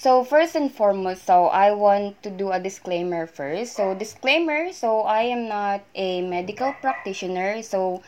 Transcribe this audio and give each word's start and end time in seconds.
So 0.00 0.24
first 0.24 0.56
and 0.56 0.72
foremost, 0.72 1.28
so 1.28 1.52
I 1.52 1.76
want 1.76 2.24
to 2.24 2.32
do 2.32 2.48
a 2.48 2.56
disclaimer 2.56 3.28
first. 3.28 3.76
So 3.76 3.92
disclaimer, 3.92 4.72
so 4.72 5.04
I 5.04 5.28
am 5.28 5.44
not 5.44 5.84
a 5.92 6.24
medical 6.24 6.72
practitioner. 6.80 7.60
So 7.60 8.00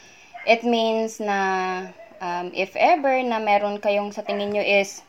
it 0.49 0.65
means 0.65 1.21
na 1.21 1.93
um, 2.17 2.49
if 2.57 2.73
ever 2.81 3.21
na 3.21 3.45
meron 3.45 3.77
kayong 3.77 4.17
sa 4.17 4.25
tingin 4.25 4.57
nyo 4.57 4.65
is 4.65 5.05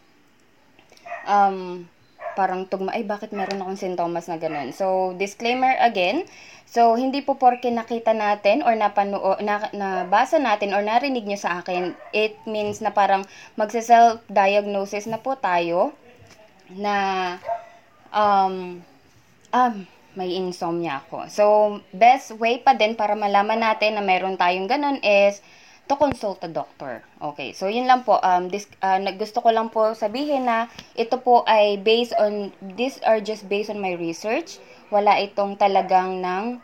um, 1.23 1.87
parang 2.35 2.67
tugma, 2.67 2.91
ay 2.91 3.07
bakit 3.07 3.31
meron 3.31 3.63
akong 3.63 3.79
sintomas 3.79 4.27
na 4.27 4.35
ganun. 4.35 4.75
So 4.75 5.15
disclaimer 5.15 5.79
again, 5.79 6.27
so 6.67 6.99
hindi 6.99 7.23
po 7.23 7.39
porke 7.39 7.71
nakita 7.71 8.11
natin 8.11 8.59
or 8.59 8.75
napano, 8.75 9.39
na, 9.39 9.71
nabasa 9.71 10.35
natin 10.35 10.75
or 10.75 10.83
narinig 10.83 11.23
nyo 11.23 11.39
sa 11.39 11.63
akin, 11.63 11.95
it 12.11 12.35
means 12.43 12.83
na 12.83 12.91
parang 12.91 13.23
magsa-self-diagnosis 13.55 15.07
na 15.07 15.23
po 15.23 15.39
tayo 15.39 15.95
na 16.77 16.95
um, 18.13 18.79
um, 19.53 19.75
may 20.13 20.37
insomnia 20.37 21.01
ako. 21.01 21.25
So, 21.29 21.43
best 21.89 22.37
way 22.37 22.61
pa 22.61 22.77
din 22.77 22.93
para 22.93 23.17
malaman 23.17 23.61
natin 23.61 23.97
na 23.97 24.03
meron 24.05 24.37
tayong 24.37 24.69
ganun 24.69 25.01
is 25.01 25.41
to 25.89 25.97
consult 25.97 26.39
a 26.45 26.49
doctor. 26.49 27.03
Okay, 27.19 27.51
so 27.51 27.67
yun 27.67 27.89
lang 27.89 28.05
po. 28.07 28.21
Um, 28.23 28.47
this, 28.47 28.69
uh, 28.79 29.01
gusto 29.17 29.41
ko 29.41 29.49
lang 29.51 29.73
po 29.73 29.97
sabihin 29.97 30.47
na 30.47 30.71
ito 30.95 31.19
po 31.19 31.43
ay 31.49 31.81
based 31.81 32.15
on, 32.15 32.53
these 32.77 33.01
are 33.03 33.19
just 33.19 33.49
based 33.49 33.73
on 33.73 33.81
my 33.81 33.97
research. 33.97 34.61
Wala 34.93 35.17
itong 35.19 35.57
talagang 35.57 36.21
ng 36.21 36.61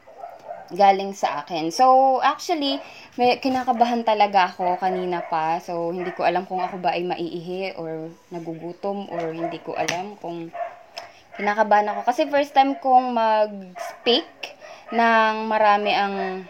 galing 0.69 1.17
sa 1.17 1.41
akin. 1.41 1.73
So, 1.73 2.17
actually, 2.21 2.77
may 3.17 3.41
kinakabahan 3.41 4.05
talaga 4.05 4.53
ako 4.53 4.77
kanina 4.77 5.25
pa. 5.25 5.57
So, 5.57 5.89
hindi 5.89 6.13
ko 6.13 6.25
alam 6.25 6.45
kung 6.45 6.61
ako 6.61 6.77
ba 6.77 6.93
ay 6.93 7.05
maiihi 7.05 7.73
or 7.77 8.13
nagugutom 8.29 9.09
or 9.09 9.33
hindi 9.33 9.57
ko 9.65 9.73
alam 9.73 10.13
kung 10.21 10.53
kinakabahan 11.37 11.89
ako. 11.93 12.01
Kasi 12.05 12.29
first 12.29 12.53
time 12.53 12.77
kong 12.77 13.15
mag-speak 13.15 14.29
ng 14.93 15.49
marami 15.49 15.91
ang 15.93 16.45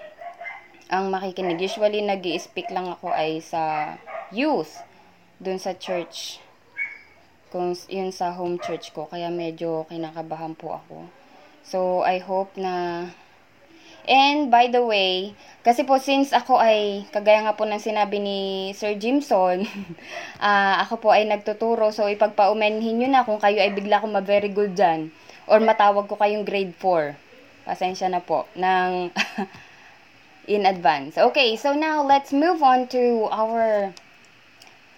ang 0.89 1.05
makikinig. 1.13 1.61
Usually, 1.61 2.01
nag 2.01 2.25
speak 2.41 2.67
lang 2.73 2.89
ako 2.89 3.13
ay 3.13 3.39
sa 3.39 3.95
youth 4.33 4.81
dun 5.39 5.61
sa 5.61 5.77
church. 5.77 6.43
Kung 7.49 7.73
yun 7.89 8.13
sa 8.13 8.35
home 8.35 8.61
church 8.61 8.91
ko. 8.93 9.09
Kaya 9.09 9.31
medyo 9.33 9.85
kinakabahan 9.89 10.53
po 10.53 10.81
ako. 10.81 11.09
So, 11.65 12.01
I 12.01 12.17
hope 12.17 12.57
na 12.57 13.05
And 14.09 14.49
by 14.49 14.73
the 14.73 14.81
way, 14.81 15.37
kasi 15.61 15.85
po 15.85 16.01
since 16.01 16.33
ako 16.33 16.57
ay, 16.57 17.05
kagaya 17.13 17.45
nga 17.45 17.53
po 17.53 17.69
ng 17.69 17.77
sinabi 17.77 18.17
ni 18.17 18.39
Sir 18.73 18.97
Jimson, 18.97 19.69
uh, 20.41 20.75
ako 20.83 20.97
po 20.97 21.13
ay 21.13 21.29
nagtuturo, 21.29 21.93
so 21.93 22.09
ipagpaumenhin 22.09 22.97
nyo 22.97 23.09
na 23.13 23.21
kung 23.21 23.37
kayo 23.37 23.61
ay 23.61 23.69
bigla 23.69 24.01
kong 24.01 24.17
ma-very 24.17 24.49
good 24.49 24.73
dyan. 24.73 25.13
Or 25.45 25.61
matawag 25.61 26.09
ko 26.09 26.17
kayong 26.17 26.41
grade 26.41 26.73
4. 26.81 27.13
Pasensya 27.69 28.09
na 28.09 28.25
po, 28.25 28.49
ng 28.57 29.13
in 30.57 30.65
advance. 30.65 31.13
Okay, 31.21 31.53
so 31.53 31.77
now 31.77 32.01
let's 32.01 32.33
move 32.33 32.65
on 32.65 32.89
to 32.89 33.29
our 33.29 33.93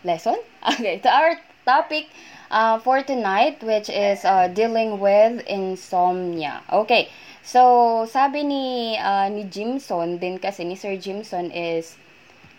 lesson. 0.07 0.39
Okay, 0.79 1.03
to 1.03 1.09
our 1.09 1.35
topic 1.66 2.07
uh, 2.47 2.78
for 2.79 3.01
tonight, 3.01 3.59
which 3.66 3.89
is 3.89 4.23
uh, 4.23 4.47
dealing 4.47 4.99
with 5.01 5.41
insomnia. 5.49 6.61
Okay, 6.72 7.09
So, 7.41 7.62
sabi 8.06 8.46
ni, 8.46 8.96
uh, 9.02 9.25
ni 9.34 9.50
Jimson, 9.50 10.22
din 10.22 10.38
kasi 10.38 10.62
ni 10.62 10.78
Sir 10.78 10.94
Jimson 11.02 11.50
is, 11.50 11.97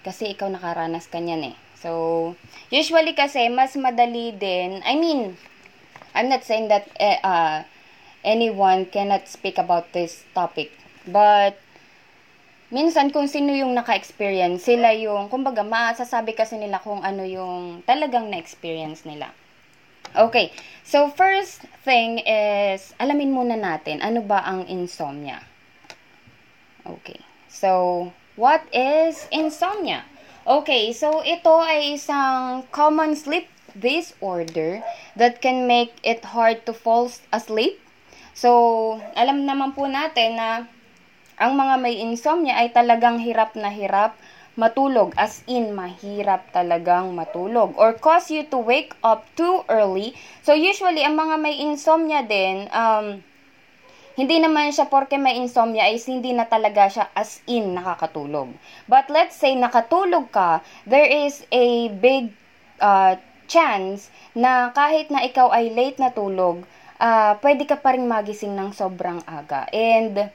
kasi 0.03 0.35
ikaw 0.35 0.51
nakaranas 0.51 1.07
ka 1.07 1.23
niyan 1.23 1.55
eh. 1.55 1.57
So, 1.79 2.35
usually 2.71 3.15
kasi, 3.15 3.47
mas 3.51 3.75
madali 3.79 4.35
din, 4.35 4.83
I 4.83 4.99
mean, 4.99 5.39
I'm 6.15 6.29
not 6.29 6.43
saying 6.43 6.67
that 6.69 6.91
uh, 6.99 7.63
anyone 8.27 8.87
cannot 8.91 9.27
speak 9.31 9.59
about 9.59 9.91
this 9.95 10.27
topic. 10.35 10.75
But, 11.07 11.59
minsan 12.75 13.15
kung 13.15 13.31
sino 13.31 13.55
yung 13.55 13.75
naka-experience, 13.75 14.67
sila 14.67 14.95
yung, 14.95 15.31
kumbaga, 15.31 15.63
masasabi 15.63 16.35
kasi 16.35 16.59
nila 16.59 16.83
kung 16.83 17.03
ano 17.07 17.23
yung 17.23 17.87
talagang 17.87 18.31
na-experience 18.31 19.07
nila. 19.07 19.31
Okay, 20.13 20.53
so 20.85 21.09
first 21.09 21.65
thing 21.89 22.21
is, 22.29 22.93
alamin 23.01 23.33
muna 23.33 23.57
natin, 23.57 24.05
ano 24.05 24.21
ba 24.21 24.45
ang 24.45 24.69
insomnia? 24.69 25.41
Okay, 26.85 27.17
so 27.49 28.13
what 28.37 28.61
is 28.77 29.25
insomnia? 29.33 30.05
Okay, 30.45 30.93
so 30.93 31.25
ito 31.25 31.57
ay 31.65 31.97
isang 31.97 32.69
common 32.69 33.17
sleep 33.17 33.49
disorder 33.73 34.85
that 35.17 35.41
can 35.41 35.65
make 35.65 35.97
it 36.05 36.21
hard 36.29 36.61
to 36.69 36.77
fall 36.77 37.09
asleep. 37.33 37.81
So, 38.37 39.01
alam 39.17 39.49
naman 39.49 39.73
po 39.73 39.89
natin 39.89 40.37
na 40.37 40.69
ang 41.41 41.57
mga 41.57 41.75
may 41.81 41.97
insomnia 42.05 42.61
ay 42.61 42.69
talagang 42.69 43.17
hirap 43.17 43.57
na 43.57 43.73
hirap 43.73 44.13
matulog 44.55 45.17
as 45.17 45.41
in 45.49 45.73
mahirap 45.73 46.53
talagang 46.53 47.17
matulog 47.17 47.73
or 47.81 47.97
cause 47.97 48.29
you 48.29 48.45
to 48.45 48.61
wake 48.61 48.93
up 49.01 49.25
too 49.33 49.65
early. 49.73 50.13
So 50.45 50.53
usually 50.53 51.01
ang 51.05 51.17
mga 51.17 51.37
may 51.41 51.57
insomnia 51.57 52.21
din 52.25 52.69
um 52.73 53.25
hindi 54.13 54.37
naman 54.45 54.69
siya 54.69 54.93
porke 54.93 55.17
may 55.17 55.41
insomnia 55.41 55.89
is 55.89 56.05
hindi 56.05 56.37
na 56.37 56.45
talaga 56.45 56.85
siya 56.85 57.05
as 57.17 57.41
in 57.49 57.73
nakakatulog. 57.73 58.53
But 58.85 59.09
let's 59.09 59.41
say 59.41 59.57
nakatulog 59.57 60.29
ka, 60.29 60.61
there 60.85 61.09
is 61.09 61.41
a 61.49 61.89
big 61.89 62.37
uh, 62.77 63.17
chance 63.49 64.13
na 64.37 64.69
kahit 64.77 65.09
na 65.09 65.25
ikaw 65.25 65.49
ay 65.49 65.73
late 65.73 65.97
na 65.97 66.13
tulog, 66.13 66.69
uh, 67.01 67.41
pwede 67.41 67.65
ka 67.65 67.81
pa 67.81 67.97
rin 67.97 68.05
magising 68.05 68.53
ng 68.53 68.77
sobrang 68.77 69.25
aga. 69.25 69.65
And 69.73 70.29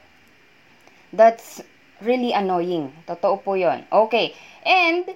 that's 1.14 1.62
really 2.02 2.34
annoying. 2.34 2.92
Totoo 3.06 3.40
po 3.42 3.54
'yon. 3.58 3.86
Okay. 3.90 4.34
And 4.66 5.08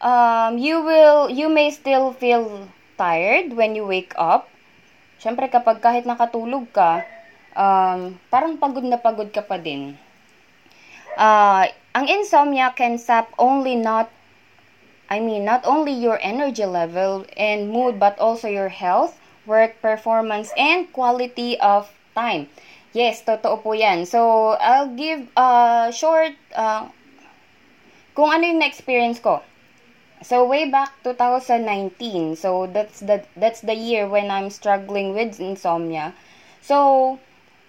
um 0.00 0.56
you 0.56 0.80
will 0.80 1.28
you 1.28 1.48
may 1.48 1.70
still 1.70 2.12
feel 2.16 2.68
tired 2.96 3.52
when 3.56 3.74
you 3.76 3.84
wake 3.86 4.12
up. 4.16 4.48
Syempre 5.20 5.48
kapag 5.52 5.84
kahit 5.84 6.04
nakatulog 6.08 6.70
ka, 6.72 7.04
um 7.56 8.16
parang 8.32 8.56
pagod 8.56 8.84
na 8.86 8.96
pagod 8.96 9.28
ka 9.32 9.44
pa 9.44 9.60
din. 9.60 9.96
Uh, 11.20 11.66
ang 11.92 12.06
insomnia 12.06 12.70
can 12.72 12.96
sap 12.96 13.28
only 13.36 13.74
not 13.74 14.08
I 15.10 15.18
mean 15.18 15.42
not 15.42 15.66
only 15.66 15.90
your 15.90 16.22
energy 16.22 16.62
level 16.64 17.26
and 17.34 17.68
mood 17.68 17.98
but 17.98 18.14
also 18.22 18.46
your 18.46 18.70
health, 18.70 19.18
work 19.42 19.82
performance 19.82 20.54
and 20.54 20.86
quality 20.94 21.58
of 21.58 21.90
time. 22.14 22.46
Yes, 22.90 23.22
totoo 23.22 23.62
po 23.62 23.70
yan. 23.70 24.02
So, 24.02 24.52
I'll 24.58 24.90
give 24.98 25.30
a 25.38 25.90
short, 25.94 26.34
uh, 26.58 26.90
kung 28.18 28.34
ano 28.34 28.42
yung 28.50 28.58
na-experience 28.58 29.22
ko. 29.22 29.46
So, 30.26 30.42
way 30.44 30.66
back 30.66 30.98
2019, 31.06 32.34
so 32.36 32.66
that's 32.66 33.00
the, 33.00 33.22
that's 33.38 33.62
the 33.62 33.72
year 33.72 34.10
when 34.10 34.28
I'm 34.28 34.50
struggling 34.50 35.14
with 35.14 35.38
insomnia. 35.38 36.12
So, 36.60 37.16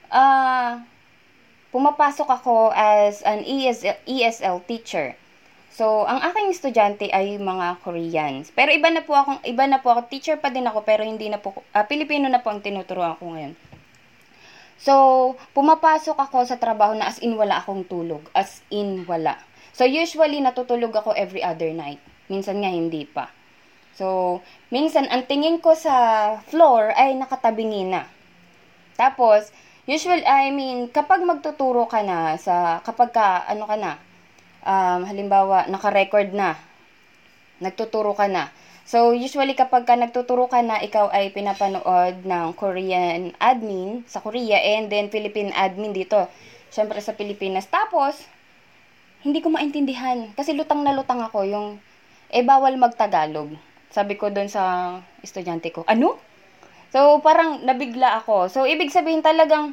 uh, 0.09 0.81
pumapasok 1.71 2.27
ako 2.27 2.73
as 2.75 3.21
an 3.21 3.45
ESL, 3.45 4.01
ESL 4.09 4.65
teacher. 4.65 5.15
So, 5.71 6.03
ang 6.03 6.19
aking 6.19 6.51
estudyante 6.51 7.07
ay 7.13 7.39
mga 7.39 7.79
Koreans. 7.79 8.51
Pero 8.51 8.75
iba 8.75 8.91
na 8.91 9.05
po 9.05 9.15
akong, 9.15 9.39
iba 9.47 9.63
na 9.69 9.79
po 9.79 9.95
ako, 9.95 10.11
teacher 10.11 10.35
pa 10.35 10.51
din 10.51 10.67
ako, 10.67 10.83
pero 10.83 11.05
hindi 11.07 11.31
na 11.31 11.39
po, 11.39 11.55
uh, 11.55 11.85
Pilipino 11.87 12.27
na 12.27 12.43
po 12.43 12.51
ang 12.51 12.59
tinuturuan 12.59 13.15
ko 13.15 13.31
ngayon. 13.31 13.55
So, 14.81 15.37
pumapasok 15.53 16.17
ako 16.17 16.41
sa 16.41 16.57
trabaho 16.57 16.97
na 16.97 17.13
as 17.13 17.21
in 17.21 17.37
wala 17.37 17.61
akong 17.61 17.85
tulog. 17.85 18.25
As 18.33 18.65
in 18.73 19.05
wala. 19.05 19.37
So, 19.77 19.85
usually 19.85 20.41
natutulog 20.41 20.89
ako 20.97 21.13
every 21.13 21.45
other 21.45 21.69
night. 21.69 22.01
Minsan 22.33 22.65
nga 22.65 22.73
hindi 22.73 23.05
pa. 23.05 23.29
So, 23.93 24.41
minsan 24.73 25.05
ang 25.13 25.29
tingin 25.29 25.61
ko 25.61 25.77
sa 25.77 25.93
floor 26.49 26.97
ay 26.97 27.13
nakatabingi 27.13 27.93
na. 27.93 28.09
Tapos, 28.97 29.53
usually, 29.85 30.25
I 30.25 30.49
mean, 30.49 30.89
kapag 30.89 31.21
magtuturo 31.21 31.85
ka 31.85 32.01
na 32.01 32.41
sa, 32.41 32.81
kapag 32.81 33.13
ka, 33.13 33.45
ano 33.45 33.69
ka 33.69 33.77
na, 33.77 34.01
um, 34.65 35.05
halimbawa, 35.05 35.69
naka-record 35.69 36.33
na, 36.33 36.57
nagtuturo 37.61 38.17
ka 38.17 38.25
na. 38.25 38.49
So, 38.91 39.15
usually 39.15 39.55
kapag 39.55 39.87
ka 39.87 39.95
nagtuturo 39.95 40.51
ka 40.51 40.59
na, 40.59 40.83
ikaw 40.83 41.07
ay 41.15 41.31
pinapanood 41.31 42.27
ng 42.27 42.51
Korean 42.59 43.31
admin 43.39 44.03
sa 44.03 44.19
Korea 44.19 44.59
and 44.59 44.91
then 44.91 45.07
Philippine 45.07 45.55
admin 45.55 45.95
dito. 45.95 46.27
Siyempre 46.67 46.99
sa 46.99 47.15
Pilipinas. 47.15 47.71
Tapos, 47.71 48.19
hindi 49.23 49.39
ko 49.39 49.47
maintindihan. 49.47 50.35
Kasi 50.35 50.51
lutang 50.51 50.83
na 50.83 50.91
lutang 50.91 51.23
ako 51.23 51.47
yung, 51.47 51.67
eh 52.35 52.43
bawal 52.43 52.75
magtagalog. 52.75 53.55
Sabi 53.95 54.19
ko 54.19 54.27
doon 54.27 54.51
sa 54.51 54.99
estudyante 55.23 55.71
ko, 55.71 55.87
ano? 55.87 56.19
So, 56.91 57.23
parang 57.23 57.63
nabigla 57.63 58.19
ako. 58.19 58.51
So, 58.51 58.67
ibig 58.67 58.91
sabihin 58.91 59.23
talagang 59.23 59.71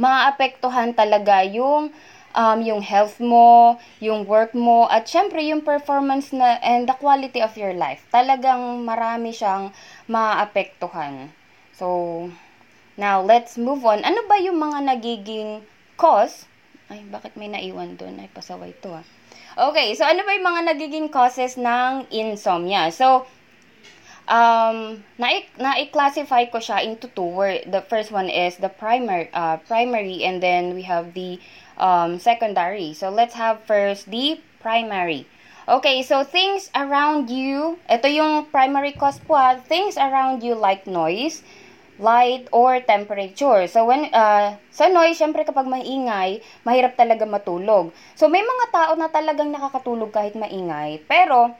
maapektuhan 0.00 0.96
talaga 0.96 1.44
yung 1.44 1.92
um, 2.34 2.58
yung 2.62 2.82
health 2.82 3.18
mo, 3.18 3.78
yung 3.98 4.26
work 4.26 4.54
mo, 4.54 4.86
at 4.86 5.06
syempre 5.06 5.42
yung 5.42 5.62
performance 5.62 6.30
na 6.30 6.58
and 6.62 6.86
the 6.86 6.96
quality 6.96 7.42
of 7.42 7.54
your 7.58 7.74
life. 7.74 8.02
Talagang 8.14 8.82
marami 8.86 9.34
siyang 9.34 9.74
maapektuhan. 10.06 11.30
So, 11.74 12.28
now 12.94 13.24
let's 13.24 13.56
move 13.56 13.82
on. 13.82 14.04
Ano 14.04 14.26
ba 14.28 14.38
yung 14.38 14.60
mga 14.60 14.78
nagiging 14.96 15.64
cause? 15.96 16.46
Ay, 16.90 17.06
bakit 17.06 17.38
may 17.38 17.46
naiwan 17.46 17.94
doon? 17.94 18.18
Ay, 18.18 18.28
pasaway 18.30 18.74
to 18.82 18.90
ah. 18.94 19.06
Okay, 19.58 19.98
so 19.98 20.06
ano 20.06 20.22
ba 20.22 20.30
yung 20.30 20.46
mga 20.46 20.62
nagiging 20.74 21.08
causes 21.10 21.58
ng 21.58 22.06
insomnia? 22.14 22.86
So, 22.94 23.26
um, 24.30 25.02
na-classify 25.18 26.48
ko 26.54 26.62
siya 26.62 26.86
into 26.86 27.10
two. 27.10 27.26
Where 27.26 27.58
the 27.66 27.82
first 27.82 28.14
one 28.14 28.30
is 28.30 28.56
the 28.62 28.70
primary, 28.70 29.26
uh, 29.34 29.58
primary, 29.66 30.22
and 30.22 30.38
then 30.38 30.72
we 30.78 30.86
have 30.86 31.12
the 31.18 31.42
um, 31.80 32.20
secondary. 32.20 32.92
So, 32.92 33.08
let's 33.08 33.34
have 33.34 33.64
first 33.64 34.12
the 34.12 34.38
primary. 34.60 35.24
Okay, 35.64 36.02
so 36.04 36.26
things 36.26 36.68
around 36.76 37.32
you, 37.32 37.78
ito 37.88 38.10
yung 38.10 38.50
primary 38.52 38.92
cause 38.92 39.22
po 39.22 39.38
ha, 39.38 39.56
things 39.56 39.96
around 39.96 40.42
you 40.44 40.52
like 40.52 40.84
noise, 40.84 41.40
light, 41.96 42.44
or 42.52 42.82
temperature. 42.84 43.64
So, 43.70 43.88
when, 43.88 44.12
uh, 44.12 44.60
sa 44.68 44.92
noise, 44.92 45.16
syempre 45.16 45.46
kapag 45.48 45.70
maingay, 45.70 46.44
mahirap 46.68 46.98
talaga 46.98 47.24
matulog. 47.24 47.94
So, 48.18 48.28
may 48.28 48.44
mga 48.44 48.66
tao 48.68 48.92
na 48.98 49.08
talagang 49.08 49.48
nakakatulog 49.48 50.12
kahit 50.12 50.36
maingay, 50.36 51.06
pero, 51.08 51.54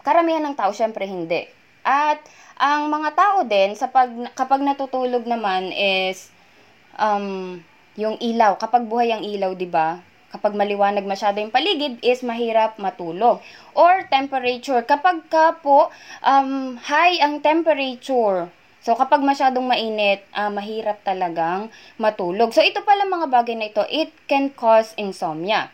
Karamihan 0.00 0.40
ng 0.44 0.56
tao, 0.56 0.72
syempre 0.72 1.04
hindi. 1.04 1.44
At 1.84 2.20
ang 2.56 2.88
mga 2.88 3.10
tao 3.16 3.36
din, 3.44 3.76
sa 3.76 3.88
pag, 3.88 4.08
kapag 4.36 4.64
natutulog 4.64 5.24
naman 5.28 5.72
is 5.72 6.32
um, 6.96 7.60
yung 7.96 8.18
ilaw. 8.20 8.58
Kapag 8.58 8.86
buhay 8.86 9.14
ang 9.14 9.22
ilaw, 9.24 9.54
di 9.54 9.66
ba? 9.66 10.02
Kapag 10.30 10.54
maliwanag 10.54 11.02
masyado 11.02 11.42
yung 11.42 11.50
paligid, 11.50 11.98
is 12.06 12.22
mahirap 12.22 12.78
matulog. 12.78 13.42
Or 13.74 14.06
temperature. 14.06 14.86
Kapag 14.86 15.26
ka 15.26 15.58
po, 15.58 15.90
um, 16.22 16.78
high 16.78 17.18
ang 17.18 17.42
temperature, 17.42 18.50
So, 18.80 18.96
kapag 18.96 19.20
masyadong 19.20 19.68
mainit, 19.68 20.24
uh, 20.32 20.48
mahirap 20.48 21.04
talagang 21.04 21.68
matulog. 22.00 22.56
So, 22.56 22.64
ito 22.64 22.80
pala 22.80 23.04
mga 23.04 23.28
bagay 23.28 23.52
na 23.52 23.68
ito, 23.68 23.84
it 23.92 24.08
can 24.24 24.48
cause 24.56 24.96
insomnia. 24.96 25.68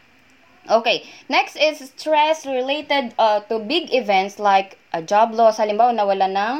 Okay, 0.67 1.07
next 1.31 1.55
is 1.55 1.79
stress 1.95 2.43
related 2.43 3.15
uh, 3.15 3.39
to 3.47 3.63
big 3.63 3.95
events 3.95 4.43
like 4.43 4.75
a 4.91 4.99
job 4.99 5.31
loss, 5.31 5.63
halimbawa 5.63 5.95
nawala 5.95 6.27
ng 6.27 6.57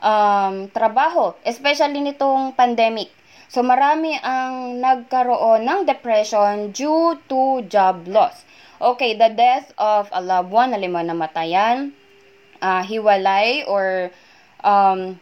um, 0.00 0.54
trabaho, 0.72 1.36
especially 1.44 2.00
nitong 2.00 2.56
pandemic. 2.56 3.12
So 3.52 3.60
marami 3.60 4.16
ang 4.24 4.80
nagkaroon 4.80 5.68
ng 5.68 5.84
depression 5.84 6.72
due 6.72 7.20
to 7.28 7.60
job 7.68 8.08
loss. 8.08 8.48
Okay, 8.80 9.12
the 9.12 9.28
death 9.28 9.76
of 9.76 10.08
a 10.08 10.24
loved 10.24 10.48
one, 10.48 10.72
halimbawa 10.72 11.04
namatayan, 11.04 11.92
uh, 12.64 12.80
hiwalay, 12.80 13.60
or 13.68 14.08
um, 14.64 15.20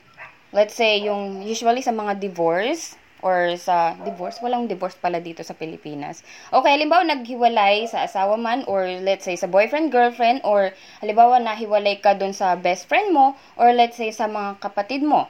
let's 0.55 0.79
say 0.79 1.03
yung 1.03 1.43
usually 1.43 1.83
sa 1.83 1.91
mga 1.91 2.23
divorce, 2.23 2.95
or 3.19 3.59
sa 3.59 3.99
divorce, 4.07 4.39
walang 4.39 4.71
divorce 4.71 4.95
pala 4.95 5.19
dito 5.19 5.43
sa 5.43 5.59
Pilipinas. 5.59 6.23
Okay, 6.55 6.71
halimbawa 6.79 7.03
naghiwalay 7.03 7.91
sa 7.91 8.07
asawa 8.07 8.39
man 8.39 8.63
or 8.71 8.87
let's 9.03 9.27
say 9.27 9.35
sa 9.35 9.51
boyfriend, 9.51 9.91
girlfriend 9.91 10.39
or 10.47 10.71
halimbawa 11.03 11.43
nahiwalay 11.43 11.99
ka 11.99 12.15
dun 12.15 12.31
sa 12.31 12.55
best 12.55 12.87
friend 12.87 13.11
mo 13.11 13.35
or 13.59 13.75
let's 13.75 13.99
say 13.99 14.15
sa 14.15 14.31
mga 14.31 14.63
kapatid 14.63 15.03
mo. 15.03 15.27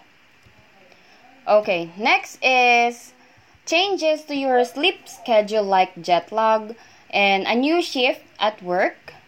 Okay, 1.51 1.91
next 1.99 2.39
is 2.39 3.11
changes 3.67 4.23
to 4.31 4.39
your 4.39 4.63
sleep 4.63 5.11
schedule 5.11 5.67
like 5.67 5.91
jet 5.99 6.31
lag 6.31 6.79
and 7.11 7.43
a 7.43 7.59
new 7.59 7.83
shift 7.83 8.23
at 8.39 8.63
work. 8.63 9.19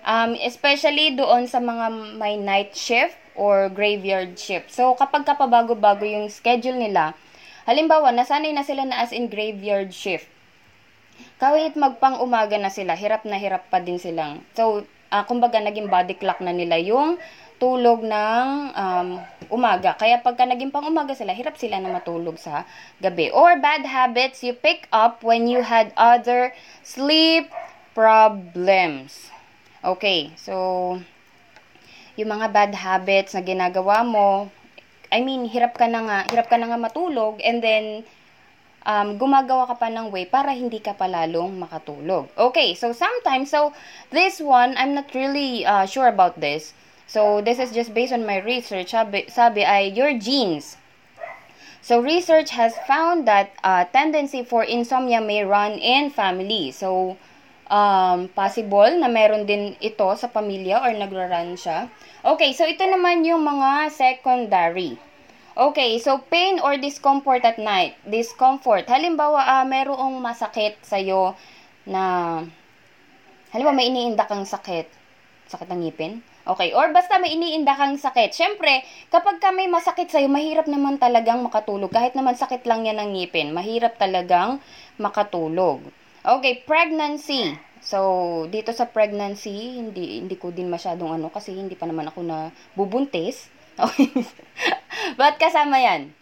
Um, 0.00 0.32
especially 0.40 1.12
doon 1.12 1.44
sa 1.44 1.60
mga 1.60 2.16
may 2.16 2.40
night 2.40 2.72
shift 2.72 3.20
or 3.36 3.68
graveyard 3.68 4.40
shift. 4.40 4.72
So, 4.72 4.96
kapag 4.96 5.28
kapabago-bago 5.28 6.08
yung 6.08 6.32
schedule 6.32 6.80
nila, 6.80 7.12
Halimbawa, 7.66 8.14
nasanay 8.14 8.54
na 8.54 8.62
sila 8.62 8.86
na 8.86 9.02
as 9.02 9.10
in 9.10 9.26
graveyard 9.26 9.90
shift. 9.90 10.30
Kahit 11.42 11.74
magpang 11.74 12.22
umaga 12.22 12.54
na 12.62 12.70
sila, 12.70 12.94
hirap 12.94 13.26
na 13.26 13.42
hirap 13.42 13.66
pa 13.68 13.82
din 13.82 13.98
silang. 13.98 14.46
So, 14.54 14.86
uh, 15.10 15.24
kumbaga, 15.26 15.58
naging 15.58 15.90
body 15.90 16.14
clock 16.14 16.38
na 16.38 16.54
nila 16.54 16.78
yung 16.78 17.18
tulog 17.56 18.04
ng 18.04 18.46
um, 18.76 19.08
umaga. 19.48 19.96
Kaya 19.96 20.20
pagka 20.20 20.44
naging 20.44 20.68
pang 20.68 20.84
umaga 20.84 21.16
sila, 21.16 21.32
hirap 21.32 21.56
sila 21.56 21.80
na 21.80 21.92
matulog 21.92 22.36
sa 22.36 22.68
gabi. 23.00 23.32
Or 23.32 23.56
bad 23.56 23.88
habits 23.88 24.44
you 24.44 24.52
pick 24.52 24.88
up 24.92 25.24
when 25.24 25.48
you 25.48 25.64
had 25.64 25.92
other 25.96 26.52
sleep 26.84 27.48
problems. 27.96 29.32
Okay, 29.80 30.34
so 30.36 30.98
yung 32.16 32.30
mga 32.32 32.52
bad 32.52 32.72
habits 32.76 33.32
na 33.32 33.44
ginagawa 33.44 34.04
mo, 34.04 34.52
I 35.12 35.22
mean, 35.22 35.46
hirap 35.46 35.78
ka 35.78 35.86
na 35.86 36.02
nga, 36.04 36.18
hirap 36.28 36.50
ka 36.50 36.58
na 36.58 36.68
nga 36.68 36.80
matulog 36.80 37.38
and 37.40 37.62
then 37.62 38.04
um, 38.86 39.18
gumagawa 39.18 39.66
ka 39.70 39.76
pa 39.76 39.88
ng 39.90 40.10
way 40.10 40.24
para 40.24 40.54
hindi 40.54 40.82
ka 40.82 40.94
palalong 40.94 41.56
makatulog. 41.58 42.30
Okay, 42.34 42.74
so 42.74 42.90
sometimes, 42.90 43.50
so 43.50 43.72
this 44.10 44.40
one, 44.40 44.74
I'm 44.74 44.92
not 44.92 45.12
really 45.12 45.66
uh, 45.66 45.84
sure 45.84 46.08
about 46.08 46.40
this. 46.40 46.72
So 47.06 47.40
this 47.40 47.62
is 47.62 47.70
just 47.70 47.94
based 47.94 48.12
on 48.12 48.26
my 48.26 48.42
research. 48.42 48.90
Sabi, 48.90 49.30
sabi 49.30 49.62
ay 49.62 49.94
your 49.94 50.18
genes. 50.18 50.76
So 51.86 52.02
research 52.02 52.50
has 52.50 52.74
found 52.82 53.30
that 53.30 53.54
uh, 53.62 53.86
tendency 53.94 54.42
for 54.42 54.66
insomnia 54.66 55.22
may 55.22 55.46
run 55.46 55.78
in 55.78 56.10
family. 56.10 56.74
So 56.74 57.14
um, 57.70 58.26
possible 58.34 58.90
na 58.98 59.06
meron 59.06 59.46
din 59.46 59.78
ito 59.78 60.06
sa 60.18 60.26
pamilya 60.26 60.82
or 60.82 60.90
nagra-run 60.98 61.54
siya. 61.54 61.86
Okay, 62.26 62.50
so 62.58 62.66
ito 62.66 62.82
naman 62.82 63.22
yung 63.22 63.46
mga 63.46 63.94
secondary. 63.94 64.98
Okay, 65.56 65.96
so 66.02 66.20
pain 66.26 66.58
or 66.58 66.76
discomfort 66.76 67.40
at 67.46 67.56
night. 67.56 67.96
Discomfort. 68.04 68.90
Halimbawa, 68.90 69.62
uh, 69.62 69.64
merong 69.64 70.18
masakit 70.20 70.76
sa'yo 70.82 71.38
na, 71.86 72.42
halimbawa 73.54 73.78
may 73.78 73.88
iniinda 73.88 74.26
kang 74.28 74.44
sakit. 74.44 74.90
Sakit 75.48 75.70
ng 75.70 75.86
ngipin? 75.86 76.20
Okay, 76.46 76.70
or 76.78 76.94
basta 76.94 77.18
may 77.18 77.34
iniinda 77.34 77.74
kang 77.74 77.98
sakit. 77.98 78.30
Siyempre, 78.30 78.86
kapag 79.10 79.42
ka 79.42 79.50
may 79.50 79.66
masakit 79.66 80.06
sa'yo, 80.06 80.30
mahirap 80.30 80.70
naman 80.70 80.94
talagang 80.94 81.42
makatulog. 81.42 81.90
Kahit 81.90 82.14
naman 82.14 82.38
sakit 82.38 82.62
lang 82.70 82.86
yan 82.86 83.02
ng 83.02 83.18
ngipin, 83.18 83.50
mahirap 83.50 83.98
talagang 83.98 84.62
makatulog. 84.94 85.82
Okay, 86.22 86.62
pregnancy. 86.62 87.58
So, 87.82 88.46
dito 88.46 88.70
sa 88.70 88.86
pregnancy, 88.86 89.78
hindi 89.78 90.22
hindi 90.22 90.38
ko 90.38 90.54
din 90.54 90.70
masyadong 90.70 91.18
ano 91.18 91.34
kasi 91.34 91.50
hindi 91.50 91.74
pa 91.74 91.90
naman 91.90 92.14
ako 92.14 92.22
na 92.22 92.54
bubuntis. 92.78 93.50
Okay. 93.74 94.14
But 95.18 95.42
kasama 95.42 95.82
yan. 95.82 96.14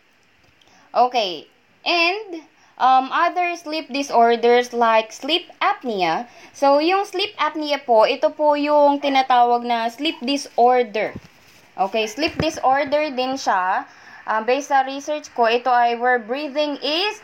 Okay. 0.92 1.52
And, 1.84 2.48
um, 2.78 3.10
other 3.14 3.54
sleep 3.56 3.90
disorders 3.90 4.72
like 4.72 5.12
sleep 5.12 5.50
apnea. 5.62 6.26
So, 6.54 6.78
yung 6.78 7.06
sleep 7.06 7.34
apnea 7.38 7.82
po, 7.82 8.06
ito 8.06 8.30
po 8.34 8.54
yung 8.58 8.98
tinatawag 8.98 9.62
na 9.66 9.90
sleep 9.90 10.18
disorder. 10.22 11.14
Okay, 11.74 12.06
sleep 12.06 12.38
disorder 12.38 13.10
din 13.10 13.34
siya. 13.34 13.86
Uh, 14.24 14.40
based 14.40 14.70
sa 14.72 14.86
research 14.86 15.28
ko, 15.34 15.50
ito 15.50 15.68
ay 15.68 15.98
where 15.98 16.22
breathing 16.22 16.78
is 16.80 17.20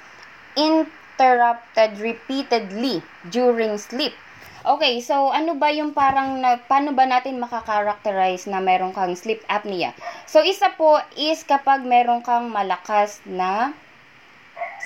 interrupted 0.59 1.97
repeatedly 1.97 3.01
during 3.31 3.79
sleep. 3.79 4.13
Okay, 4.61 5.01
so 5.01 5.33
ano 5.33 5.57
ba 5.57 5.73
yung 5.73 5.97
parang, 5.97 6.37
na, 6.37 6.61
paano 6.61 6.93
ba 6.93 7.09
natin 7.09 7.41
makakarakterize 7.41 8.45
na 8.45 8.61
meron 8.61 8.93
kang 8.93 9.17
sleep 9.17 9.41
apnea? 9.49 9.97
So, 10.29 10.45
isa 10.45 10.69
po 10.77 11.01
is 11.17 11.41
kapag 11.49 11.81
meron 11.81 12.21
kang 12.21 12.53
malakas 12.53 13.25
na 13.25 13.73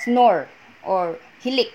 snore 0.07 0.47
or 0.85 1.17
hilik. 1.41 1.73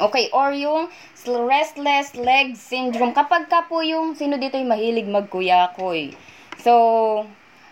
Okay, 0.00 0.32
or 0.32 0.50
yung 0.56 0.88
restless 1.26 2.16
leg 2.18 2.58
syndrome. 2.58 3.14
Kapag 3.14 3.46
ka 3.46 3.68
po 3.68 3.84
yung, 3.84 4.18
sino 4.18 4.40
dito 4.40 4.58
yung 4.58 4.72
mahilig 4.72 5.06
magkuyakoy? 5.06 6.16
So, 6.58 6.72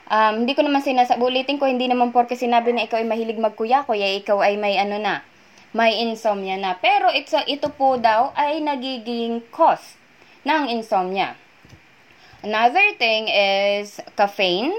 um, 0.06 0.34
hindi 0.44 0.52
ko 0.52 0.62
naman 0.62 0.84
sinasabi, 0.84 1.18
ulitin 1.18 1.56
ko, 1.56 1.66
hindi 1.66 1.88
naman 1.88 2.12
porke 2.12 2.36
sinabi 2.36 2.76
na 2.76 2.84
ikaw 2.84 3.00
ay 3.00 3.08
mahilig 3.08 3.40
magkuyakoy, 3.40 3.98
ay 3.98 4.20
ikaw 4.20 4.38
ay 4.44 4.60
may 4.60 4.76
ano 4.76 5.00
na, 5.00 5.24
may 5.72 5.96
insomnia 6.04 6.60
na. 6.60 6.76
Pero 6.76 7.08
ito, 7.10 7.40
ito 7.48 7.72
po 7.72 7.96
daw 7.96 8.36
ay 8.36 8.60
nagiging 8.60 9.40
cause 9.50 9.96
ng 10.44 10.68
insomnia. 10.70 11.34
Another 12.44 12.96
thing 12.96 13.28
is 13.28 14.00
caffeine, 14.16 14.72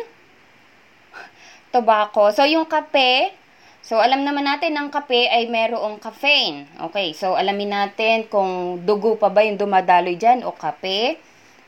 tobacco. 1.73 2.29
So, 2.33 2.45
yung 2.45 2.65
kape, 2.69 3.40
so 3.81 3.97
alam 3.97 4.21
naman 4.21 4.45
natin 4.45 4.77
ang 4.77 4.93
kape 4.93 5.27
ay 5.27 5.49
merong 5.49 5.97
caffeine. 5.97 6.69
Okay, 6.89 7.11
so 7.17 7.33
alamin 7.33 7.73
natin 7.73 8.29
kung 8.29 8.85
dugo 8.85 9.17
pa 9.17 9.33
ba 9.33 9.41
yung 9.41 9.57
dumadaloy 9.57 10.15
dyan 10.15 10.45
o 10.45 10.53
kape. 10.53 11.17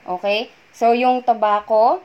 Okay, 0.05 0.53
so 0.71 0.93
yung 0.93 1.25
tobacco 1.25 1.99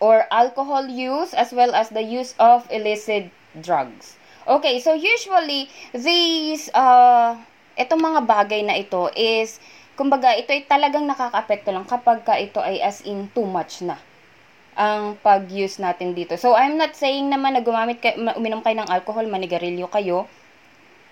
or 0.00 0.24
alcohol 0.32 0.86
use 0.88 1.34
as 1.34 1.52
well 1.52 1.74
as 1.74 1.90
the 1.90 2.02
use 2.02 2.32
of 2.38 2.64
illicit 2.72 3.28
drugs. 3.58 4.16
Okay, 4.48 4.80
so 4.80 4.96
usually 4.96 5.68
these 5.92 6.72
uh 6.72 7.36
itong 7.76 8.00
mga 8.00 8.20
bagay 8.24 8.64
na 8.64 8.80
ito 8.80 9.12
is 9.12 9.60
kumbaga 9.94 10.34
ito 10.34 10.50
ay 10.54 10.64
talagang 10.64 11.04
nakakaapekto 11.04 11.70
lang 11.70 11.84
kapag 11.84 12.24
ka 12.24 12.34
ito 12.40 12.58
ay 12.58 12.80
as 12.80 13.04
in 13.04 13.28
too 13.36 13.44
much 13.44 13.84
na 13.84 14.00
ang 14.78 15.18
pag-use 15.18 15.82
natin 15.82 16.14
dito. 16.14 16.38
So, 16.38 16.54
I'm 16.54 16.78
not 16.78 16.94
saying 16.94 17.26
naman 17.26 17.58
na 17.58 17.66
gumamit 17.66 17.98
kayo, 17.98 18.14
uminom 18.38 18.62
kayo 18.62 18.78
ng 18.78 18.86
alcohol, 18.86 19.26
manigarilyo 19.26 19.90
kayo, 19.90 20.30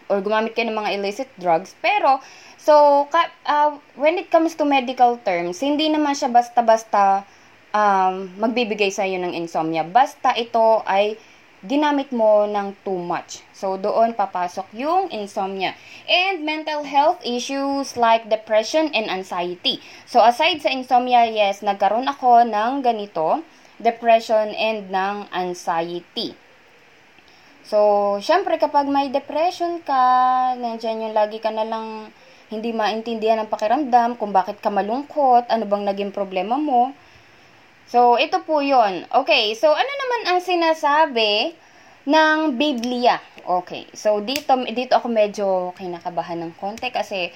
or 0.07 0.23
gumamit 0.23 0.55
kayo 0.55 0.71
ng 0.71 0.79
mga 0.79 0.95
illicit 0.95 1.29
drugs. 1.35 1.75
Pero, 1.83 2.23
so, 2.55 3.05
ka, 3.11 3.27
uh, 3.43 3.75
when 3.99 4.23
it 4.23 4.31
comes 4.31 4.55
to 4.55 4.63
medical 4.63 5.19
terms, 5.27 5.59
hindi 5.59 5.91
naman 5.91 6.15
siya 6.15 6.31
basta-basta 6.31 7.27
um, 7.75 8.31
magbibigay 8.39 8.95
sa 8.95 9.03
iyo 9.03 9.19
ng 9.19 9.35
insomnia. 9.35 9.83
Basta 9.83 10.31
ito 10.39 10.87
ay 10.87 11.19
ginamit 11.67 12.15
mo 12.15 12.47
ng 12.47 12.71
too 12.87 12.95
much. 12.95 13.43
So, 13.51 13.75
doon 13.75 14.15
papasok 14.15 14.71
yung 14.79 15.11
insomnia. 15.11 15.75
And 16.07 16.47
mental 16.47 16.87
health 16.87 17.19
issues 17.27 17.99
like 17.99 18.31
depression 18.31 18.95
and 18.95 19.11
anxiety. 19.11 19.83
So, 20.07 20.23
aside 20.23 20.63
sa 20.63 20.71
insomnia, 20.71 21.27
yes, 21.27 21.67
nagkaroon 21.67 22.07
ako 22.07 22.47
ng 22.47 22.87
ganito 22.87 23.43
depression, 23.81 24.53
and 24.57 24.89
ng 24.89 25.17
anxiety. 25.33 26.37
So, 27.67 28.17
syempre 28.23 28.63
kapag 28.63 28.87
may 28.87 29.11
depression 29.11 29.83
ka, 29.83 30.55
nandiyan 30.55 31.11
yung 31.11 31.17
lagi 31.19 31.43
ka 31.43 31.51
na 31.51 31.67
lang 31.67 32.15
hindi 32.47 32.71
maintindihan 32.71 33.43
ang 33.43 33.51
pakiramdam, 33.51 34.15
kung 34.15 34.31
bakit 34.31 34.63
ka 34.63 34.71
malungkot, 34.71 35.51
ano 35.51 35.67
bang 35.67 35.83
naging 35.83 36.15
problema 36.15 36.55
mo. 36.55 36.95
So, 37.91 38.19
ito 38.23 38.43
po 38.47 38.63
yon 38.63 39.07
Okay, 39.11 39.55
so 39.59 39.71
ano 39.71 39.93
naman 39.99 40.21
ang 40.31 40.39
sinasabi 40.43 41.55
ng 42.07 42.55
Biblia? 42.55 43.19
Okay, 43.47 43.87
so 43.95 44.23
dito, 44.23 44.59
dito 44.71 44.95
ako 44.95 45.07
medyo 45.11 45.47
kinakabahan 45.75 46.39
ng 46.43 46.53
konti 46.59 46.91
kasi 46.91 47.31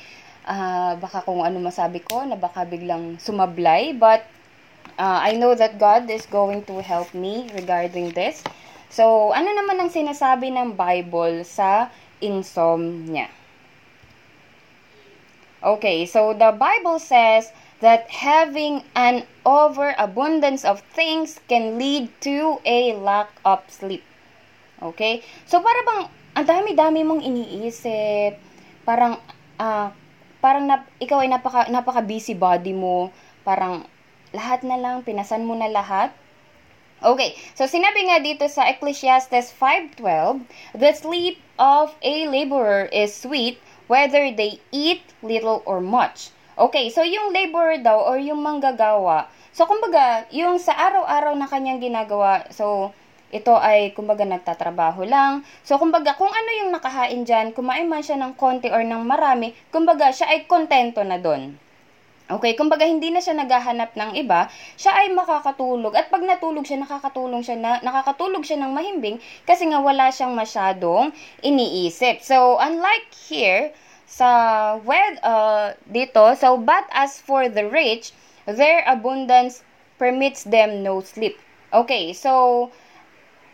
uh, 0.47 0.95
baka 0.99 1.23
kung 1.27 1.43
ano 1.43 1.59
masabi 1.63 2.03
ko 2.03 2.23
na 2.27 2.35
baka 2.35 2.67
biglang 2.67 3.19
sumablay. 3.19 3.95
But 3.95 4.27
uh, 5.01 5.19
I 5.25 5.33
know 5.41 5.57
that 5.57 5.81
God 5.81 6.13
is 6.13 6.29
going 6.29 6.69
to 6.69 6.85
help 6.85 7.17
me 7.17 7.49
regarding 7.57 8.13
this. 8.13 8.45
So, 8.93 9.33
ano 9.33 9.49
naman 9.57 9.81
ang 9.81 9.89
sinasabi 9.89 10.53
ng 10.53 10.77
Bible 10.77 11.41
sa 11.49 11.89
insomnia? 12.21 13.33
Okay, 15.65 16.05
so 16.05 16.37
the 16.37 16.53
Bible 16.53 17.01
says 17.01 17.49
that 17.81 18.09
having 18.13 18.85
an 18.93 19.25
overabundance 19.45 20.69
of 20.69 20.85
things 20.93 21.41
can 21.49 21.81
lead 21.81 22.13
to 22.21 22.61
a 22.69 22.93
lack 22.97 23.33
of 23.45 23.65
sleep. 23.73 24.05
Okay? 24.85 25.25
So, 25.49 25.65
para 25.65 25.81
bang 25.85 26.03
ang 26.37 26.47
dami-dami 26.49 27.01
mong 27.05 27.23
iniisip, 27.25 28.37
parang 28.85 29.21
uh, 29.61 29.93
parang 30.41 30.65
nap, 30.65 30.89
ikaw 30.97 31.21
ay 31.21 31.29
napaka 31.29 31.69
napaka 31.69 32.01
busy 32.01 32.33
body 32.33 32.73
mo, 32.73 33.13
parang 33.45 33.85
lahat 34.31 34.63
na 34.63 34.79
lang, 34.79 35.03
pinasan 35.03 35.47
mo 35.47 35.59
na 35.59 35.71
lahat. 35.71 36.15
Okay, 37.01 37.33
so 37.57 37.65
sinabi 37.65 38.13
nga 38.13 38.21
dito 38.21 38.45
sa 38.45 38.69
Ecclesiastes 38.69 39.57
5.12, 39.57 40.45
The 40.77 40.93
sleep 40.93 41.41
of 41.57 41.97
a 42.05 42.29
laborer 42.29 42.93
is 42.93 43.17
sweet, 43.17 43.57
whether 43.89 44.29
they 44.29 44.61
eat 44.69 45.01
little 45.25 45.65
or 45.65 45.81
much. 45.81 46.29
Okay, 46.61 46.93
so 46.93 47.01
yung 47.01 47.33
laborer 47.33 47.81
daw 47.81 48.05
or 48.05 48.21
yung 48.21 48.45
manggagawa, 48.45 49.33
so 49.57 49.65
kumbaga, 49.65 50.29
yung 50.29 50.61
sa 50.61 50.77
araw-araw 50.77 51.33
na 51.41 51.49
kanyang 51.49 51.81
ginagawa, 51.81 52.45
so 52.53 52.93
ito 53.31 53.55
ay 53.55 53.95
kumbaga 53.95 54.27
nagtatrabaho 54.27 55.07
lang. 55.07 55.47
So 55.63 55.79
kumbaga 55.79 56.19
kung 56.19 56.29
ano 56.29 56.51
yung 56.61 56.71
nakahain 56.75 57.23
dyan, 57.23 57.55
kumain 57.55 57.87
man 57.87 58.03
siya 58.03 58.19
ng 58.19 58.35
konti 58.35 58.69
or 58.69 58.83
ng 58.83 59.07
marami, 59.07 59.55
kumbaga 59.71 60.11
siya 60.11 60.35
ay 60.35 60.51
kontento 60.51 61.01
na 61.07 61.17
doon. 61.17 61.55
Okay, 62.31 62.55
kumbaga 62.55 62.87
hindi 62.87 63.11
na 63.11 63.19
siya 63.19 63.35
naghahanap 63.35 63.99
ng 63.99 64.15
iba, 64.15 64.47
siya 64.79 64.95
ay 64.95 65.11
makakatulog. 65.11 65.99
At 65.99 66.15
pag 66.15 66.23
natulog 66.23 66.63
siya, 66.63 66.79
nakakatulong 66.79 67.43
siya 67.43 67.59
na, 67.59 67.83
nakakatulog 67.83 68.47
siya 68.47 68.63
ng 68.63 68.71
mahimbing 68.71 69.19
kasi 69.43 69.67
nga 69.67 69.83
wala 69.83 70.15
siyang 70.15 70.39
masyadong 70.39 71.11
iniisip. 71.43 72.23
So, 72.23 72.55
unlike 72.63 73.11
here, 73.27 73.75
sa 74.11 74.75
wed 74.83 75.23
uh, 75.23 75.79
dito, 75.87 76.35
so 76.35 76.59
but 76.59 76.83
as 76.91 77.23
for 77.23 77.47
the 77.47 77.63
rich, 77.71 78.11
their 78.47 78.83
abundance 78.91 79.63
permits 80.03 80.43
them 80.43 80.83
no 80.83 80.99
sleep. 80.99 81.39
Okay, 81.71 82.11
so 82.11 82.71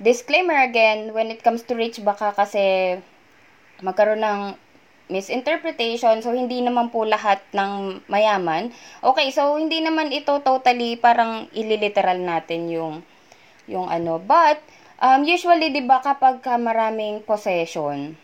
disclaimer 0.00 0.56
again, 0.64 1.12
when 1.12 1.28
it 1.28 1.44
comes 1.44 1.60
to 1.68 1.76
rich, 1.76 2.00
baka 2.00 2.32
kasi 2.32 2.96
magkaroon 3.84 4.24
ng 4.24 4.40
misinterpretation. 5.06 6.18
So, 6.22 6.34
hindi 6.34 6.58
naman 6.62 6.90
po 6.90 7.06
lahat 7.06 7.42
ng 7.54 8.02
mayaman. 8.10 8.74
Okay, 9.02 9.30
so 9.30 9.54
hindi 9.54 9.78
naman 9.78 10.10
ito 10.10 10.42
totally 10.42 10.98
parang 10.98 11.46
ililiteral 11.54 12.18
natin 12.18 12.70
yung 12.70 12.94
yung 13.66 13.90
ano. 13.90 14.18
But, 14.22 14.62
um, 15.02 15.26
usually, 15.26 15.74
di 15.74 15.82
ba, 15.82 16.02
kapag 16.02 16.42
ka 16.42 16.58
maraming 16.58 17.22
possession, 17.26 18.14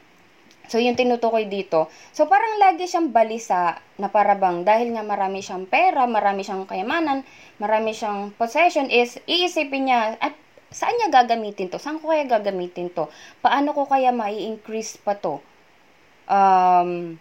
so 0.70 0.78
yung 0.78 0.94
tinutukoy 0.94 1.50
dito, 1.50 1.90
so 2.14 2.30
parang 2.30 2.62
lagi 2.62 2.86
siyang 2.86 3.10
balisa 3.10 3.78
na 3.98 4.06
parabang 4.06 4.62
dahil 4.62 4.94
nga 4.94 5.02
marami 5.02 5.42
siyang 5.42 5.66
pera, 5.66 6.06
marami 6.06 6.46
siyang 6.46 6.64
kayamanan, 6.64 7.26
marami 7.58 7.90
siyang 7.92 8.30
possession 8.38 8.86
is 8.88 9.18
iisipin 9.26 9.90
niya 9.90 10.16
at 10.22 10.34
saan 10.72 10.96
niya 10.96 11.12
gagamitin 11.12 11.68
to? 11.68 11.76
Saan 11.76 12.00
ko 12.00 12.10
kaya 12.10 12.24
gagamitin 12.24 12.88
to? 12.88 13.12
Paano 13.44 13.76
ko 13.76 13.84
kaya 13.84 14.10
mai-increase 14.14 14.96
pa 14.96 15.18
to? 15.18 15.44
Um, 16.32 17.20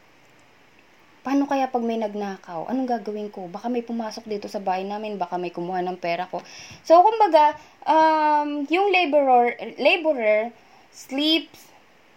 paano 1.22 1.44
kaya 1.46 1.70
pag 1.70 1.84
may 1.84 2.00
nagnakaw? 2.00 2.66
Anong 2.72 2.88
gagawin 2.88 3.30
ko? 3.30 3.46
Baka 3.52 3.68
may 3.68 3.84
pumasok 3.86 4.26
dito 4.26 4.48
sa 4.48 4.64
bahay 4.64 4.88
namin, 4.88 5.20
baka 5.20 5.38
may 5.38 5.54
kumuha 5.54 5.84
ng 5.86 6.00
pera 6.00 6.26
ko. 6.32 6.42
So, 6.82 7.04
kumbaga, 7.04 7.60
um, 7.86 8.66
yung 8.72 8.90
laborer, 8.90 9.60
laborer 9.78 10.50
sleeps 10.90 11.70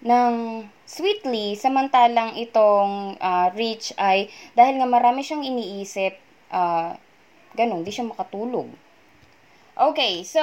ng 0.05 0.65
sweetly, 0.85 1.57
samantalang 1.57 2.37
itong 2.41 3.17
uh, 3.21 3.49
rich 3.57 3.93
ay, 3.97 4.29
dahil 4.53 4.81
nga 4.81 4.89
marami 4.89 5.25
siyang 5.25 5.45
iniisip, 5.45 6.17
uh, 6.53 6.97
ganun, 7.57 7.85
di 7.85 7.93
siya 7.93 8.09
makatulog. 8.09 8.69
Okay, 9.75 10.23
so, 10.25 10.43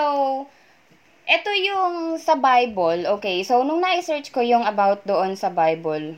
ito 1.26 1.52
yung 1.62 2.18
sa 2.20 2.36
Bible. 2.36 3.08
Okay, 3.18 3.46
so, 3.46 3.62
nung 3.62 3.80
na-search 3.80 4.34
ko 4.34 4.42
yung 4.42 4.66
about 4.66 5.06
doon 5.06 5.38
sa 5.38 5.54
Bible, 5.54 6.18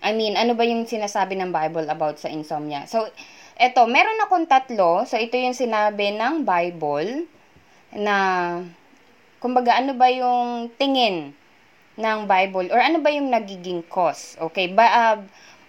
I 0.00 0.16
mean, 0.16 0.36
ano 0.36 0.56
ba 0.56 0.64
yung 0.64 0.88
sinasabi 0.88 1.36
ng 1.36 1.52
Bible 1.52 1.84
about 1.92 2.16
sa 2.16 2.32
insomnia? 2.32 2.88
So, 2.88 3.04
eto, 3.60 3.84
meron 3.84 4.16
akong 4.24 4.48
tatlo. 4.48 5.04
So, 5.04 5.20
ito 5.20 5.36
yung 5.36 5.52
sinabi 5.52 6.16
ng 6.16 6.48
Bible 6.48 7.28
na, 7.92 8.16
kumbaga, 9.44 9.76
ano 9.76 9.92
ba 9.92 10.08
yung 10.08 10.72
tingin 10.80 11.36
ng 12.00 12.18
Bible 12.24 12.72
or 12.72 12.80
ano 12.80 13.04
ba 13.04 13.12
yung 13.12 13.28
nagiging 13.28 13.84
cause? 13.92 14.40
Okay, 14.40 14.72
ba, 14.72 14.86
uh, 14.88 15.18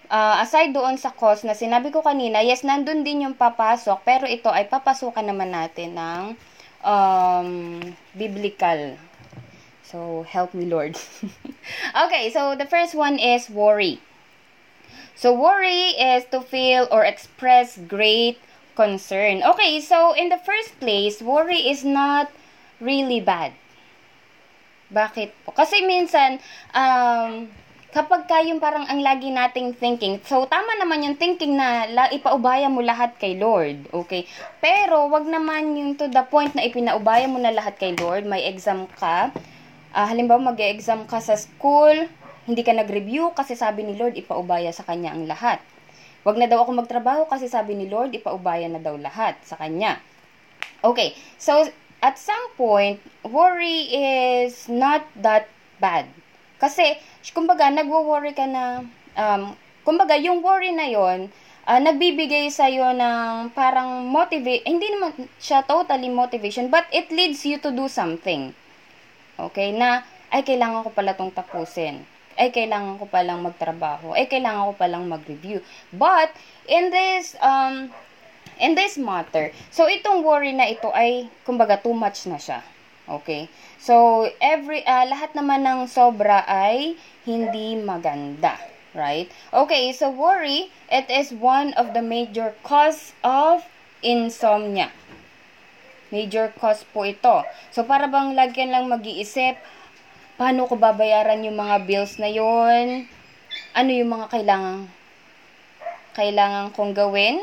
uh, 0.08 0.40
aside 0.40 0.72
doon 0.72 0.96
sa 0.96 1.12
cause 1.12 1.44
na 1.44 1.52
sinabi 1.52 1.92
ko 1.92 2.00
kanina, 2.00 2.40
yes, 2.40 2.64
nandun 2.64 3.04
din 3.04 3.28
yung 3.28 3.36
papasok, 3.36 4.00
pero 4.00 4.24
ito 4.24 4.48
ay 4.48 4.64
papasukan 4.64 5.28
naman 5.28 5.52
natin 5.52 5.92
ng 5.92 6.24
um, 6.80 7.48
biblical. 8.16 8.96
So, 9.84 10.24
help 10.24 10.56
me, 10.56 10.64
Lord. 10.64 10.96
okay, 12.08 12.32
so 12.32 12.56
the 12.56 12.64
first 12.64 12.96
one 12.96 13.20
is 13.20 13.52
worry. 13.52 14.00
So, 15.14 15.32
worry 15.32 15.94
is 15.94 16.24
to 16.32 16.40
feel 16.40 16.88
or 16.90 17.04
express 17.04 17.76
great 17.76 18.40
concern. 18.74 19.44
Okay, 19.44 19.80
so 19.80 20.12
in 20.16 20.28
the 20.32 20.40
first 20.40 20.78
place, 20.80 21.20
worry 21.20 21.68
is 21.68 21.84
not 21.84 22.32
really 22.80 23.20
bad. 23.20 23.52
Bakit 24.92 25.32
po? 25.44 25.56
Kasi 25.56 25.84
minsan, 25.84 26.36
um, 26.76 27.48
kapag 27.92 28.28
kayong 28.28 28.60
parang 28.60 28.88
ang 28.88 29.00
lagi 29.00 29.28
nating 29.28 29.76
thinking, 29.76 30.20
so 30.24 30.44
tama 30.48 30.76
naman 30.80 31.04
yung 31.04 31.16
thinking 31.16 31.56
na 31.56 31.88
la, 31.88 32.08
ipaubaya 32.12 32.68
mo 32.68 32.80
lahat 32.80 33.16
kay 33.20 33.36
Lord, 33.36 33.88
okay? 33.92 34.28
Pero 34.60 35.08
wag 35.08 35.28
naman 35.28 35.76
yung 35.76 35.92
to 35.96 36.08
the 36.08 36.24
point 36.28 36.52
na 36.56 36.64
ipinaubaya 36.64 37.28
mo 37.28 37.40
na 37.40 37.52
lahat 37.52 37.76
kay 37.76 37.92
Lord, 37.96 38.24
may 38.24 38.48
exam 38.48 38.88
ka, 38.96 39.32
uh, 39.92 40.06
halimbawa 40.08 40.52
mag-exam 40.52 41.04
ka 41.04 41.20
sa 41.20 41.36
school, 41.36 42.08
hindi 42.48 42.62
ka 42.66 42.74
nag-review 42.74 43.34
kasi 43.36 43.54
sabi 43.54 43.86
ni 43.86 43.94
Lord, 43.94 44.18
ipaubaya 44.18 44.70
sa 44.74 44.82
Kanya 44.82 45.14
ang 45.14 45.26
lahat. 45.26 45.62
wag 46.22 46.38
na 46.38 46.46
daw 46.46 46.62
ako 46.62 46.86
magtrabaho 46.86 47.26
kasi 47.26 47.50
sabi 47.50 47.74
ni 47.74 47.90
Lord, 47.90 48.14
ipaubayan 48.14 48.78
na 48.78 48.82
daw 48.82 48.94
lahat 48.94 49.34
sa 49.42 49.58
kanya. 49.58 49.98
Okay, 50.82 51.18
so 51.38 51.66
at 52.02 52.18
some 52.18 52.46
point, 52.58 52.98
worry 53.26 53.90
is 53.90 54.66
not 54.70 55.06
that 55.18 55.46
bad. 55.78 56.06
Kasi, 56.58 56.98
kumbaga, 57.34 57.70
nagwo-worry 57.70 58.34
ka 58.34 58.46
na, 58.46 58.86
um, 59.18 59.54
kumbaga, 59.82 60.14
yung 60.18 60.42
worry 60.42 60.70
na 60.70 60.86
yon 60.86 61.30
uh, 61.66 61.78
nagbibigay 61.78 62.50
sa'yo 62.50 62.94
ng 62.94 63.54
parang 63.54 64.06
motivate, 64.06 64.66
hindi 64.66 64.90
naman 64.90 65.14
siya 65.38 65.62
totally 65.66 66.10
motivation, 66.10 66.70
but 66.70 66.86
it 66.94 67.10
leads 67.10 67.42
you 67.46 67.58
to 67.58 67.70
do 67.74 67.86
something. 67.86 68.54
Okay, 69.38 69.74
na, 69.74 70.06
ay, 70.30 70.46
kailangan 70.46 70.86
ko 70.86 70.90
pala 70.94 71.18
tong 71.18 71.34
tapusin. 71.34 72.02
Ay, 72.38 72.48
kailangan 72.48 72.96
ko 72.96 73.04
palang 73.08 73.44
magtrabaho. 73.44 74.16
Ay, 74.16 74.28
kailangan 74.28 74.72
ko 74.72 74.74
palang 74.76 75.04
mag-review. 75.04 75.60
But, 75.92 76.32
in 76.64 76.88
this, 76.88 77.36
um, 77.44 77.92
in 78.56 78.72
this 78.72 78.96
matter, 78.96 79.52
so 79.68 79.84
itong 79.84 80.24
worry 80.24 80.56
na 80.56 80.68
ito 80.68 80.88
ay, 80.92 81.28
kumbaga, 81.44 81.76
too 81.76 81.92
much 81.92 82.24
na 82.24 82.40
siya. 82.40 82.64
Okay? 83.08 83.52
So, 83.82 84.24
every, 84.40 84.86
uh, 84.86 85.10
lahat 85.10 85.36
naman 85.36 85.66
ng 85.66 85.90
sobra 85.90 86.46
ay 86.48 86.96
hindi 87.28 87.76
maganda. 87.76 88.56
Right? 88.92 89.32
Okay, 89.56 89.88
so 89.96 90.12
worry, 90.12 90.68
it 90.92 91.08
is 91.08 91.32
one 91.32 91.72
of 91.80 91.96
the 91.96 92.04
major 92.04 92.52
cause 92.60 93.16
of 93.24 93.64
insomnia. 94.04 94.92
Major 96.12 96.52
cause 96.60 96.84
po 96.92 97.08
ito. 97.08 97.40
So, 97.72 97.88
para 97.88 98.04
bang 98.04 98.36
lagyan 98.36 98.68
lang 98.68 98.92
mag-iisip, 98.92 99.56
paano 100.36 100.64
ko 100.68 100.74
babayaran 100.76 101.44
yung 101.44 101.58
mga 101.58 101.84
bills 101.84 102.16
na 102.16 102.30
yon? 102.30 103.06
Ano 103.76 103.90
yung 103.92 104.10
mga 104.12 104.26
kailangan 104.32 104.88
kailangan 106.12 106.76
kong 106.76 106.92
gawin? 106.92 107.40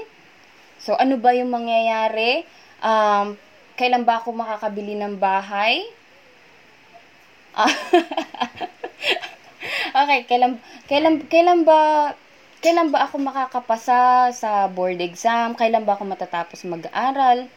So, 0.79 0.95
ano 0.95 1.17
ba 1.17 1.33
yung 1.35 1.51
mangyayari? 1.51 2.45
Um, 2.79 3.35
kailan 3.75 4.05
ba 4.05 4.21
ako 4.21 4.31
makakabili 4.31 4.95
ng 4.95 5.17
bahay? 5.17 5.83
okay, 9.99 10.19
kailan, 10.29 10.61
kailan, 10.85 11.25
kailan 11.27 11.65
ba, 11.65 12.13
kailan 12.61 12.93
ba 12.93 13.09
ako 13.09 13.19
makakapasa 13.19 14.31
sa 14.31 14.69
board 14.69 15.01
exam? 15.01 15.57
Kailan 15.57 15.83
ba 15.83 15.97
ako 15.97 16.07
matatapos 16.07 16.63
mag-aaral? 16.63 17.49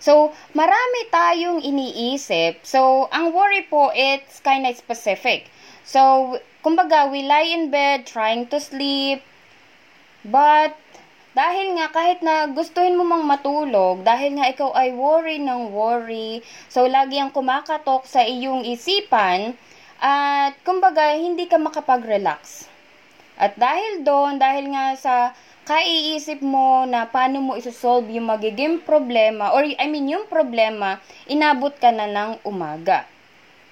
So, 0.00 0.32
marami 0.56 1.12
tayong 1.12 1.60
iniisip. 1.60 2.64
So, 2.64 3.12
ang 3.12 3.36
worry 3.36 3.68
po, 3.68 3.92
it's 3.92 4.40
kind 4.40 4.64
of 4.64 4.72
specific. 4.74 5.52
So, 5.84 6.40
kumbaga, 6.64 7.12
we 7.12 7.24
lie 7.28 7.52
in 7.52 7.68
bed 7.68 8.08
trying 8.08 8.48
to 8.48 8.58
sleep, 8.58 9.20
but 10.24 10.72
dahil 11.36 11.78
nga 11.78 11.92
kahit 11.94 12.24
na 12.26 12.50
gustuhin 12.50 12.96
mo 12.96 13.04
mang 13.06 13.28
matulog, 13.28 14.02
dahil 14.02 14.40
nga 14.40 14.50
ikaw 14.50 14.74
ay 14.74 14.90
worry 14.90 15.38
ng 15.38 15.70
worry, 15.70 16.42
so 16.66 16.88
lagi 16.88 17.22
ang 17.22 17.30
kumakatok 17.30 18.02
sa 18.08 18.24
iyong 18.26 18.66
isipan, 18.66 19.54
at 20.00 20.56
kumbaga 20.64 21.12
hindi 21.14 21.44
ka 21.44 21.60
makapag-relax. 21.60 22.66
At 23.40 23.56
dahil 23.56 24.04
doon, 24.04 24.36
dahil 24.36 24.72
nga 24.72 24.96
sa 24.96 25.14
kaiisip 25.68 26.40
mo 26.40 26.88
na 26.88 27.06
paano 27.08 27.40
mo 27.44 27.52
isosolve 27.54 28.08
yung 28.12 28.28
magiging 28.28 28.80
problema, 28.82 29.52
or 29.52 29.64
I 29.64 29.86
mean 29.86 30.08
yung 30.08 30.26
problema, 30.26 30.98
inabot 31.28 31.76
ka 31.76 31.92
na 31.92 32.08
ng 32.08 32.42
umaga. 32.44 33.04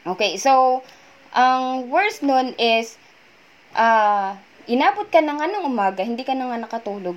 Okay, 0.05 0.41
so, 0.41 0.85
ang 1.33 1.89
worst 1.93 2.25
nun 2.25 2.57
is, 2.57 2.97
uh, 3.77 4.37
inabot 4.69 5.09
ka 5.09 5.21
na 5.21 5.37
nga 5.37 5.49
ng 5.49 5.65
umaga, 5.65 6.05
hindi 6.05 6.25
ka 6.25 6.33
na 6.37 6.49
nga 6.49 6.65
nakatulog, 6.65 7.17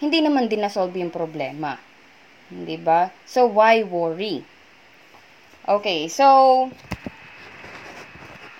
hindi 0.00 0.18
naman 0.24 0.48
din 0.48 0.64
na-solve 0.64 0.96
yung 0.96 1.12
problema. 1.12 1.76
Hindi 2.48 2.80
ba? 2.80 3.12
So, 3.28 3.46
why 3.46 3.84
worry? 3.84 4.42
Okay, 5.68 6.08
so, 6.08 6.26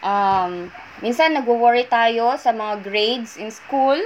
um, 0.04 0.52
minsan 1.00 1.32
nagwo-worry 1.32 1.88
tayo 1.88 2.36
sa 2.36 2.52
mga 2.52 2.84
grades 2.84 3.40
in 3.40 3.48
school, 3.48 3.96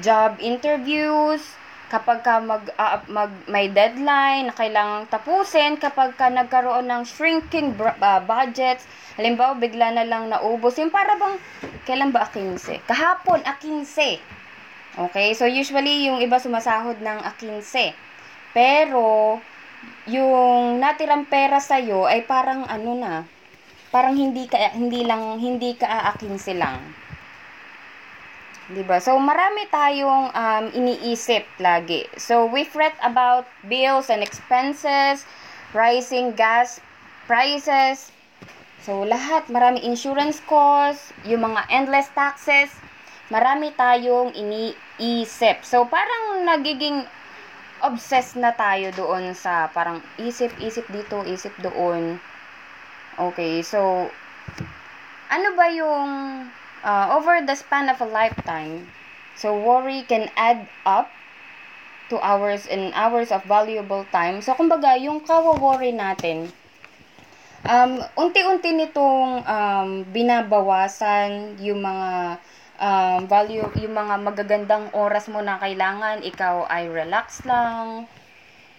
job 0.00 0.40
interviews, 0.40 1.44
kapag 1.92 2.24
ka 2.24 2.40
mag, 2.40 2.64
uh, 2.80 3.04
mag, 3.12 3.28
may 3.44 3.68
deadline 3.68 4.48
na 4.48 4.56
kailangang 4.56 5.04
tapusin, 5.12 5.76
kapag 5.76 6.16
ka 6.16 6.32
nagkaroon 6.32 6.88
ng 6.88 7.04
shrinking 7.04 7.76
uh, 7.76 8.20
budgets, 8.24 8.88
halimbawa 9.20 9.52
bigla 9.60 9.92
na 9.92 10.08
lang 10.08 10.32
naubos, 10.32 10.80
yung 10.80 10.88
para 10.88 11.20
bang, 11.20 11.36
kailan 11.84 12.08
ba 12.08 12.24
15? 12.24 12.80
Kahapon, 12.88 13.44
15. 13.44 14.24
Okay? 15.12 15.36
So, 15.36 15.44
usually, 15.44 16.08
yung 16.08 16.24
iba 16.24 16.40
sumasahod 16.40 16.96
ng 17.04 17.18
A15. 17.36 17.92
Pero, 18.56 19.36
yung 20.08 20.80
natirang 20.80 21.28
pera 21.28 21.60
sa'yo 21.60 22.08
ay 22.08 22.24
parang 22.24 22.64
ano 22.64 22.92
na, 22.96 23.12
parang 23.92 24.16
hindi 24.16 24.48
ka, 24.48 24.72
hindi 24.72 25.04
lang, 25.04 25.36
hindi 25.36 25.76
ka 25.76 25.84
aakin 25.84 26.40
silang. 26.40 26.80
'Di 28.70 28.86
ba? 28.86 29.02
So 29.02 29.18
marami 29.18 29.66
tayong 29.72 30.30
um, 30.30 30.64
iniisip 30.70 31.42
lagi. 31.58 32.06
So 32.14 32.46
we 32.46 32.62
fret 32.62 32.94
about 33.02 33.50
bills 33.66 34.06
and 34.12 34.22
expenses, 34.22 35.26
rising 35.74 36.38
gas 36.38 36.78
prices. 37.26 38.14
So 38.86 39.02
lahat, 39.02 39.50
marami 39.50 39.82
insurance 39.82 40.38
costs, 40.46 41.10
yung 41.26 41.46
mga 41.46 41.66
endless 41.70 42.10
taxes 42.14 42.70
marami 43.32 43.72
tayong 43.72 44.36
iniisip. 44.36 45.64
So, 45.64 45.88
parang 45.88 46.44
nagiging 46.44 47.08
obsessed 47.80 48.36
na 48.36 48.52
tayo 48.52 48.92
doon 48.92 49.32
sa 49.32 49.72
parang 49.72 50.04
isip-isip 50.20 50.84
dito, 50.92 51.24
isip 51.24 51.56
doon. 51.64 52.20
Okay, 53.16 53.64
so, 53.64 54.12
ano 55.32 55.48
ba 55.56 55.66
yung 55.72 56.10
uh, 56.84 57.14
over 57.16 57.40
the 57.42 57.54
span 57.54 57.88
of 57.88 57.98
a 58.02 58.06
lifetime, 58.06 58.86
so 59.38 59.54
worry 59.54 60.02
can 60.04 60.28
add 60.36 60.66
up 60.84 61.10
to 62.10 62.20
hours 62.20 62.68
and 62.68 62.92
hours 62.92 63.32
of 63.32 63.42
valuable 63.48 64.04
time. 64.12 64.44
So, 64.44 64.52
kumbaga, 64.52 65.00
yung 65.00 65.24
kawa-worry 65.24 65.96
natin, 65.96 66.52
um, 67.64 68.02
unti-unti 68.18 68.76
nitong 68.76 69.46
um, 69.48 69.88
binabawasan 70.12 71.56
yung 71.62 71.80
mga 71.80 72.36
um, 72.76 73.20
value, 73.30 73.64
yung 73.80 73.94
mga 73.96 74.14
magagandang 74.20 74.92
oras 74.92 75.30
mo 75.32 75.40
na 75.40 75.56
kailangan 75.56 76.20
ikaw 76.20 76.68
ay 76.68 76.90
relax 76.90 77.46
lang, 77.48 78.04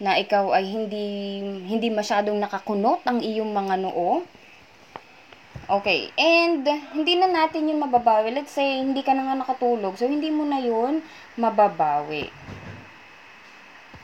na 0.03 0.19
ikaw 0.19 0.51
ay 0.51 0.67
hindi 0.67 1.39
hindi 1.63 1.87
masyadong 1.87 2.35
nakakunot 2.37 3.07
ang 3.07 3.23
iyong 3.23 3.49
mga 3.55 3.81
noo. 3.81 4.27
Okay, 5.63 6.11
and 6.19 6.67
hindi 6.91 7.15
na 7.15 7.31
natin 7.31 7.71
yun 7.71 7.79
mababawi. 7.79 8.35
Let's 8.35 8.51
say, 8.51 8.83
hindi 8.83 8.99
ka 8.99 9.15
na 9.15 9.31
nga 9.31 9.39
nakatulog, 9.39 9.95
so 9.95 10.03
hindi 10.03 10.27
mo 10.27 10.43
na 10.43 10.59
yun 10.59 10.99
mababawi. 11.39 12.27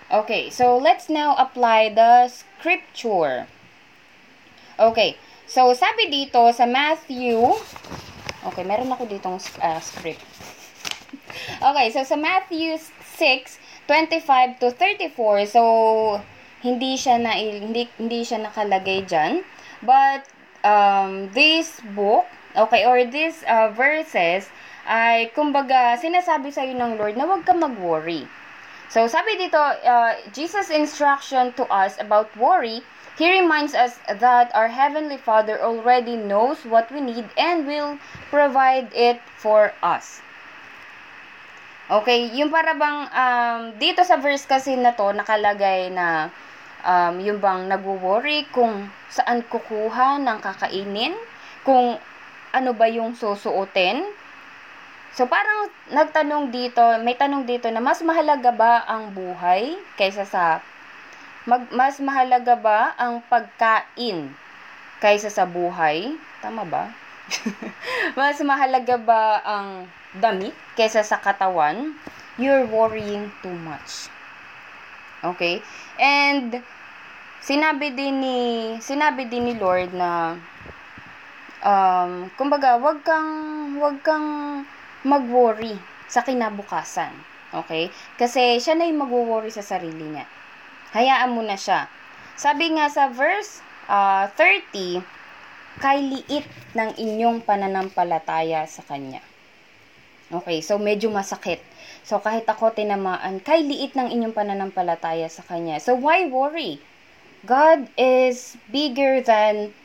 Okay, 0.09 0.49
so 0.49 0.79
let's 0.79 1.11
now 1.11 1.35
apply 1.35 1.91
the 1.91 2.31
scripture. 2.31 3.45
Okay, 4.79 5.19
so 5.45 5.75
sabi 5.75 6.07
dito 6.07 6.39
sa 6.55 6.63
Matthew 6.63 7.43
Okay, 8.39 8.63
meron 8.63 8.87
ako 8.95 9.03
ditong 9.03 9.35
uh, 9.59 9.81
script. 9.83 10.23
okay, 11.69 11.91
so 11.91 12.07
sa 12.07 12.15
Matthew 12.15 12.79
6, 13.19 13.59
25 13.83 14.63
to 14.63 14.71
34, 14.71 15.43
so 15.59 15.63
hindi 16.63 16.95
siya 16.95 17.19
na 17.19 17.35
hindi 17.35 17.91
hindi 17.99 18.23
siya 18.23 18.39
nakalagay 18.39 19.03
diyan. 19.03 19.43
But 19.83 20.23
um 20.63 21.31
this 21.31 21.79
book, 21.95 22.25
okay, 22.55 22.85
or 22.85 23.03
these 23.07 23.43
uh, 23.47 23.71
verses 23.73 24.47
ay 24.89 25.29
kumbaga 25.37 25.95
sinasabi 26.01 26.49
sa 26.49 26.65
iyo 26.65 26.73
ng 26.77 26.97
Lord 26.97 27.13
na 27.13 27.29
huwag 27.29 27.45
ka 27.45 27.53
mag-worry. 27.53 28.25
So 28.89 29.05
sabi 29.05 29.37
dito, 29.37 29.61
uh, 29.61 30.17
Jesus 30.33 30.73
instruction 30.73 31.53
to 31.53 31.63
us 31.69 32.01
about 32.01 32.33
worry 32.33 32.81
He 33.19 33.27
reminds 33.27 33.75
us 33.75 33.99
that 34.07 34.47
our 34.55 34.71
Heavenly 34.71 35.19
Father 35.19 35.59
already 35.59 36.15
knows 36.15 36.63
what 36.63 36.87
we 36.87 37.03
need 37.03 37.27
and 37.35 37.67
will 37.67 37.99
provide 38.31 38.95
it 38.95 39.19
for 39.35 39.75
us. 39.83 40.23
Okay, 41.91 42.31
yung 42.31 42.47
para 42.47 42.71
bang 42.79 42.99
um, 43.11 43.61
dito 43.75 44.07
sa 44.07 44.15
verse 44.23 44.47
kasi 44.47 44.79
na 44.79 44.95
to 44.95 45.11
nakalagay 45.11 45.91
na 45.91 46.31
um, 46.85 47.15
yung 47.19 47.39
bang 47.39 47.67
nagwo-worry 47.67 48.47
kung 48.51 48.87
saan 49.09 49.43
kukuha 49.45 50.19
ng 50.21 50.39
kakainin, 50.43 51.15
kung 51.63 51.97
ano 52.55 52.71
ba 52.73 52.85
yung 52.89 53.13
susuotin. 53.13 54.03
So 55.13 55.25
parang 55.25 55.73
nagtanong 55.89 56.53
dito, 56.53 56.81
may 57.01 57.17
tanong 57.17 57.43
dito 57.49 57.67
na 57.73 57.81
mas 57.81 57.99
mahalaga 58.05 58.53
ba 58.53 58.85
ang 58.85 59.11
buhay 59.13 59.77
kaysa 59.97 60.23
sa 60.23 60.61
Mag, 61.47 61.65
mas 61.73 61.97
mahalaga 62.03 62.53
ba 62.53 62.93
ang 62.99 63.25
pagkain 63.25 64.29
kaysa 65.01 65.31
sa 65.31 65.47
buhay? 65.47 66.13
Tama 66.43 66.67
ba? 66.67 66.91
mas 68.19 68.37
mahalaga 68.43 68.99
ba 68.99 69.41
ang 69.41 69.89
damit 70.13 70.53
kaysa 70.77 71.01
sa 71.01 71.17
katawan? 71.17 71.95
you're 72.39 72.65
worrying 72.71 73.31
too 73.43 73.51
much. 73.67 74.07
Okay? 75.23 75.61
And 75.99 76.63
sinabi 77.43 77.95
din 77.95 78.23
ni 78.23 78.37
sinabi 78.83 79.27
din 79.27 79.51
ni 79.51 79.55
Lord 79.55 79.91
na 79.95 80.39
um 81.63 82.31
kumbaga, 82.39 82.79
wag 82.79 83.03
kang 83.03 83.31
wag 83.79 83.99
kang 84.03 84.63
mag-worry 85.03 85.75
sa 86.07 86.23
kinabukasan. 86.23 87.11
Okay? 87.51 87.89
Kasi 88.19 88.59
siya 88.59 88.75
na 88.75 88.87
yung 88.87 89.03
mag-worry 89.03 89.51
sa 89.51 89.63
sarili 89.65 90.05
niya. 90.05 90.27
Hayaan 90.93 91.33
mo 91.33 91.41
na 91.45 91.55
siya. 91.55 91.85
Sabi 92.39 92.71
nga 92.73 92.87
sa 92.87 93.11
verse 93.11 93.61
uh, 93.91 94.31
30, 94.37 95.03
kay 95.79 95.99
liit 96.03 96.45
ng 96.75 96.91
inyong 96.99 97.43
pananampalataya 97.43 98.67
sa 98.67 98.83
Kanya. 98.83 99.23
Okay, 100.29 100.61
so 100.61 100.77
medyo 100.77 101.09
masakit. 101.09 101.57
So 102.09 102.17
kahit 102.17 102.49
ako 102.49 102.73
tinamaan, 102.73 103.37
kay 103.37 103.61
liit 103.61 103.93
ng 103.93 104.09
inyong 104.09 104.33
pananampalataya 104.33 105.29
sa 105.29 105.45
Kanya. 105.45 105.77
So 105.77 105.93
why 105.93 106.25
worry? 106.25 106.81
God 107.45 107.85
is 107.93 108.57
bigger 108.73 109.21
than 109.21 109.77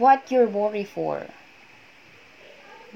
what 0.00 0.24
you're 0.32 0.48
worry 0.48 0.88
for. 0.88 1.28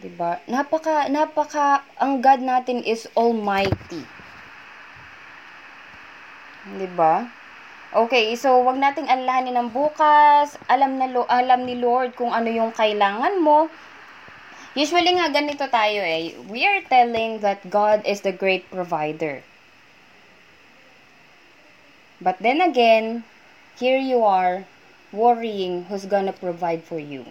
'Di 0.01 0.09
ba? 0.17 0.41
Napaka 0.49 1.13
napaka 1.13 1.85
ang 2.01 2.25
God 2.25 2.41
natin 2.41 2.81
is 2.81 3.05
almighty. 3.13 4.01
'Di 6.73 6.89
ba? 6.97 7.29
Okay, 7.89 8.37
so 8.37 8.65
wag 8.65 8.81
nating 8.81 9.13
alalahanin 9.13 9.61
ng 9.61 9.71
bukas. 9.77 10.57
Alam 10.73 10.97
na 10.97 11.09
alam 11.29 11.69
ni 11.69 11.77
Lord 11.77 12.17
kung 12.17 12.33
ano 12.33 12.49
yung 12.49 12.73
kailangan 12.73 13.41
mo. 13.45 13.69
Usually 14.79 15.11
nga 15.19 15.27
ganito 15.35 15.67
tayo 15.67 15.99
eh. 15.99 16.39
We 16.47 16.63
are 16.63 16.87
telling 16.87 17.43
that 17.43 17.67
God 17.67 18.07
is 18.07 18.23
the 18.23 18.31
great 18.31 18.63
provider. 18.71 19.43
But 22.23 22.39
then 22.39 22.63
again, 22.63 23.27
here 23.75 23.99
you 23.99 24.23
are 24.23 24.71
worrying 25.11 25.91
who's 25.91 26.07
gonna 26.07 26.31
provide 26.31 26.87
for 26.87 27.03
you. 27.03 27.27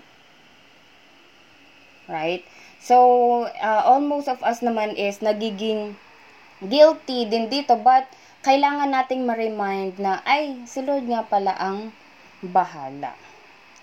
Right? 2.12 2.44
So, 2.84 3.48
uh, 3.48 3.84
almost 3.88 4.28
of 4.28 4.44
us 4.44 4.60
naman 4.60 5.00
is 5.00 5.24
nagiging 5.24 5.96
guilty 6.60 7.32
din 7.32 7.48
dito 7.48 7.80
but 7.80 8.12
kailangan 8.44 8.92
nating 8.92 9.24
ma-remind 9.24 10.04
na, 10.04 10.20
ay, 10.28 10.68
si 10.68 10.84
Lord 10.84 11.08
nga 11.08 11.24
pala 11.24 11.56
ang 11.56 11.96
bahala. 12.44 13.16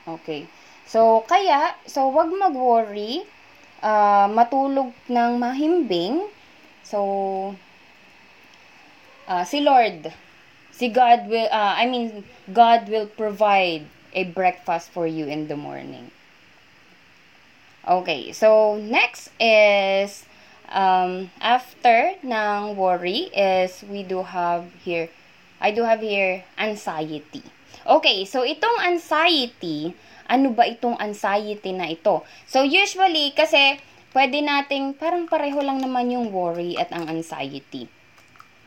Okay. 0.05 0.49
So, 0.85 1.25
kaya, 1.25 1.81
so, 1.89 2.13
wag 2.13 2.29
mag-worry, 2.29 3.25
uh, 3.85 4.27
matulog 4.33 4.97
ng 5.13 5.31
mahimbing. 5.37 6.25
So, 6.81 7.55
uh, 9.29 9.45
si 9.45 9.61
Lord, 9.61 10.09
si 10.73 10.89
God 10.89 11.29
will, 11.29 11.49
uh, 11.53 11.77
I 11.77 11.85
mean, 11.85 12.25
God 12.49 12.89
will 12.89 13.07
provide 13.07 13.85
a 14.17 14.25
breakfast 14.25 14.89
for 14.89 15.07
you 15.07 15.29
in 15.29 15.49
the 15.53 15.57
morning. 15.57 16.11
Okay, 17.85 18.33
so 18.33 18.81
next 18.81 19.29
is 19.37 20.25
um, 20.73 21.29
after 21.45 22.17
ng 22.25 22.81
worry 22.81 23.29
is 23.37 23.85
we 23.85 24.01
do 24.03 24.25
have 24.25 24.65
here, 24.81 25.13
I 25.61 25.71
do 25.71 25.85
have 25.85 26.01
here 26.01 26.45
anxiety. 26.57 27.45
Okay, 27.85 28.25
so 28.25 28.41
itong 28.41 28.81
anxiety, 28.81 29.93
ano 30.29 30.53
ba 30.53 30.65
itong 30.69 30.97
anxiety 31.01 31.73
na 31.73 31.91
ito? 31.91 32.25
So 32.49 32.65
usually, 32.65 33.33
kasi 33.37 33.81
pwede 34.15 34.41
nating 34.41 34.97
parang 34.97 35.27
pareho 35.27 35.61
lang 35.61 35.83
naman 35.83 36.13
yung 36.13 36.31
worry 36.31 36.79
at 36.79 36.93
ang 36.95 37.11
anxiety. 37.11 37.91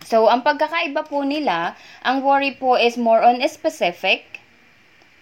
So, 0.08 0.32
ang 0.32 0.40
pagkakaiba 0.40 1.04
po 1.10 1.28
nila, 1.28 1.76
ang 2.00 2.24
worry 2.24 2.56
po 2.56 2.80
is 2.80 2.96
more 2.96 3.20
on 3.20 3.44
specific 3.44 4.38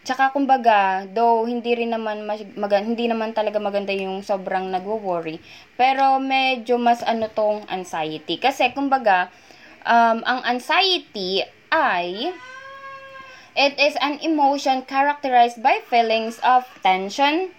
Tsaka 0.05 0.29
kumbaga, 0.29 1.09
though 1.09 1.49
hindi 1.49 1.73
rin 1.73 1.89
naman 1.89 2.29
mag, 2.29 2.37
hindi 2.77 3.09
naman 3.09 3.33
talaga 3.33 3.57
maganda 3.57 3.89
yung 3.89 4.21
sobrang 4.21 4.69
nagwo-worry, 4.69 5.41
pero 5.73 6.21
medyo 6.21 6.77
mas 6.77 7.01
ano 7.01 7.25
tong 7.25 7.65
anxiety. 7.65 8.37
Kasi 8.37 8.69
kumbaga, 8.69 9.33
um, 9.81 10.21
ang 10.21 10.45
anxiety 10.45 11.41
ay 11.73 12.29
it 13.55 13.79
is 13.79 13.95
an 14.03 14.19
emotion 14.19 14.83
characterized 14.83 15.63
by 15.63 15.79
feelings 15.87 16.39
of 16.43 16.67
tension, 16.83 17.55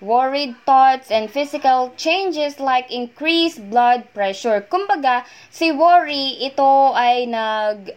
worried 0.00 0.56
thoughts, 0.64 1.10
and 1.12 1.30
physical 1.30 1.92
changes 1.96 2.58
like 2.58 2.90
increased 2.90 3.60
blood 3.68 4.08
pressure. 4.16 4.64
Kumbaga, 4.64 5.24
si 5.52 5.70
worry, 5.70 6.40
ito 6.40 6.96
ay 6.96 7.28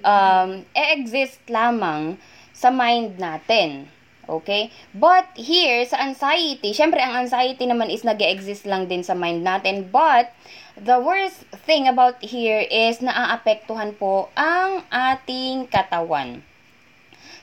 nag-exist 0.03 1.39
um, 1.47 1.53
lamang 1.55 2.17
sa 2.51 2.69
mind 2.69 3.15
natin. 3.15 3.87
Okay? 4.27 4.71
But 4.91 5.31
here, 5.35 5.87
sa 5.87 6.03
anxiety, 6.03 6.75
syempre 6.75 6.99
ang 6.99 7.15
anxiety 7.25 7.63
naman 7.63 7.89
is 7.89 8.03
nag 8.03 8.21
exist 8.21 8.67
lang 8.67 8.91
din 8.91 9.03
sa 9.07 9.15
mind 9.15 9.43
natin. 9.43 9.87
But, 9.87 10.35
the 10.79 10.99
worst 10.99 11.47
thing 11.67 11.87
about 11.87 12.19
here 12.23 12.63
is 12.67 12.99
naaapektuhan 12.99 13.95
po 13.99 14.31
ang 14.35 14.83
ating 14.91 15.67
katawan. 15.67 16.43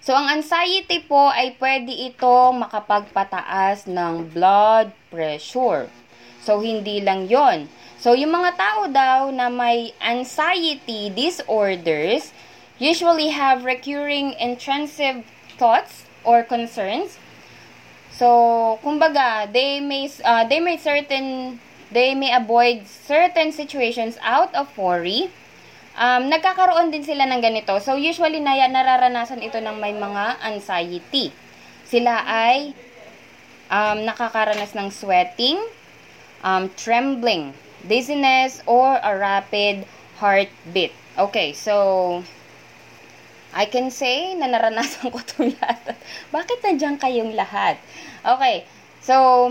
So, 0.08 0.16
ang 0.16 0.40
anxiety 0.40 1.04
po 1.04 1.28
ay 1.28 1.52
pwede 1.60 1.92
itong 2.08 2.64
makapagpataas 2.64 3.84
ng 3.84 4.32
blood 4.32 4.88
pressure. 5.12 5.92
So, 6.40 6.64
hindi 6.64 7.04
lang 7.04 7.28
yon. 7.28 7.68
So, 8.00 8.16
yung 8.16 8.32
mga 8.32 8.56
tao 8.56 8.88
daw 8.88 9.28
na 9.28 9.52
may 9.52 9.92
anxiety 10.00 11.12
disorders, 11.12 12.32
usually 12.80 13.36
have 13.36 13.68
recurring 13.68 14.32
intrusive 14.40 15.28
thoughts 15.60 16.08
or 16.24 16.40
concerns. 16.40 17.20
So, 18.08 18.80
kumbaga, 18.80 19.44
they 19.52 19.76
may 19.84 20.08
uh, 20.24 20.48
they 20.48 20.64
may 20.64 20.80
certain 20.80 21.60
they 21.92 22.16
may 22.16 22.32
avoid 22.32 22.88
certain 22.88 23.52
situations 23.52 24.16
out 24.24 24.56
of 24.56 24.72
worry. 24.72 25.28
Um, 25.98 26.30
nagkakaroon 26.30 26.94
din 26.94 27.02
sila 27.02 27.26
ng 27.26 27.42
ganito. 27.42 27.74
So, 27.82 27.98
usually, 27.98 28.38
na, 28.38 28.54
nararanasan 28.70 29.42
ito 29.42 29.58
ng 29.58 29.82
may 29.82 29.90
mga 29.90 30.38
anxiety. 30.46 31.34
Sila 31.82 32.22
ay 32.22 32.70
um, 33.66 34.06
nakakaranas 34.06 34.78
ng 34.78 34.94
sweating, 34.94 35.58
um, 36.46 36.70
trembling, 36.78 37.50
dizziness, 37.82 38.62
or 38.62 38.94
a 39.02 39.12
rapid 39.18 39.82
heartbeat. 40.22 40.94
Okay, 41.18 41.50
so, 41.50 42.22
I 43.50 43.66
can 43.66 43.90
say 43.90 44.38
na 44.38 44.46
naranasan 44.46 45.10
ko 45.12 45.18
itong 45.18 45.50
lahat. 45.58 45.98
Bakit 46.30 46.62
nandiyan 46.62 46.94
kayong 47.02 47.34
lahat? 47.34 47.74
Okay, 48.22 48.62
so, 49.02 49.50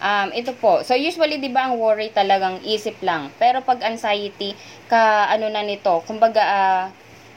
um, 0.00 0.28
ito 0.32 0.56
po. 0.56 0.80
So, 0.82 0.96
usually, 0.96 1.38
di 1.38 1.52
ba, 1.52 1.70
ang 1.70 1.78
worry 1.78 2.10
talagang 2.10 2.64
isip 2.64 2.98
lang. 3.04 3.30
Pero 3.36 3.60
pag 3.62 3.84
anxiety, 3.84 4.56
ka, 4.88 5.30
ano 5.30 5.46
na 5.52 5.62
nito, 5.62 6.02
kumbaga, 6.08 6.42
uh, 6.42 6.84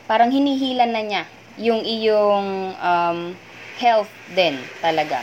parang 0.09 0.31
hinihilan 0.33 0.89
na 0.89 1.03
niya 1.03 1.23
yung 1.59 1.85
iyong 1.85 2.73
um, 2.81 3.19
health 3.77 4.09
din 4.33 4.57
talaga. 4.81 5.21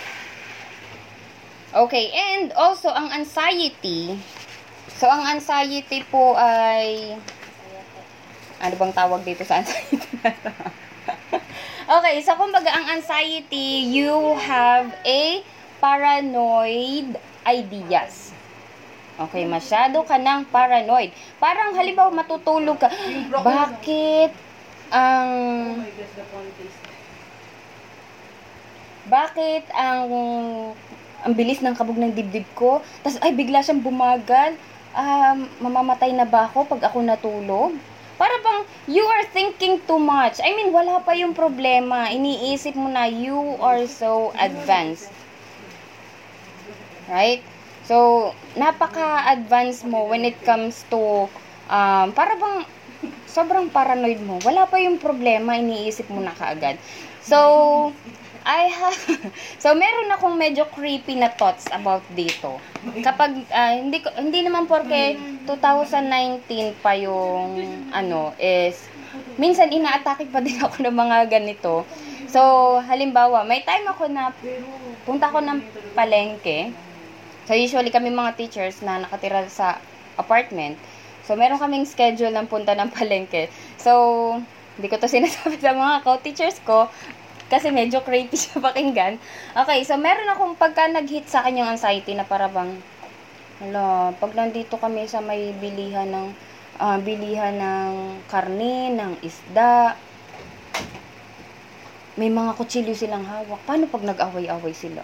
Okay, 1.70 2.10
and 2.14 2.54
also, 2.54 2.90
ang 2.90 3.10
anxiety, 3.10 4.14
so, 4.94 5.10
ang 5.10 5.26
anxiety 5.26 6.06
po 6.06 6.34
ay, 6.38 7.14
ano 8.60 8.74
bang 8.76 8.92
tawag 8.92 9.24
dito 9.24 9.40
sa 9.40 9.64
anxiety 9.64 10.04
okay, 11.96 12.20
so 12.20 12.36
kumbaga 12.36 12.68
ang 12.74 13.00
anxiety, 13.00 13.88
you 13.88 14.36
have 14.36 14.92
a 15.06 15.40
paranoid 15.80 17.16
ideas. 17.50 18.30
Okay, 19.20 19.44
masyado 19.44 20.00
ka 20.08 20.16
ng 20.16 20.48
paranoid. 20.48 21.12
Parang 21.36 21.76
halimbawa 21.76 22.08
matutulog 22.08 22.80
ka, 22.80 22.88
bakit 23.44 24.32
ang 24.88 25.30
bakit 29.06 29.68
ang 29.76 30.08
ang 31.20 31.32
bilis 31.36 31.60
ng 31.60 31.76
kabog 31.76 32.00
ng 32.00 32.16
dibdib 32.16 32.48
ko? 32.56 32.80
Tapos 33.04 33.20
ay 33.20 33.36
bigla 33.36 33.60
siyang 33.60 33.84
bumagal. 33.84 34.56
Um, 34.90 35.46
mamamatay 35.62 36.10
na 36.16 36.24
ba 36.24 36.48
ako 36.48 36.66
pag 36.66 36.88
ako 36.88 37.04
natulog? 37.04 37.76
Para 38.16 38.32
bang 38.40 38.64
you 38.88 39.04
are 39.04 39.28
thinking 39.36 39.76
too 39.84 40.00
much. 40.00 40.40
I 40.40 40.56
mean, 40.56 40.72
wala 40.72 41.04
pa 41.04 41.12
yung 41.12 41.36
problema. 41.36 42.08
Iniisip 42.08 42.72
mo 42.72 42.88
na 42.88 43.04
you 43.04 43.36
are 43.60 43.84
so 43.84 44.32
advanced. 44.40 45.12
Right? 47.10 47.42
So, 47.84 48.30
napaka-advanced 48.54 49.82
mo 49.90 50.06
when 50.06 50.22
it 50.22 50.38
comes 50.46 50.86
to 50.94 51.26
um, 51.66 52.14
para 52.14 52.38
bang 52.38 52.62
sobrang 53.26 53.66
paranoid 53.70 54.22
mo. 54.22 54.38
Wala 54.46 54.68
pa 54.70 54.78
yung 54.78 55.00
problema, 55.00 55.58
iniisip 55.58 56.06
mo 56.06 56.22
na 56.22 56.34
kaagad. 56.34 56.78
So, 57.24 57.90
I 58.40 58.72
have, 58.72 58.96
so 59.62 59.76
meron 59.76 60.08
akong 60.16 60.36
medyo 60.36 60.64
creepy 60.72 61.16
na 61.16 61.28
thoughts 61.28 61.68
about 61.70 62.04
dito. 62.16 62.56
Kapag, 63.04 63.44
uh, 63.52 63.72
hindi, 63.76 64.00
hindi 64.16 64.40
naman 64.44 64.64
porke 64.64 65.16
2019 65.44 66.80
pa 66.80 66.96
yung, 66.96 67.60
ano, 67.92 68.32
is, 68.40 68.88
minsan 69.36 69.68
inaatake 69.68 70.28
pa 70.32 70.40
din 70.40 70.56
ako 70.64 70.84
ng 70.84 70.96
mga 70.96 71.18
ganito. 71.28 71.84
So, 72.30 72.78
halimbawa, 72.86 73.42
may 73.44 73.60
time 73.66 73.90
ako 73.90 74.08
na, 74.08 74.32
punta 75.04 75.28
ako 75.28 75.42
ng 75.42 75.58
palengke. 75.92 76.72
So, 77.50 77.58
usually 77.58 77.90
kami 77.90 78.14
mga 78.14 78.38
teachers 78.38 78.78
na 78.78 79.02
nakatira 79.02 79.42
sa 79.50 79.82
apartment. 80.14 80.78
So, 81.26 81.34
meron 81.34 81.58
kaming 81.58 81.82
schedule 81.82 82.30
ng 82.30 82.46
punta 82.46 82.78
ng 82.78 82.86
palengke. 82.94 83.50
So, 83.74 84.38
hindi 84.78 84.86
ko 84.86 85.02
to 85.02 85.10
sinasabi 85.10 85.58
sa 85.58 85.74
mga 85.74 86.06
co-teachers 86.06 86.62
ko, 86.62 86.86
kasi 87.50 87.74
medyo 87.74 88.06
creepy 88.06 88.38
siya 88.38 88.62
pakinggan. 88.62 89.18
Okay, 89.66 89.82
so 89.82 89.98
meron 89.98 90.30
akong 90.30 90.54
pagka 90.54 90.86
nag-hit 90.86 91.26
sa 91.26 91.42
akin 91.42 91.58
yung 91.58 91.74
anxiety 91.74 92.14
na 92.14 92.22
para 92.22 92.46
bang, 92.46 92.78
hala, 93.58 94.14
pag 94.14 94.30
nandito 94.38 94.78
kami 94.78 95.10
sa 95.10 95.18
may 95.18 95.50
bilihan 95.58 96.06
ng, 96.06 96.30
uh, 96.78 97.02
bilihan 97.02 97.58
ng 97.58 97.90
karne, 98.30 98.94
ng 98.94 99.18
isda, 99.26 99.98
may 102.14 102.30
mga 102.30 102.54
kutsilyo 102.54 102.94
silang 102.94 103.26
hawak. 103.26 103.58
Paano 103.66 103.90
pag 103.90 104.06
nag-away-away 104.06 104.70
sila? 104.70 105.02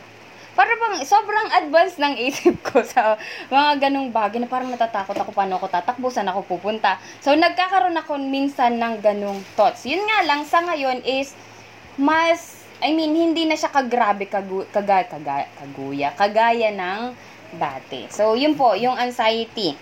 Para 0.56 0.72
bang 0.72 1.04
sobrang 1.04 1.52
advanced 1.52 2.00
ng 2.00 2.16
isip 2.16 2.56
ko 2.64 2.80
sa 2.80 3.20
mga 3.52 3.86
ganong 3.86 4.08
bagay 4.08 4.40
na 4.40 4.48
parang 4.48 4.72
natatakot 4.72 5.12
ako 5.12 5.30
paano 5.36 5.60
ako 5.60 5.68
tatakbo, 5.68 6.08
saan 6.08 6.32
ako 6.32 6.56
pupunta. 6.56 6.96
So, 7.20 7.36
nagkakaroon 7.36 7.92
ako 8.00 8.16
minsan 8.16 8.80
ng 8.80 9.04
ganong 9.04 9.44
thoughts. 9.52 9.84
Yun 9.84 10.00
nga 10.08 10.24
lang, 10.24 10.48
sa 10.48 10.64
ngayon 10.64 11.04
is, 11.04 11.36
mas, 12.00 12.64
I 12.80 12.96
mean, 12.96 13.12
hindi 13.12 13.44
na 13.44 13.52
siya 13.52 13.68
kagrabe, 13.68 14.32
kagu, 14.32 14.64
kaga, 14.72 15.04
kaga, 15.04 15.44
kaguya, 15.60 16.16
kagaya 16.16 16.72
ng 16.72 17.12
dati. 17.60 18.08
So, 18.08 18.32
yun 18.32 18.56
po, 18.56 18.72
yung 18.72 18.96
anxiety. 18.96 19.76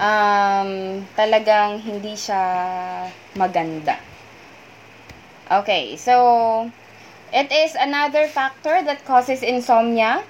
Um, 0.00 1.04
talagang 1.14 1.84
hindi 1.84 2.16
siya 2.16 2.40
maganda. 3.36 4.00
Okay, 5.52 6.00
so, 6.00 6.16
it 7.34 7.50
is 7.50 7.74
another 7.74 8.28
factor 8.28 8.80
that 8.80 9.04
causes 9.04 9.42
insomnia. 9.42 10.22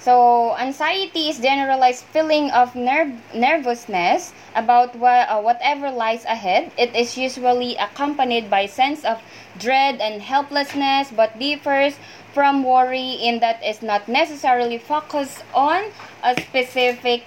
So, 0.00 0.56
anxiety 0.56 1.28
is 1.28 1.38
generalized 1.38 2.04
feeling 2.10 2.50
of 2.50 2.74
nerve 2.74 3.14
nervousness 3.32 4.32
about 4.56 4.96
wha- 4.96 5.30
uh, 5.30 5.40
whatever 5.40 5.92
lies 5.92 6.24
ahead. 6.24 6.72
It 6.76 6.96
is 6.96 7.16
usually 7.16 7.76
accompanied 7.76 8.50
by 8.50 8.66
sense 8.66 9.04
of 9.04 9.22
dread 9.60 10.00
and 10.00 10.22
helplessness, 10.22 11.12
but 11.14 11.38
differs 11.38 11.94
from 12.34 12.64
worry 12.64 13.14
in 13.22 13.38
that 13.38 13.60
it's 13.62 13.82
not 13.82 14.08
necessarily 14.08 14.78
focused 14.78 15.44
on 15.54 15.92
a 16.24 16.34
specific 16.34 17.22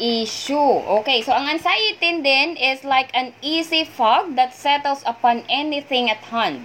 issue. 0.00 0.80
Okay, 1.02 1.20
so 1.20 1.36
ang 1.36 1.50
anxiety 1.50 2.22
then 2.22 2.56
is 2.56 2.88
like 2.88 3.12
an 3.12 3.34
easy 3.42 3.84
fog 3.84 4.32
that 4.40 4.54
settles 4.54 5.02
upon 5.04 5.44
anything 5.50 6.08
at 6.08 6.24
hand 6.32 6.64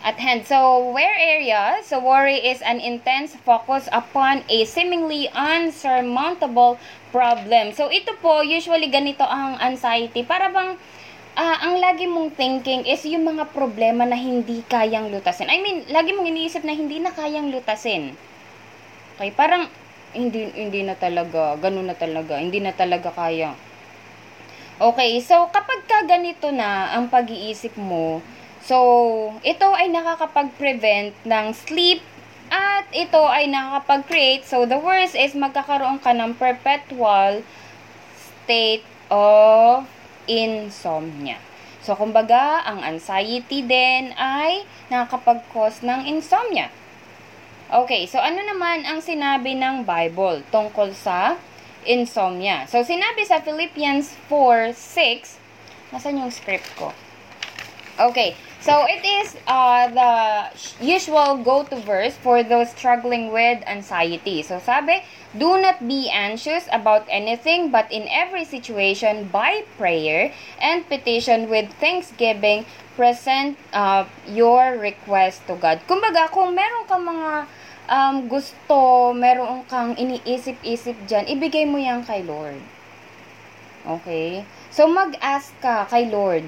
at 0.00 0.16
hand. 0.16 0.48
So, 0.48 0.90
where 0.92 1.12
area? 1.12 1.84
So, 1.84 2.00
worry 2.00 2.40
is 2.40 2.64
an 2.64 2.80
intense 2.80 3.36
focus 3.36 3.88
upon 3.92 4.44
a 4.48 4.64
seemingly 4.64 5.28
unsurmountable 5.36 6.80
problem. 7.12 7.76
So, 7.76 7.92
ito 7.92 8.16
po, 8.24 8.40
usually 8.40 8.88
ganito 8.88 9.24
ang 9.24 9.60
anxiety. 9.60 10.24
Para 10.24 10.48
bang, 10.48 10.80
uh, 11.36 11.56
ang 11.60 11.76
lagi 11.78 12.08
mong 12.08 12.32
thinking 12.32 12.88
is 12.88 13.04
yung 13.04 13.28
mga 13.28 13.52
problema 13.52 14.08
na 14.08 14.16
hindi 14.16 14.64
kayang 14.66 15.12
lutasin. 15.12 15.52
I 15.52 15.60
mean, 15.60 15.84
lagi 15.92 16.16
mong 16.16 16.26
iniisip 16.26 16.64
na 16.64 16.72
hindi 16.72 16.96
na 16.96 17.12
kayang 17.12 17.52
lutasin. 17.52 18.16
Okay, 19.20 19.30
parang, 19.36 19.68
hindi, 20.16 20.48
hindi 20.56 20.80
na 20.82 20.96
talaga, 20.96 21.54
ganun 21.60 21.86
na 21.86 21.94
talaga, 21.94 22.40
hindi 22.40 22.58
na 22.58 22.72
talaga 22.72 23.12
kaya. 23.12 23.52
Okay, 24.80 25.20
so 25.20 25.44
kapag 25.52 25.84
ka 25.84 26.08
ganito 26.08 26.48
na 26.48 26.96
ang 26.96 27.12
pag-iisip 27.12 27.76
mo, 27.76 28.24
So, 28.60 28.76
ito 29.40 29.68
ay 29.72 29.88
nakakapag-prevent 29.88 31.16
ng 31.24 31.46
sleep 31.56 32.04
at 32.52 32.84
ito 32.92 33.22
ay 33.24 33.48
nakakapag-create. 33.48 34.44
So, 34.44 34.68
the 34.68 34.76
worst 34.76 35.16
is 35.16 35.32
magkakaroon 35.32 36.02
ka 36.04 36.12
ng 36.12 36.36
perpetual 36.36 37.40
state 38.44 38.84
of 39.08 39.88
insomnia. 40.28 41.40
So, 41.80 41.96
kumbaga, 41.96 42.60
ang 42.68 42.84
anxiety 42.84 43.64
din 43.64 44.12
ay 44.20 44.68
nakakapag-cause 44.92 45.80
ng 45.80 46.04
insomnia. 46.04 46.68
Okay, 47.70 48.10
so 48.10 48.18
ano 48.18 48.42
naman 48.42 48.82
ang 48.82 48.98
sinabi 48.98 49.54
ng 49.54 49.86
Bible 49.86 50.42
tungkol 50.50 50.90
sa 50.90 51.38
insomnia? 51.86 52.66
So, 52.66 52.82
sinabi 52.82 53.22
sa 53.22 53.38
Philippians 53.38 54.10
4.6, 54.26 55.38
nasan 55.94 56.18
yung 56.18 56.34
script 56.34 56.66
ko? 56.74 56.90
Okay, 58.00 58.34
So 58.60 58.84
it 58.84 59.00
is 59.00 59.40
uh, 59.48 59.88
the 59.88 60.12
usual 60.84 61.40
go-to 61.40 61.80
verse 61.80 62.12
for 62.20 62.44
those 62.44 62.68
struggling 62.76 63.32
with 63.32 63.64
anxiety. 63.64 64.44
So 64.44 64.60
sabi, 64.60 65.00
do 65.32 65.56
not 65.56 65.80
be 65.88 66.12
anxious 66.12 66.68
about 66.68 67.08
anything 67.08 67.72
but 67.72 67.88
in 67.88 68.04
every 68.12 68.44
situation 68.44 69.32
by 69.32 69.64
prayer 69.80 70.36
and 70.60 70.84
petition 70.92 71.48
with 71.48 71.72
thanksgiving 71.80 72.68
present 73.00 73.56
uh, 73.72 74.04
your 74.28 74.76
request 74.76 75.40
to 75.48 75.56
God. 75.56 75.80
Kumbaga, 75.88 76.28
kung 76.28 76.52
meron 76.52 76.84
kang 76.84 77.08
mga 77.08 77.48
um, 77.88 78.28
gusto, 78.28 79.16
meron 79.16 79.64
kang 79.72 79.96
iniisip-isip 79.96 81.08
dyan, 81.08 81.32
ibigay 81.32 81.64
mo 81.64 81.80
yan 81.80 82.04
kay 82.04 82.20
Lord. 82.28 82.60
Okay? 83.88 84.44
So 84.68 84.84
mag-ask 84.84 85.56
ka 85.64 85.88
kay 85.88 86.12
Lord 86.12 86.44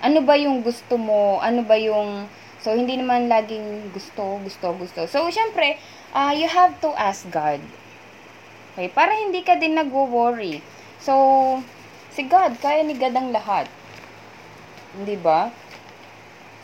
ano 0.00 0.20
ba 0.24 0.36
yung 0.36 0.60
gusto 0.60 1.00
mo, 1.00 1.40
ano 1.40 1.64
ba 1.64 1.76
yung, 1.80 2.28
so 2.60 2.72
hindi 2.72 2.98
naman 3.00 3.30
laging 3.30 3.92
gusto, 3.94 4.40
gusto, 4.42 4.74
gusto. 4.76 5.00
So, 5.08 5.28
syempre, 5.32 5.80
uh, 6.12 6.32
you 6.36 6.48
have 6.48 6.76
to 6.84 6.92
ask 6.96 7.24
God. 7.32 7.60
Okay, 8.76 8.92
para 8.92 9.16
hindi 9.16 9.40
ka 9.40 9.56
din 9.56 9.72
nagwo-worry. 9.72 10.60
So, 11.00 11.14
si 12.12 12.28
God, 12.28 12.60
kaya 12.60 12.84
ni 12.84 12.92
God 12.92 13.16
ang 13.16 13.32
lahat. 13.32 13.68
Hindi 14.96 15.16
ba? 15.16 15.48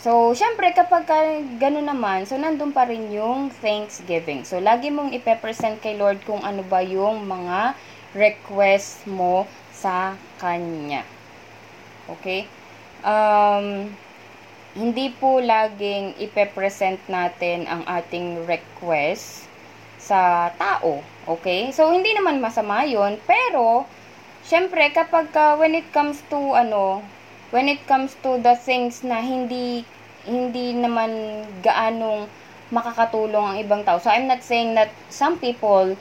So, 0.02 0.34
syempre, 0.34 0.74
kapag 0.74 1.06
ka, 1.06 1.14
gano'n 1.62 1.86
naman, 1.86 2.26
so, 2.26 2.34
nandun 2.34 2.74
pa 2.74 2.84
rin 2.84 3.08
yung 3.14 3.54
thanksgiving. 3.62 4.42
So, 4.42 4.58
lagi 4.58 4.90
mong 4.90 5.14
ipepresent 5.14 5.78
kay 5.78 5.94
Lord 5.94 6.20
kung 6.26 6.42
ano 6.42 6.66
ba 6.66 6.82
yung 6.82 7.22
mga 7.22 7.78
request 8.12 9.06
mo 9.08 9.46
sa 9.70 10.18
Kanya. 10.42 11.06
Okay? 12.10 12.50
Um, 13.02 13.90
hindi 14.72 15.12
po 15.12 15.36
laging 15.38 16.16
ipe-present 16.16 16.96
natin 17.04 17.68
ang 17.68 17.84
ating 17.84 18.48
request 18.48 19.44
sa 20.00 20.50
tao. 20.56 21.04
Okay? 21.28 21.70
So, 21.76 21.92
hindi 21.92 22.16
naman 22.16 22.40
masama 22.40 22.82
yon 22.88 23.20
Pero, 23.28 23.84
syempre, 24.42 24.88
kapag 24.90 25.30
uh, 25.36 25.54
when 25.60 25.76
it 25.76 25.86
comes 25.92 26.24
to, 26.32 26.56
ano, 26.56 27.04
when 27.52 27.68
it 27.68 27.84
comes 27.84 28.16
to 28.24 28.40
the 28.40 28.56
things 28.56 29.04
na 29.04 29.20
hindi, 29.20 29.84
hindi 30.24 30.72
naman 30.72 31.44
gaanong 31.60 32.26
makakatulong 32.72 33.44
ang 33.44 33.56
ibang 33.60 33.82
tao. 33.84 34.00
So, 34.00 34.08
I'm 34.08 34.24
not 34.24 34.40
saying 34.40 34.72
that 34.80 34.88
some 35.12 35.36
people 35.36 35.94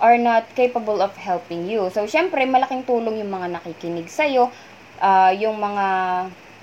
are 0.00 0.16
not 0.20 0.48
capable 0.56 1.00
of 1.00 1.16
helping 1.16 1.68
you. 1.68 1.88
So, 1.88 2.04
syempre, 2.04 2.44
malaking 2.44 2.84
tulong 2.84 3.20
yung 3.20 3.32
mga 3.32 3.60
nakikinig 3.60 4.12
sa'yo, 4.12 4.52
uh, 5.00 5.32
yung 5.34 5.58
mga 5.58 5.86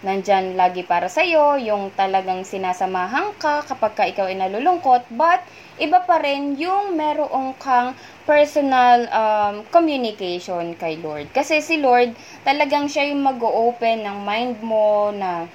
nandyan 0.05 0.53
lagi 0.53 0.85
para 0.85 1.09
sa'yo, 1.09 1.57
yung 1.57 1.89
talagang 1.97 2.45
sinasamahan 2.45 3.33
ka 3.41 3.65
kapag 3.65 3.97
ka 3.97 4.03
ikaw 4.05 4.29
ay 4.29 4.37
nalulungkot, 4.37 5.09
but 5.09 5.41
iba 5.81 6.05
pa 6.05 6.21
rin 6.21 6.53
yung 6.53 6.93
meron 6.93 7.57
kang 7.57 7.97
personal 8.29 9.09
um, 9.09 9.65
communication 9.73 10.77
kay 10.77 11.01
Lord. 11.01 11.33
Kasi 11.33 11.65
si 11.65 11.81
Lord, 11.81 12.13
talagang 12.45 12.85
siya 12.85 13.09
yung 13.09 13.25
mag-open 13.25 14.05
ng 14.05 14.17
mind 14.21 14.61
mo 14.61 15.09
na 15.09 15.49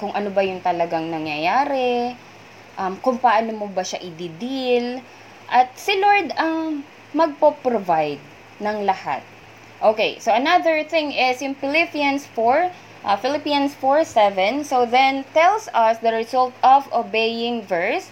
kung 0.00 0.12
ano 0.16 0.32
ba 0.32 0.40
yung 0.40 0.64
talagang 0.64 1.12
nangyayari, 1.12 2.16
um, 2.80 2.96
kung 3.04 3.20
paano 3.20 3.52
mo 3.52 3.68
ba 3.68 3.84
siya 3.84 4.00
i-deal, 4.00 5.04
at 5.52 5.68
si 5.76 6.00
Lord 6.00 6.32
ang 6.40 6.80
magpo-provide 7.12 8.20
ng 8.60 8.78
lahat. 8.88 9.35
Okay, 9.82 10.18
so 10.18 10.32
another 10.32 10.84
thing 10.84 11.12
is 11.12 11.42
in 11.42 11.54
Philippians 11.54 12.26
4, 12.26 12.70
uh, 13.04 13.16
Philippians 13.16 13.74
4 13.74 14.04
7. 14.04 14.64
So 14.64 14.86
then 14.86 15.24
tells 15.34 15.68
us 15.74 15.98
the 15.98 16.12
result 16.12 16.54
of 16.62 16.92
obeying 16.92 17.62
verse. 17.62 18.10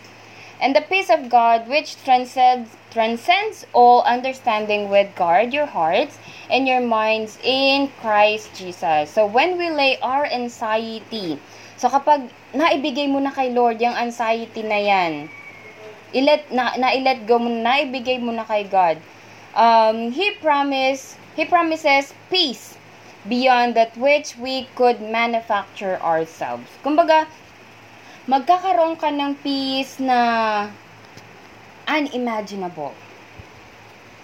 And 0.61 0.75
the 0.75 0.83
peace 0.83 1.11
of 1.11 1.29
God, 1.29 1.69
which 1.69 1.97
transcends, 2.05 2.71
transcends 2.91 3.67
all 3.73 4.03
understanding, 4.03 4.89
with 4.89 5.15
guard 5.17 5.53
your 5.53 5.67
hearts 5.67 6.17
and 6.49 6.69
your 6.69 6.81
minds 6.81 7.39
in 7.43 7.91
Christ 8.01 8.55
Jesus. 8.55 9.11
So 9.11 9.27
when 9.27 9.59
we 9.59 9.69
lay 9.69 9.99
our 10.01 10.25
anxiety, 10.25 11.41
So 11.77 11.91
kapag 11.91 12.31
naibigay 12.55 13.11
mo 13.11 13.19
na 13.19 13.35
kay 13.35 13.51
Lord 13.51 13.83
yung 13.83 13.99
anxiety 13.99 14.63
na 14.63 14.79
yan, 14.79 15.27
ilet 16.15 16.47
na, 16.55 16.79
na 16.79 16.95
ilet 16.95 17.27
go 17.27 17.43
mo 17.43 17.51
na 17.51 17.77
naibigay 17.77 18.23
mo 18.23 18.31
na 18.31 18.47
kay 18.47 18.65
God. 18.65 19.03
Um, 19.53 20.15
he 20.15 20.35
promise 20.39 21.19
he 21.35 21.45
promises 21.45 22.15
peace 22.31 22.79
beyond 23.29 23.75
that 23.75 23.97
which 23.97 24.37
we 24.37 24.69
could 24.79 25.01
manufacture 25.01 25.99
ourselves. 26.01 26.69
Kumbaga, 26.85 27.27
magkakaroon 28.29 28.97
ka 28.97 29.13
ng 29.13 29.37
peace 29.41 30.01
na 30.01 30.69
unimaginable. 31.89 32.93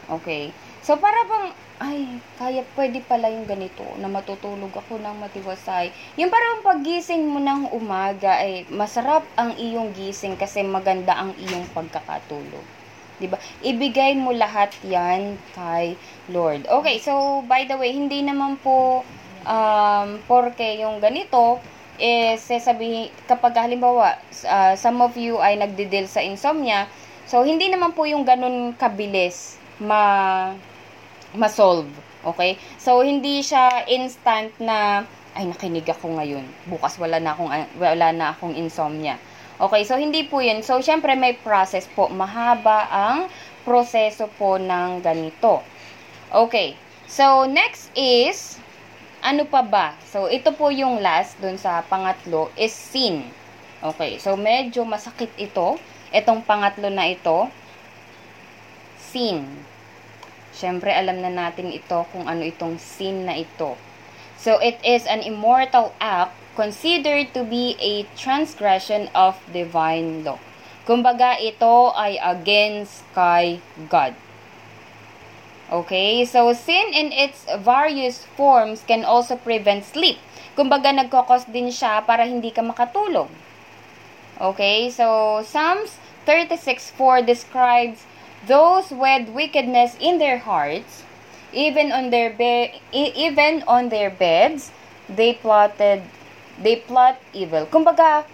Okay? 0.09 0.53
So, 0.81 0.97
para 0.97 1.25
bang, 1.29 1.49
ay, 1.81 2.21
kaya 2.37 2.61
pwede 2.77 3.01
pala 3.05 3.33
yung 3.33 3.49
ganito, 3.49 3.85
na 3.97 4.09
matutulog 4.09 4.73
ako 4.73 5.01
ng 5.01 5.17
matiwasay. 5.17 5.93
Yung 6.21 6.29
parang 6.29 6.61
paggising 6.61 7.25
mo 7.25 7.41
ng 7.41 7.73
umaga, 7.73 8.41
ay 8.41 8.69
masarap 8.69 9.25
ang 9.37 9.57
iyong 9.57 9.93
gising 9.97 10.37
kasi 10.37 10.61
maganda 10.61 11.17
ang 11.17 11.33
iyong 11.41 11.65
pagkakatulog. 11.73 12.80
'Di 13.21 13.29
ba? 13.29 13.37
Ibigay 13.61 14.17
mo 14.17 14.33
lahat 14.33 14.73
'yan 14.83 15.37
kay 15.53 15.95
Lord. 16.33 16.65
Okay, 16.67 16.99
so 16.99 17.45
by 17.45 17.69
the 17.69 17.77
way, 17.77 17.93
hindi 17.93 18.25
naman 18.25 18.57
po 18.65 19.05
um 19.45 20.21
porke 20.29 20.81
yung 20.81 21.01
ganito 21.01 21.61
is 22.01 22.41
sasabihin 22.41 23.13
kapag 23.29 23.53
halimbawa 23.61 24.17
uh, 24.49 24.73
some 24.73 25.05
of 25.05 25.13
you 25.21 25.37
ay 25.37 25.61
nagde-deal 25.61 26.09
sa 26.09 26.25
insomnia, 26.25 26.89
so 27.29 27.45
hindi 27.45 27.69
naman 27.69 27.93
po 27.93 28.09
yung 28.09 28.25
ganun 28.25 28.73
kabilis 28.73 29.61
ma 29.77 30.01
ma-solve. 31.37 31.89
Okay? 32.25 32.57
So 32.81 33.01
hindi 33.05 33.41
siya 33.45 33.85
instant 33.89 34.53
na 34.61 35.05
ay 35.37 35.47
nakinig 35.47 35.87
ako 35.87 36.19
ngayon. 36.19 36.43
Bukas 36.67 36.99
wala 36.99 37.23
na 37.23 37.33
akong 37.33 37.53
wala 37.79 38.09
na 38.11 38.35
akong 38.35 38.57
insomnia. 38.57 39.17
Okay, 39.61 39.85
so 39.85 40.01
hindi 40.01 40.25
po 40.25 40.41
yun. 40.41 40.65
So, 40.65 40.81
syempre 40.81 41.13
may 41.13 41.37
process 41.37 41.85
po. 41.85 42.09
Mahaba 42.09 42.89
ang 42.89 43.29
proseso 43.69 44.33
po 44.41 44.57
ng 44.57 45.05
ganito. 45.05 45.61
Okay, 46.33 46.81
so 47.05 47.45
next 47.45 47.93
is, 47.93 48.57
ano 49.21 49.45
pa 49.45 49.61
ba? 49.61 49.93
So, 50.09 50.33
ito 50.33 50.57
po 50.57 50.73
yung 50.73 51.05
last 51.05 51.37
dun 51.45 51.61
sa 51.61 51.85
pangatlo 51.85 52.49
is 52.57 52.73
sin. 52.73 53.29
Okay, 53.85 54.17
so 54.17 54.33
medyo 54.33 54.89
masakit 54.89 55.29
ito. 55.37 55.77
Itong 56.09 56.41
pangatlo 56.41 56.89
na 56.89 57.13
ito, 57.13 57.53
sin. 58.97 59.45
Syempre, 60.57 60.89
alam 60.89 61.21
na 61.21 61.29
natin 61.29 61.69
ito 61.69 62.09
kung 62.17 62.25
ano 62.25 62.49
itong 62.49 62.81
sin 62.81 63.29
na 63.29 63.37
ito. 63.37 63.77
So, 64.41 64.57
it 64.57 64.81
is 64.81 65.05
an 65.05 65.21
immortal 65.21 65.93
act 66.01 66.40
considered 66.61 67.33
to 67.33 67.41
be 67.41 67.73
a 67.81 68.05
transgression 68.21 69.09
of 69.17 69.41
divine 69.49 70.21
law. 70.21 70.37
Kumbaga, 70.85 71.41
ito 71.41 71.89
ay 71.97 72.21
against 72.21 73.01
kay 73.17 73.65
God. 73.89 74.13
Okay, 75.73 76.29
so 76.29 76.53
sin 76.53 76.93
in 76.93 77.17
its 77.17 77.49
various 77.65 78.29
forms 78.37 78.85
can 78.85 79.09
also 79.09 79.41
prevent 79.41 79.89
sleep. 79.89 80.21
Kumbaga, 80.53 80.93
nagkokos 80.93 81.49
din 81.49 81.73
siya 81.73 82.05
para 82.05 82.29
hindi 82.29 82.53
ka 82.53 82.61
makatulog. 82.61 83.33
Okay, 84.37 84.93
so 84.93 85.41
Psalms 85.41 85.97
36.4 86.29 87.25
describes 87.25 88.05
those 88.45 88.93
with 88.93 89.33
wickedness 89.33 89.97
in 89.97 90.21
their 90.21 90.45
hearts, 90.45 91.09
even 91.53 91.93
on 91.93 92.13
their 92.13 92.29
be- 92.29 92.83
even 92.93 93.65
on 93.65 93.89
their 93.89 94.11
beds, 94.11 94.73
they 95.09 95.37
plotted 95.39 96.05
they 96.61 96.77
plot 96.77 97.17
evil. 97.33 97.65
Kumbaga, 97.67 98.29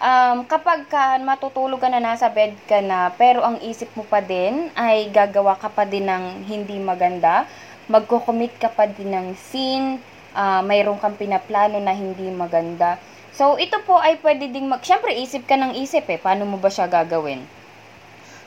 um, 0.00 0.42
kapag 0.48 0.88
ka 0.88 1.20
matutulog 1.20 1.78
ka 1.78 1.92
na 1.92 2.00
nasa 2.00 2.32
bed 2.32 2.56
ka 2.64 2.80
na, 2.80 3.12
pero 3.14 3.44
ang 3.44 3.60
isip 3.60 3.92
mo 3.94 4.02
pa 4.02 4.24
din 4.24 4.72
ay 4.74 5.12
gagawa 5.12 5.54
ka 5.60 5.68
pa 5.68 5.84
din 5.84 6.08
ng 6.08 6.48
hindi 6.48 6.80
maganda, 6.80 7.44
magko-commit 7.86 8.56
ka 8.56 8.72
pa 8.72 8.88
din 8.88 9.12
ng 9.12 9.28
sin, 9.36 10.00
uh, 10.32 10.64
mayroon 10.64 10.98
kang 10.98 11.14
pinaplano 11.14 11.76
na 11.78 11.92
hindi 11.92 12.26
maganda. 12.32 12.96
So, 13.30 13.56
ito 13.56 13.78
po 13.86 13.96
ay 13.96 14.18
pwede 14.20 14.50
ding 14.50 14.66
mag... 14.66 14.82
Siyempre, 14.82 15.14
isip 15.14 15.46
ka 15.46 15.54
ng 15.54 15.78
isip 15.78 16.02
eh. 16.10 16.18
Paano 16.18 16.44
mo 16.44 16.58
ba 16.58 16.66
siya 16.66 16.90
gagawin? 16.90 17.46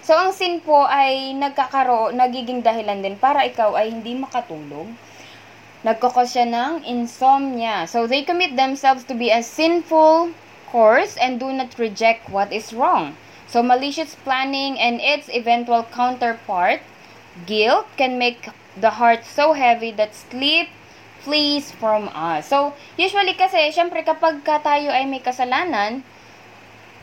So, 0.04 0.12
ang 0.12 0.36
sin 0.36 0.60
po 0.60 0.84
ay 0.84 1.32
nagkakaro, 1.40 2.12
nagiging 2.12 2.60
dahilan 2.60 3.00
din 3.00 3.16
para 3.16 3.48
ikaw 3.48 3.80
ay 3.80 3.96
hindi 3.96 4.12
makatulog 4.20 4.92
nagkakos 5.84 6.36
siya 6.36 6.48
ng 6.48 6.88
insomnia. 6.88 7.86
So, 7.88 8.08
they 8.08 8.24
commit 8.24 8.56
themselves 8.56 9.04
to 9.12 9.14
be 9.16 9.30
a 9.30 9.44
sinful 9.44 10.32
course 10.72 11.16
and 11.20 11.40
do 11.40 11.54
not 11.54 11.78
reject 11.78 12.32
what 12.32 12.50
is 12.50 12.74
wrong. 12.74 13.16
So, 13.46 13.62
malicious 13.62 14.16
planning 14.26 14.80
and 14.80 14.98
its 15.04 15.30
eventual 15.30 15.86
counterpart, 15.94 16.82
guilt, 17.46 17.86
can 18.00 18.18
make 18.18 18.50
the 18.80 18.98
heart 18.98 19.22
so 19.28 19.54
heavy 19.54 19.92
that 19.94 20.16
sleep 20.16 20.74
flees 21.24 21.72
from 21.72 22.10
us. 22.12 22.52
So, 22.52 22.74
usually 23.00 23.38
kasi, 23.38 23.72
syempre 23.72 24.04
kapag 24.04 24.44
ka 24.44 24.60
tayo 24.60 24.92
ay 24.92 25.08
may 25.08 25.24
kasalanan, 25.24 26.04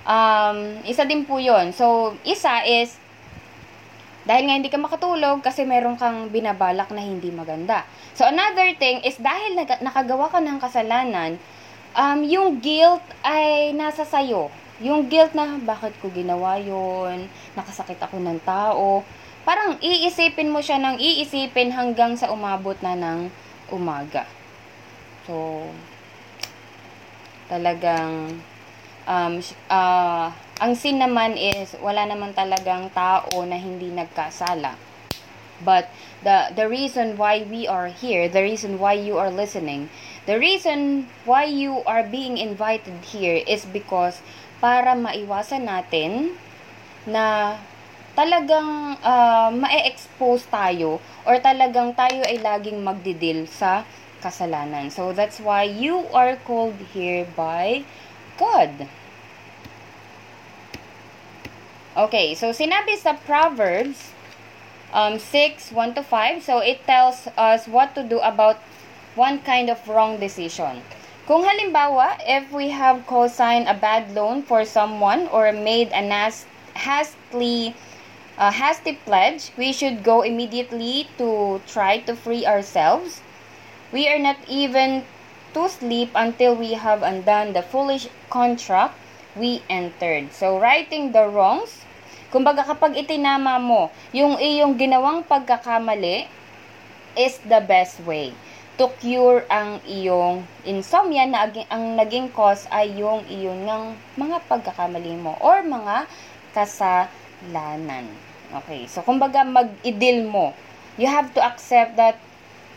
um, 0.05 0.83
isa 0.85 1.09
din 1.09 1.25
po 1.25 1.41
yon 1.41 1.73
So, 1.73 2.17
isa 2.27 2.67
is, 2.69 3.01
dahil 4.29 4.45
nga 4.47 4.57
hindi 4.57 4.69
ka 4.69 4.77
makatulog 4.77 5.41
kasi 5.41 5.65
meron 5.65 5.97
kang 5.97 6.29
binabalak 6.29 6.93
na 6.93 7.01
hindi 7.01 7.33
maganda. 7.33 7.89
So, 8.13 8.29
another 8.29 8.77
thing 8.77 9.01
is 9.01 9.17
dahil 9.17 9.57
nakagawa 9.81 10.29
ka 10.29 10.39
ng 10.45 10.61
kasalanan, 10.61 11.41
um, 11.97 12.21
yung 12.23 12.61
guilt 12.61 13.03
ay 13.25 13.73
nasa 13.73 14.05
sayo. 14.05 14.53
Yung 14.81 15.09
guilt 15.13 15.37
na, 15.37 15.61
bakit 15.61 15.93
ko 16.01 16.09
ginawa 16.09 16.57
yon 16.57 17.29
nakasakit 17.57 18.01
ako 18.01 18.17
ng 18.21 18.41
tao. 18.45 19.05
Parang 19.45 19.77
iisipin 19.81 20.53
mo 20.53 20.61
siya 20.61 20.81
ng 20.81 21.01
iisipin 21.01 21.73
hanggang 21.73 22.17
sa 22.17 22.33
umabot 22.33 22.77
na 22.85 22.97
ng 22.97 23.29
umaga. 23.73 24.29
So, 25.25 25.65
talagang, 27.49 28.41
um, 29.09 29.35
uh, 29.69 30.29
ang 30.61 30.77
sin 30.77 31.01
naman 31.01 31.41
is, 31.41 31.73
wala 31.81 32.05
naman 32.05 32.37
talagang 32.37 32.93
tao 32.93 33.33
na 33.49 33.57
hindi 33.57 33.89
nagkasala. 33.89 34.77
But, 35.61 35.89
the 36.21 36.53
the 36.53 36.69
reason 36.69 37.17
why 37.17 37.49
we 37.49 37.65
are 37.65 37.89
here, 37.89 38.29
the 38.29 38.45
reason 38.45 38.77
why 38.77 38.97
you 38.97 39.17
are 39.17 39.33
listening, 39.33 39.89
the 40.29 40.37
reason 40.37 41.09
why 41.25 41.49
you 41.49 41.81
are 41.89 42.05
being 42.05 42.37
invited 42.37 43.01
here 43.09 43.41
is 43.49 43.65
because 43.65 44.21
para 44.61 44.93
maiwasan 44.93 45.65
natin 45.65 46.37
na 47.09 47.57
talagang 48.13 49.01
uh, 49.01 49.49
ma-expose 49.49 50.45
tayo 50.53 51.01
or 51.25 51.41
talagang 51.41 51.97
tayo 51.97 52.21
ay 52.29 52.37
laging 52.37 52.85
magdidil 52.85 53.49
sa 53.49 53.89
kasalanan. 54.21 54.93
So 54.93 55.17
that's 55.17 55.41
why 55.41 55.65
you 55.65 56.05
are 56.13 56.37
called 56.45 56.77
here 56.93 57.25
by 57.33 57.89
God. 58.37 58.85
Okay, 61.91 62.39
so 62.39 62.55
sinabi 62.55 62.95
sa 62.95 63.19
Proverbs 63.19 64.15
um, 64.95 65.19
6, 65.19 65.75
1 65.75 65.95
to 65.99 66.03
5. 66.07 66.39
So, 66.39 66.59
it 66.63 66.87
tells 66.87 67.27
us 67.35 67.67
what 67.67 67.95
to 67.99 68.07
do 68.07 68.23
about 68.23 68.63
one 69.19 69.43
kind 69.43 69.67
of 69.67 69.83
wrong 69.89 70.23
decision. 70.23 70.83
Kung 71.27 71.43
halimbawa, 71.43 72.19
if 72.23 72.51
we 72.55 72.71
have 72.71 73.07
co-signed 73.07 73.67
a 73.67 73.75
bad 73.75 74.15
loan 74.15 74.43
for 74.43 74.65
someone 74.65 75.27
or 75.35 75.51
made 75.51 75.91
a 75.91 76.03
nas- 76.03 76.47
hastily 76.75 77.75
uh, 78.39 78.51
hasty 78.51 78.99
pledge, 79.03 79.51
we 79.59 79.73
should 79.73 80.03
go 80.03 80.23
immediately 80.23 81.11
to 81.19 81.61
try 81.67 81.99
to 82.07 82.15
free 82.15 82.47
ourselves. 82.47 83.21
We 83.91 84.07
are 84.07 84.19
not 84.19 84.39
even 84.47 85.03
to 85.55 85.69
sleep 85.69 86.11
until 86.15 86.55
we 86.55 86.75
have 86.75 87.03
undone 87.03 87.53
the 87.53 87.63
foolish 87.63 88.07
contract 88.31 88.95
we 89.37 89.63
entered. 89.69 90.33
So, 90.33 90.59
righting 90.59 91.13
the 91.13 91.29
wrongs 91.29 91.87
Kumbaga 92.31 92.63
kapag 92.63 92.95
itinama 92.95 93.59
mo 93.59 93.91
yung 94.15 94.39
iyong 94.39 94.79
ginawang 94.79 95.27
pagkakamali 95.27 96.31
is 97.19 97.43
the 97.43 97.59
best 97.59 97.99
way 98.07 98.31
to 98.79 98.87
cure 99.03 99.43
ang 99.51 99.83
iyong 99.83 100.47
insomnia 100.63 101.27
na 101.27 101.51
ang 101.67 101.99
naging 101.99 102.31
cause 102.31 102.71
ay 102.71 102.95
yung 102.95 103.27
iyong 103.27 103.67
ng 103.67 103.85
mga 104.15 104.47
pagkakamali 104.47 105.19
mo 105.19 105.35
or 105.43 105.67
mga 105.67 106.07
kasalanan. 106.55 108.07
Okay, 108.63 108.87
so 108.87 109.03
kumbaga 109.03 109.43
mag-idil 109.43 110.23
mo. 110.31 110.55
You 111.03 111.11
have 111.11 111.35
to 111.35 111.43
accept 111.43 111.99
that 111.99 112.15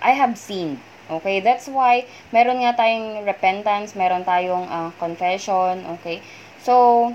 I 0.01 0.17
have 0.17 0.33
sinned. 0.33 0.81
Okay, 1.13 1.45
that's 1.45 1.69
why 1.69 2.09
meron 2.33 2.63
nga 2.65 2.73
tayong 2.73 3.21
repentance, 3.21 3.93
meron 3.93 4.25
tayong 4.25 4.65
uh, 4.65 4.89
confession, 4.97 5.85
okay? 5.99 6.25
So, 6.63 7.11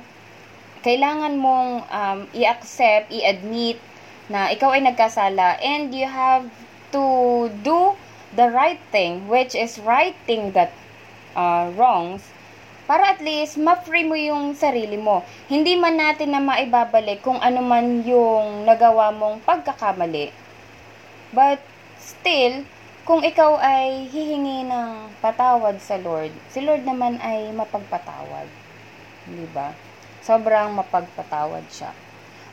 kailangan 0.84 1.40
mong 1.40 1.88
um, 1.88 2.18
i-accept, 2.36 3.08
i-admit 3.08 3.80
na 4.28 4.52
ikaw 4.52 4.76
ay 4.76 4.84
nagkasala 4.84 5.56
and 5.64 5.90
you 5.96 6.04
have 6.04 6.44
to 6.92 7.04
do 7.64 7.96
the 8.36 8.52
right 8.52 8.80
thing 8.92 9.24
which 9.24 9.56
is 9.56 9.80
righting 9.80 10.52
that 10.52 10.68
uh, 11.32 11.72
wrongs 11.80 12.28
para 12.84 13.16
at 13.16 13.20
least 13.20 13.60
ma-free 13.60 14.04
mo 14.04 14.16
yung 14.16 14.56
sarili 14.56 14.96
mo. 14.96 15.20
Hindi 15.48 15.76
man 15.76 16.00
natin 16.00 16.32
na 16.32 16.40
maibabalik 16.40 17.20
kung 17.20 17.36
ano 17.40 17.60
man 17.60 18.04
yung 18.04 18.64
nagawa 18.64 19.12
mong 19.12 19.44
pagkakamali. 19.44 20.32
But 21.36 21.60
still, 22.00 22.64
kung 23.04 23.24
ikaw 23.24 23.60
ay 23.60 24.08
hihingi 24.08 24.64
ng 24.68 25.12
patawad 25.20 25.80
sa 25.84 26.00
Lord, 26.00 26.32
si 26.48 26.64
Lord 26.64 26.88
naman 26.88 27.20
ay 27.20 27.52
mapagpatawad. 27.52 28.67
Di 29.28 29.46
ba? 29.52 29.76
Sobrang 30.24 30.72
mapagpatawad 30.76 31.64
siya. 31.68 31.92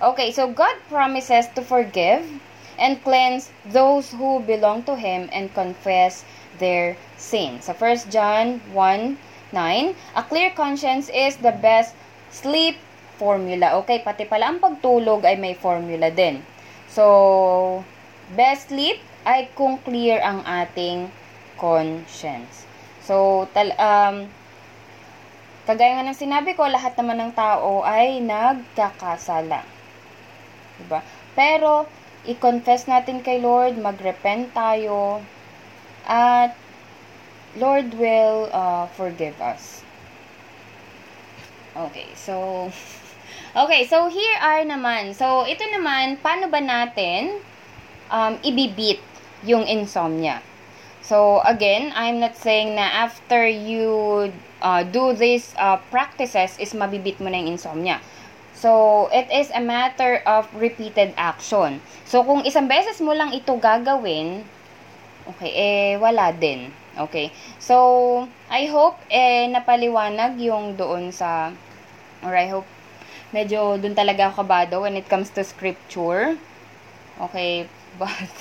Okay, 0.04 0.32
so 0.36 0.52
God 0.52 0.76
promises 0.92 1.48
to 1.56 1.64
forgive 1.64 2.24
and 2.76 3.00
cleanse 3.04 3.52
those 3.64 4.12
who 4.12 4.44
belong 4.44 4.84
to 4.84 4.96
Him 5.00 5.32
and 5.32 5.52
confess 5.56 6.28
their 6.60 7.00
sins. 7.16 7.68
So 7.68 7.74
1 7.74 8.12
John 8.12 8.60
1, 8.76 9.18
9, 9.56 9.96
a 10.16 10.24
clear 10.28 10.52
conscience 10.52 11.08
is 11.08 11.40
the 11.40 11.56
best 11.56 11.96
sleep 12.32 12.76
formula. 13.16 13.80
Okay, 13.84 14.04
pati 14.04 14.28
pala 14.28 14.52
ang 14.52 14.60
pagtulog 14.60 15.24
ay 15.24 15.40
may 15.40 15.56
formula 15.56 16.12
din. 16.12 16.44
So, 16.92 17.84
best 18.36 18.72
sleep 18.72 19.00
ay 19.24 19.48
kung 19.56 19.80
clear 19.82 20.20
ang 20.20 20.44
ating 20.44 21.10
conscience. 21.56 22.68
So, 23.04 23.48
tal 23.56 23.72
um, 23.80 24.28
kagaya 25.66 26.00
nga 26.00 26.08
ng 26.08 26.18
sinabi 26.18 26.54
ko, 26.54 26.66
lahat 26.70 26.96
naman 26.96 27.20
ng 27.20 27.32
tao 27.34 27.82
ay 27.84 28.22
nagkakasala. 28.22 29.66
Diba? 30.80 31.02
Pero, 31.34 31.90
i-confess 32.26 32.90
natin 32.90 33.22
kay 33.22 33.42
Lord, 33.42 33.78
mag-repent 33.78 34.54
tayo, 34.54 35.22
at 36.06 36.54
Lord 37.58 37.94
will 37.98 38.50
uh, 38.54 38.86
forgive 38.94 39.38
us. 39.42 39.82
Okay, 41.76 42.08
so 42.16 42.70
Okay, 43.56 43.88
so 43.88 44.12
here 44.12 44.36
are 44.44 44.68
naman. 44.68 45.16
So 45.16 45.48
ito 45.48 45.64
naman, 45.72 46.20
paano 46.20 46.52
ba 46.52 46.60
natin 46.60 47.40
um, 48.12 48.36
ibibit 48.44 49.00
yung 49.48 49.64
insomnia? 49.64 50.44
So 51.00 51.40
again, 51.40 51.96
I'm 51.96 52.20
not 52.20 52.36
saying 52.36 52.76
na 52.76 53.08
after 53.08 53.48
you 53.48 54.28
uh, 54.66 54.82
do 54.82 55.14
these 55.14 55.54
uh, 55.62 55.78
practices 55.94 56.58
is 56.58 56.74
mabibit 56.74 57.22
mo 57.22 57.30
na 57.30 57.38
yung 57.38 57.54
insomnia. 57.54 58.02
So, 58.58 59.06
it 59.14 59.30
is 59.30 59.54
a 59.54 59.62
matter 59.62 60.26
of 60.26 60.50
repeated 60.58 61.14
action. 61.22 61.86
So, 62.10 62.26
kung 62.26 62.42
isang 62.42 62.66
beses 62.66 62.98
mo 62.98 63.14
lang 63.14 63.30
ito 63.30 63.54
gagawin, 63.62 64.42
okay, 65.30 65.52
eh, 65.54 65.92
wala 66.02 66.34
din. 66.34 66.74
Okay. 66.98 67.30
So, 67.60 68.26
I 68.48 68.66
hope 68.72 68.96
eh 69.12 69.52
napaliwanag 69.52 70.40
yung 70.40 70.80
doon 70.80 71.12
sa 71.12 71.52
or 72.24 72.34
I 72.34 72.48
hope 72.48 72.66
medyo 73.36 73.76
doon 73.76 73.92
talaga 73.94 74.32
ako 74.32 74.48
kabado 74.48 74.76
when 74.88 74.96
it 74.96 75.06
comes 75.12 75.28
to 75.36 75.44
scripture. 75.44 76.40
Okay, 77.20 77.68
but 78.02 78.32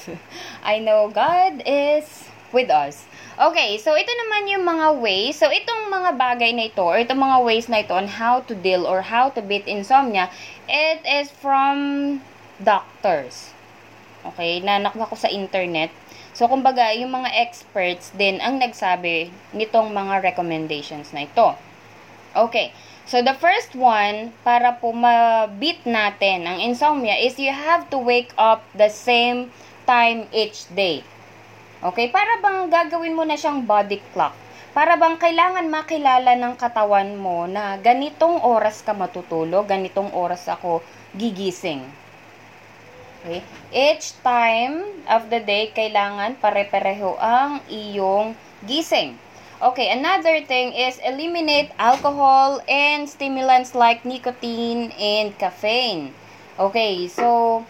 I 0.62 0.78
know 0.78 1.10
God 1.10 1.66
is 1.66 2.30
with 2.54 2.70
us. 2.70 3.10
Okay, 3.34 3.82
so 3.82 3.98
ito 3.98 4.14
naman 4.14 4.46
yung 4.46 4.62
mga 4.62 4.94
ways. 5.02 5.34
So 5.42 5.50
itong 5.50 5.90
mga 5.90 6.14
bagay 6.14 6.54
na 6.54 6.70
ito 6.70 6.86
or 6.86 7.02
itong 7.02 7.18
mga 7.18 7.38
ways 7.42 7.66
na 7.66 7.82
ito 7.82 7.90
on 7.90 8.06
how 8.06 8.38
to 8.46 8.54
deal 8.54 8.86
or 8.86 9.02
how 9.02 9.26
to 9.34 9.42
beat 9.42 9.66
insomnia, 9.66 10.30
it 10.70 11.02
is 11.02 11.34
from 11.34 12.22
doctors. 12.62 13.50
Okay, 14.22 14.62
nanak 14.62 14.94
ko 14.94 15.18
sa 15.18 15.26
internet. 15.26 15.90
So, 16.34 16.50
kumbaga, 16.50 16.90
yung 16.98 17.14
mga 17.14 17.30
experts 17.46 18.10
din 18.10 18.42
ang 18.42 18.58
nagsabi 18.58 19.30
nitong 19.54 19.94
mga 19.94 20.18
recommendations 20.18 21.14
na 21.14 21.30
ito. 21.30 21.54
Okay. 22.34 22.74
So, 23.06 23.22
the 23.22 23.38
first 23.38 23.78
one, 23.78 24.34
para 24.42 24.80
po 24.82 24.90
ma-beat 24.90 25.86
natin 25.86 26.48
ang 26.48 26.58
insomnia 26.58 27.14
is 27.20 27.38
you 27.38 27.54
have 27.54 27.86
to 27.92 28.00
wake 28.00 28.34
up 28.34 28.66
the 28.74 28.90
same 28.90 29.54
time 29.86 30.26
each 30.34 30.66
day. 30.74 31.06
Okay? 31.84 32.08
Para 32.08 32.40
bang 32.40 32.72
gagawin 32.72 33.12
mo 33.12 33.28
na 33.28 33.36
siyang 33.36 33.68
body 33.68 34.00
clock. 34.16 34.32
Para 34.72 34.98
bang 34.98 35.20
kailangan 35.20 35.70
makilala 35.70 36.34
ng 36.34 36.58
katawan 36.58 37.14
mo 37.14 37.46
na 37.46 37.78
ganitong 37.78 38.42
oras 38.42 38.82
ka 38.82 38.90
matutulog, 38.96 39.70
ganitong 39.70 40.10
oras 40.10 40.48
ako 40.50 40.82
gigising. 41.14 41.84
Okay? 43.22 43.44
Each 43.70 44.16
time 44.24 45.04
of 45.06 45.30
the 45.30 45.38
day, 45.44 45.70
kailangan 45.70 46.40
pare-pareho 46.42 47.14
ang 47.22 47.62
iyong 47.70 48.34
gising. 48.66 49.20
Okay, 49.64 49.88
another 49.94 50.44
thing 50.44 50.74
is 50.76 51.00
eliminate 51.00 51.72
alcohol 51.80 52.60
and 52.68 53.08
stimulants 53.08 53.72
like 53.72 54.04
nicotine 54.04 54.92
and 54.98 55.32
caffeine. 55.40 56.12
Okay, 56.58 57.08
so 57.08 57.62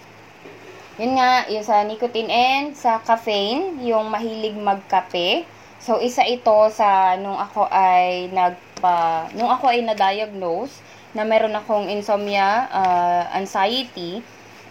yun 0.95 1.19
nga, 1.19 1.51
yung 1.51 1.67
sa 1.67 1.83
nicotine 1.83 2.31
and 2.31 2.79
sa 2.79 3.03
caffeine, 3.03 3.83
yung 3.83 4.15
mahilig 4.15 4.55
magkape. 4.55 5.43
So, 5.83 5.99
isa 5.99 6.23
ito 6.23 6.55
sa 6.71 7.19
nung 7.19 7.35
ako 7.37 7.67
ay 7.67 8.31
nagpa, 8.31 9.29
nung 9.35 9.51
ako 9.51 9.75
ay 9.75 9.83
na-diagnose 9.83 10.79
na 11.13 11.27
meron 11.27 11.55
akong 11.59 11.91
insomnia, 11.91 12.71
uh, 12.71 13.23
anxiety, 13.35 14.23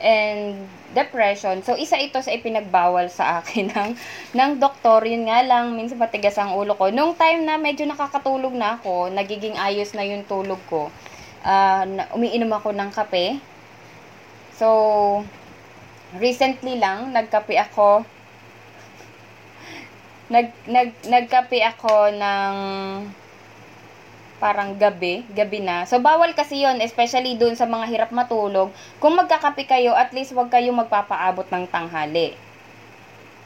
and 0.04 0.64
depression. 0.92 1.60
So, 1.64 1.76
isa 1.76 2.00
ito 2.00 2.20
sa 2.20 2.32
ipinagbawal 2.32 3.12
sa 3.12 3.44
akin 3.44 3.72
ng, 3.76 3.92
ng 4.36 4.52
doktor. 4.64 5.04
Yun 5.04 5.28
nga 5.28 5.44
lang, 5.44 5.76
minsan 5.76 6.00
matigas 6.00 6.40
ang 6.40 6.56
ulo 6.56 6.76
ko. 6.80 6.88
Nung 6.92 7.20
time 7.20 7.44
na 7.44 7.60
medyo 7.60 7.84
nakakatulog 7.84 8.56
na 8.56 8.80
ako, 8.80 9.12
nagiging 9.12 9.60
ayos 9.60 9.92
na 9.92 10.08
yung 10.08 10.24
tulog 10.24 10.60
ko, 10.72 10.88
uh, 11.44 11.84
umiinom 12.16 12.52
ako 12.52 12.72
ng 12.72 12.90
kape. 12.96 13.40
So, 14.56 14.68
recently 16.18 16.78
lang, 16.78 17.14
nagkape 17.14 17.56
ako. 17.58 18.06
Nag, 20.30 20.50
nag, 20.66 20.90
nagkape 21.06 21.60
ako 21.62 22.10
ng 22.14 22.56
parang 24.44 24.76
gabi, 24.76 25.24
gabi 25.32 25.64
na. 25.64 25.88
So, 25.88 26.04
bawal 26.04 26.36
kasi 26.36 26.68
yon 26.68 26.84
especially 26.84 27.40
dun 27.40 27.56
sa 27.56 27.64
mga 27.64 27.88
hirap 27.88 28.10
matulog. 28.12 28.76
Kung 29.00 29.16
magkakape 29.16 29.64
kayo, 29.64 29.96
at 29.96 30.12
least 30.12 30.36
wag 30.36 30.52
kayo 30.52 30.76
magpapaabot 30.76 31.48
ng 31.48 31.64
tanghali. 31.72 32.36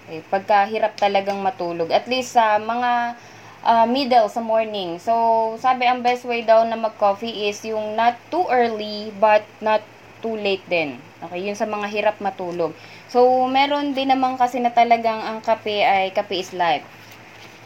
Okay, 0.07 0.25
pagka 0.25 0.65
hirap 0.65 0.97
talagang 0.97 1.37
matulog. 1.37 1.93
At 1.93 2.09
least 2.09 2.33
sa 2.33 2.57
mga 2.57 3.13
uh, 3.61 3.85
middle 3.85 4.25
sa 4.31 4.41
morning. 4.41 4.97
So, 4.97 5.13
sabi 5.61 5.85
ang 5.85 6.01
best 6.01 6.25
way 6.25 6.41
daw 6.41 6.65
na 6.65 6.79
mag-coffee 6.79 7.45
is 7.51 7.61
yung 7.67 7.93
not 7.93 8.17
too 8.33 8.47
early 8.49 9.13
but 9.21 9.45
not 9.61 9.83
too 10.19 10.35
late 10.37 10.65
din. 10.65 10.97
Okay, 11.23 11.39
yun 11.45 11.57
sa 11.57 11.65
mga 11.65 11.87
hirap 11.89 12.15
matulog. 12.21 12.73
So, 13.09 13.45
meron 13.49 13.93
din 13.97 14.13
naman 14.13 14.35
kasi 14.37 14.61
na 14.61 14.73
talagang 14.73 15.21
ang 15.23 15.39
kape 15.41 15.81
ay 15.81 16.13
kape 16.13 16.37
is 16.37 16.51
life. 16.53 16.85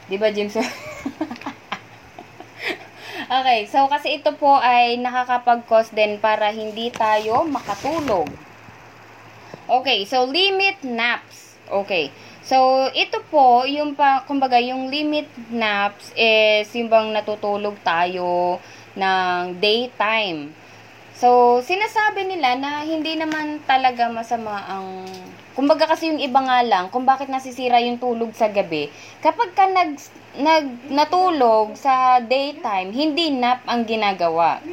'Di 0.07 0.17
ba, 0.19 0.29
James? 0.31 0.55
Okay, 3.31 3.63
so 3.63 3.87
kasi 3.87 4.19
ito 4.19 4.35
po 4.35 4.59
ay 4.59 4.99
nakakapag-cause 4.99 5.95
din 5.95 6.19
para 6.19 6.51
hindi 6.51 6.91
tayo 6.91 7.47
makatulog. 7.47 8.27
Okay, 9.71 10.03
so 10.03 10.27
limit 10.27 10.83
naps. 10.83 11.55
Okay. 11.71 12.11
So, 12.43 12.89
ito 12.91 13.23
po, 13.31 13.63
yung 13.63 13.95
pa, 13.95 14.27
kumbaga, 14.27 14.59
yung 14.59 14.91
limit 14.91 15.29
naps 15.47 16.11
is 16.19 16.67
yung 16.75 16.91
bang 16.91 17.15
natutulog 17.15 17.79
tayo 17.79 18.59
ng 18.99 19.55
daytime. 19.61 20.51
So, 21.21 21.61
sinasabi 21.61 22.25
nila 22.25 22.57
na 22.57 22.81
hindi 22.81 23.13
naman 23.13 23.61
talaga 23.69 24.09
masama 24.09 24.57
ang... 24.65 25.05
Kumbaga 25.53 25.85
kasi 25.85 26.09
yung 26.09 26.17
iba 26.17 26.41
nga 26.41 26.65
lang, 26.65 26.89
kung 26.89 27.05
bakit 27.05 27.29
nasisira 27.29 27.77
yung 27.77 28.01
tulog 28.01 28.33
sa 28.33 28.49
gabi, 28.49 28.89
kapag 29.21 29.53
ka 29.53 29.69
nag, 29.69 30.01
nag, 30.41 30.65
natulog 30.89 31.77
sa 31.77 32.17
daytime, 32.25 32.89
hindi 32.89 33.29
nap 33.37 33.61
ang 33.69 33.85
ginagawa. 33.85 34.65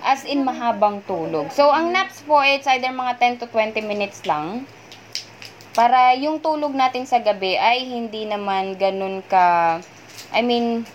As 0.00 0.24
in, 0.24 0.48
mahabang 0.48 1.04
tulog. 1.04 1.52
So, 1.52 1.68
ang 1.68 1.92
naps 1.92 2.24
po, 2.24 2.40
it's 2.40 2.64
either 2.72 2.88
mga 2.88 3.20
10 3.36 3.44
to 3.44 3.46
20 3.52 3.84
minutes 3.84 4.24
lang. 4.24 4.64
Para 5.76 6.16
yung 6.16 6.40
tulog 6.40 6.72
natin 6.72 7.04
sa 7.04 7.20
gabi 7.20 7.60
ay 7.60 7.84
hindi 7.84 8.24
naman 8.24 8.80
ganun 8.80 9.20
ka... 9.28 9.76
I 10.32 10.40
mean, 10.40 10.88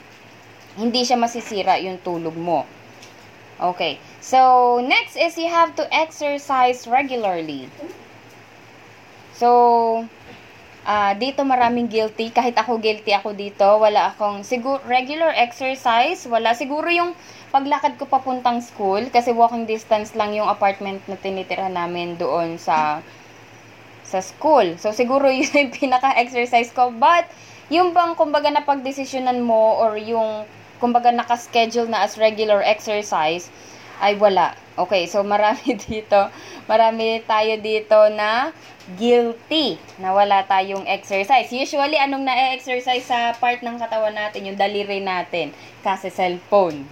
hindi 0.74 1.06
siya 1.06 1.22
masisira 1.22 1.78
yung 1.78 2.02
tulog 2.02 2.34
mo. 2.34 2.66
Okay. 3.62 4.16
So, 4.28 4.84
next 4.84 5.15
is 5.15 5.39
you 5.39 5.47
have 5.47 5.71
to 5.80 5.88
exercise 5.88 6.84
regularly. 6.84 7.71
So, 9.39 10.03
uh, 10.84 11.11
dito 11.15 11.47
maraming 11.47 11.88
guilty. 11.88 12.36
Kahit 12.36 12.59
ako 12.59 12.75
guilty 12.75 13.15
ako 13.15 13.32
dito. 13.32 13.80
Wala 13.80 14.11
akong 14.11 14.43
siguro 14.43 14.84
regular 14.84 15.32
exercise. 15.32 16.28
Wala. 16.28 16.51
Siguro 16.59 16.91
yung 16.91 17.15
paglakad 17.55 17.95
ko 17.95 18.03
papuntang 18.03 18.59
school. 18.59 19.07
Kasi 19.07 19.32
walking 19.32 19.63
distance 19.63 20.11
lang 20.11 20.36
yung 20.36 20.51
apartment 20.51 20.99
na 21.07 21.15
tinitira 21.15 21.71
namin 21.71 22.19
doon 22.19 22.59
sa 22.59 22.99
sa 24.03 24.19
school. 24.19 24.75
So, 24.75 24.91
siguro 24.91 25.32
yun 25.39 25.47
yung 25.55 25.71
pinaka-exercise 25.71 26.75
ko. 26.75 26.91
But, 26.91 27.32
yung 27.71 27.95
bang, 27.95 28.11
kumbaga, 28.19 28.51
napagdesisyonan 28.51 29.39
mo 29.39 29.80
or 29.80 29.95
yung 29.95 30.43
kumbaga 30.84 31.15
naka-schedule 31.15 31.89
na 31.89 32.05
as 32.05 32.19
regular 32.19 32.61
exercise, 32.61 33.49
ay 34.02 34.18
wala. 34.18 34.54
Okay, 34.78 35.10
so 35.10 35.26
marami 35.26 35.74
dito, 35.89 36.30
marami 36.70 37.22
tayo 37.26 37.58
dito 37.58 37.98
na 38.14 38.54
guilty 38.95 39.76
na 40.00 40.16
wala 40.16 40.48
tayong 40.48 40.88
exercise. 40.88 41.52
Usually, 41.52 42.00
anong 42.00 42.24
na-exercise 42.24 43.04
sa 43.04 43.36
part 43.36 43.60
ng 43.60 43.76
katawan 43.76 44.16
natin? 44.16 44.48
Yung 44.48 44.56
daliri 44.56 45.04
natin. 45.04 45.52
Kasi 45.84 46.08
cellphone. 46.08 46.88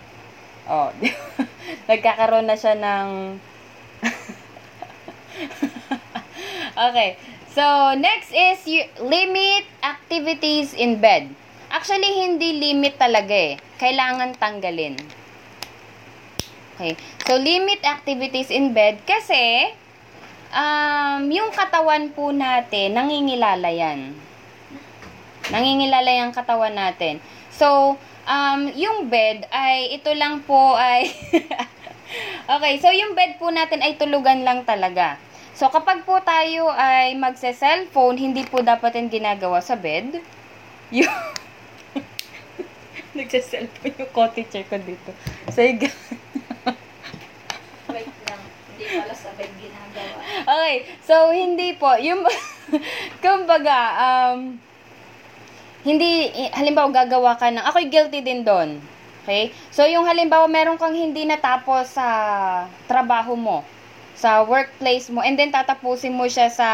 Oh, 0.67 0.91
nagkakaroon 1.89 2.49
na 2.49 2.57
siya 2.59 2.75
ng... 2.75 3.39
okay. 6.89 7.15
So, 7.55 7.95
next 7.95 8.35
is 8.35 8.59
you, 8.67 8.83
limit 8.99 9.63
activities 9.79 10.75
in 10.75 10.99
bed. 10.99 11.31
Actually, 11.71 12.27
hindi 12.27 12.59
limit 12.59 12.99
talaga 12.99 13.31
eh. 13.31 13.55
Kailangan 13.79 14.35
tanggalin. 14.35 15.24
Okay. 16.75 16.99
So, 17.23 17.39
limit 17.39 17.79
activities 17.87 18.51
in 18.51 18.75
bed 18.75 18.99
kasi 19.07 19.71
um, 20.51 21.23
yung 21.31 21.55
katawan 21.55 22.11
po 22.11 22.35
natin, 22.35 22.99
nangingilala 22.99 23.71
yan. 23.71 24.11
Nangingilala 25.55 26.11
yung 26.19 26.35
katawan 26.35 26.75
natin. 26.75 27.23
So, 27.55 27.95
um, 28.27 28.67
yung 28.75 29.07
bed 29.07 29.47
ay, 29.55 29.95
ito 29.95 30.11
lang 30.19 30.43
po 30.43 30.75
ay, 30.75 31.15
okay, 32.59 32.75
so 32.83 32.91
yung 32.91 33.15
bed 33.15 33.39
po 33.39 33.55
natin 33.55 33.79
ay 33.79 33.95
tulugan 33.95 34.43
lang 34.43 34.67
talaga. 34.67 35.15
So, 35.55 35.71
kapag 35.71 36.03
po 36.03 36.19
tayo 36.19 36.67
ay 36.75 37.15
magse-cellphone, 37.15 38.19
hindi 38.19 38.43
po 38.43 38.59
dapat 38.59 38.99
yung 38.99 39.07
ginagawa 39.07 39.63
sa 39.63 39.79
bed. 39.79 40.19
Yung, 40.91 41.07
nagse-cellphone 43.15 43.95
yung 43.95 44.11
co-teacher 44.11 44.67
ko 44.67 44.75
dito. 44.75 45.15
So, 45.55 45.63
yung, 45.63 45.87
Wait 47.95 48.11
lang. 48.27 48.41
Hindi 48.75 48.85
pala 48.91 49.15
sa 49.15 49.31
bed 49.39 49.51
ginagawa. 49.55 50.19
Okay, 50.43 50.75
so 50.99 51.15
hindi 51.31 51.79
po, 51.79 51.95
yung, 51.95 52.27
kumbaga, 53.23 53.77
um, 53.95 54.59
hindi, 55.87 56.27
halimbawa 56.51 56.91
gagawa 56.91 57.39
ka 57.39 57.47
ng, 57.47 57.63
ako'y 57.63 57.87
guilty 57.87 58.19
din 58.19 58.43
doon. 58.43 58.83
Okay? 59.23 59.55
So, 59.71 59.87
yung 59.87 60.03
halimbawa, 60.03 60.43
meron 60.51 60.75
kang 60.75 60.91
hindi 60.91 61.23
natapos 61.23 61.95
sa 61.95 62.07
trabaho 62.91 63.39
mo, 63.39 63.63
sa 64.11 64.43
workplace 64.43 65.07
mo, 65.07 65.23
and 65.23 65.39
then 65.39 65.55
tatapusin 65.55 66.11
mo 66.11 66.27
siya 66.27 66.51
sa, 66.51 66.69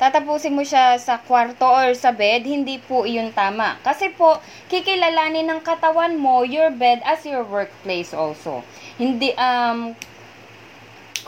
tatapusin 0.00 0.56
mo 0.56 0.64
siya 0.64 0.96
sa 0.96 1.20
kwarto 1.20 1.68
or 1.68 1.92
sa 1.92 2.08
bed, 2.08 2.48
hindi 2.48 2.80
po 2.80 3.04
iyon 3.04 3.36
tama. 3.36 3.76
Kasi 3.84 4.16
po, 4.16 4.40
kikilalanin 4.72 5.44
ng 5.44 5.60
katawan 5.60 6.16
mo 6.16 6.40
your 6.40 6.72
bed 6.72 7.04
as 7.04 7.20
your 7.28 7.44
workplace 7.44 8.16
also. 8.16 8.64
Hindi, 8.96 9.36
um, 9.36 9.92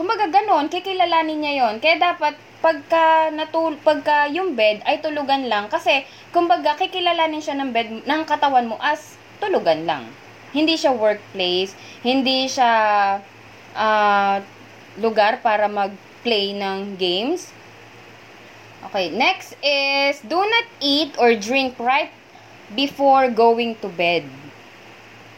kumbaga 0.00 0.32
ganon, 0.32 0.72
kikilalanin 0.72 1.44
niya 1.44 1.52
yon 1.60 1.76
Kaya 1.76 2.00
dapat, 2.00 2.32
pagka, 2.64 3.28
natul 3.36 3.76
pagka 3.84 4.32
yung 4.32 4.56
bed 4.56 4.80
ay 4.88 5.04
tulugan 5.04 5.44
lang, 5.44 5.68
kasi, 5.68 6.08
kumbaga, 6.32 6.72
kikilalanin 6.80 7.44
siya 7.44 7.60
ng 7.60 7.68
bed, 7.68 8.08
ng 8.08 8.22
katawan 8.24 8.64
mo 8.64 8.80
as 8.80 9.20
tulugan 9.44 9.84
lang. 9.84 10.08
Hindi 10.56 10.80
siya 10.80 10.96
workplace, 10.96 11.76
hindi 12.00 12.48
siya 12.48 12.72
ah, 13.76 14.40
lugar 14.96 15.44
para 15.44 15.68
mag-play 15.68 16.56
ng 16.56 16.96
games. 16.96 17.52
Okay, 18.88 19.12
next 19.12 19.52
is, 19.60 20.24
do 20.24 20.40
not 20.40 20.66
eat 20.80 21.12
or 21.20 21.36
drink 21.36 21.76
right 21.76 22.08
before 22.72 23.28
going 23.28 23.76
to 23.84 23.92
bed. 23.92 24.24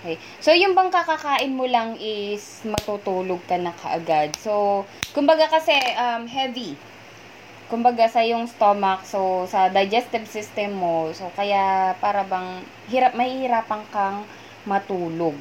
Okay. 0.02 0.18
So, 0.42 0.50
yung 0.50 0.74
bang 0.74 0.90
kakakain 0.90 1.54
mo 1.54 1.62
lang 1.62 1.94
is 2.02 2.66
matutulog 2.66 3.38
ka 3.46 3.54
na 3.54 3.70
kaagad. 3.70 4.34
So, 4.34 4.82
kumbaga 5.14 5.46
kasi 5.46 5.78
um, 5.94 6.26
heavy. 6.26 6.74
Kumbaga 7.70 8.10
sa 8.10 8.26
yung 8.26 8.50
stomach, 8.50 9.06
so 9.06 9.46
sa 9.46 9.70
digestive 9.70 10.26
system 10.26 10.74
mo, 10.74 11.08
so 11.14 11.30
kaya 11.38 11.94
para 12.02 12.26
bang 12.26 12.66
hirap, 12.90 13.14
mahihirapan 13.14 13.82
kang 13.94 14.26
matulog. 14.66 15.38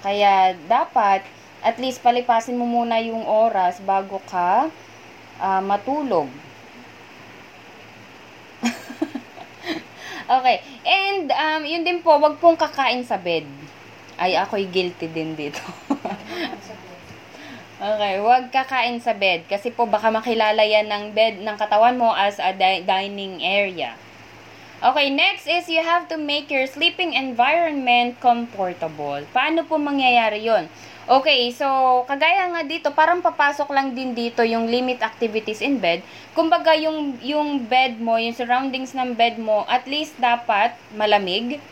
Kaya 0.00 0.56
dapat 0.64 1.28
at 1.60 1.76
least 1.76 2.00
palipasin 2.00 2.56
mo 2.56 2.64
muna 2.64 2.96
yung 3.04 3.28
oras 3.28 3.84
bago 3.84 4.16
ka 4.32 4.72
ah, 5.38 5.60
matulog. 5.60 6.26
Okay. 10.28 10.60
And, 10.84 11.32
um, 11.32 11.62
yun 11.64 11.82
din 11.82 12.04
po, 12.04 12.20
wag 12.20 12.36
pong 12.38 12.60
kakain 12.60 13.02
sa 13.02 13.16
bed. 13.16 13.48
Ay, 14.20 14.36
ako'y 14.36 14.68
guilty 14.68 15.08
din 15.08 15.34
dito. 15.34 15.64
okay, 17.88 18.14
wag 18.20 18.52
kakain 18.52 19.00
sa 19.00 19.16
bed. 19.16 19.48
Kasi 19.48 19.72
po, 19.72 19.88
baka 19.88 20.12
makilala 20.12 20.60
yan 20.62 20.86
ng 20.86 21.04
bed 21.16 21.40
ng 21.40 21.56
katawan 21.56 21.96
mo 21.96 22.12
as 22.12 22.36
a 22.38 22.52
di- 22.52 22.84
dining 22.84 23.40
area. 23.40 23.96
Okay, 24.78 25.10
next 25.10 25.50
is 25.50 25.66
you 25.66 25.82
have 25.82 26.06
to 26.06 26.14
make 26.14 26.54
your 26.54 26.62
sleeping 26.70 27.10
environment 27.10 28.14
comfortable. 28.22 29.26
Paano 29.34 29.66
po 29.66 29.74
mangyayari 29.74 30.46
yon? 30.46 30.70
Okay, 31.08 31.48
so 31.56 31.64
kagaya 32.04 32.52
nga 32.52 32.68
dito, 32.68 32.92
parang 32.92 33.24
papasok 33.24 33.72
lang 33.72 33.96
din 33.96 34.12
dito 34.12 34.44
yung 34.44 34.68
limit 34.68 35.00
activities 35.00 35.64
in 35.64 35.80
bed. 35.80 36.04
Kumbaga 36.36 36.76
yung 36.76 37.16
yung 37.24 37.64
bed 37.64 37.96
mo, 37.96 38.20
yung 38.20 38.36
surroundings 38.36 38.92
ng 38.92 39.16
bed 39.16 39.40
mo, 39.40 39.64
at 39.72 39.88
least 39.88 40.12
dapat 40.20 40.76
malamig 40.92 41.64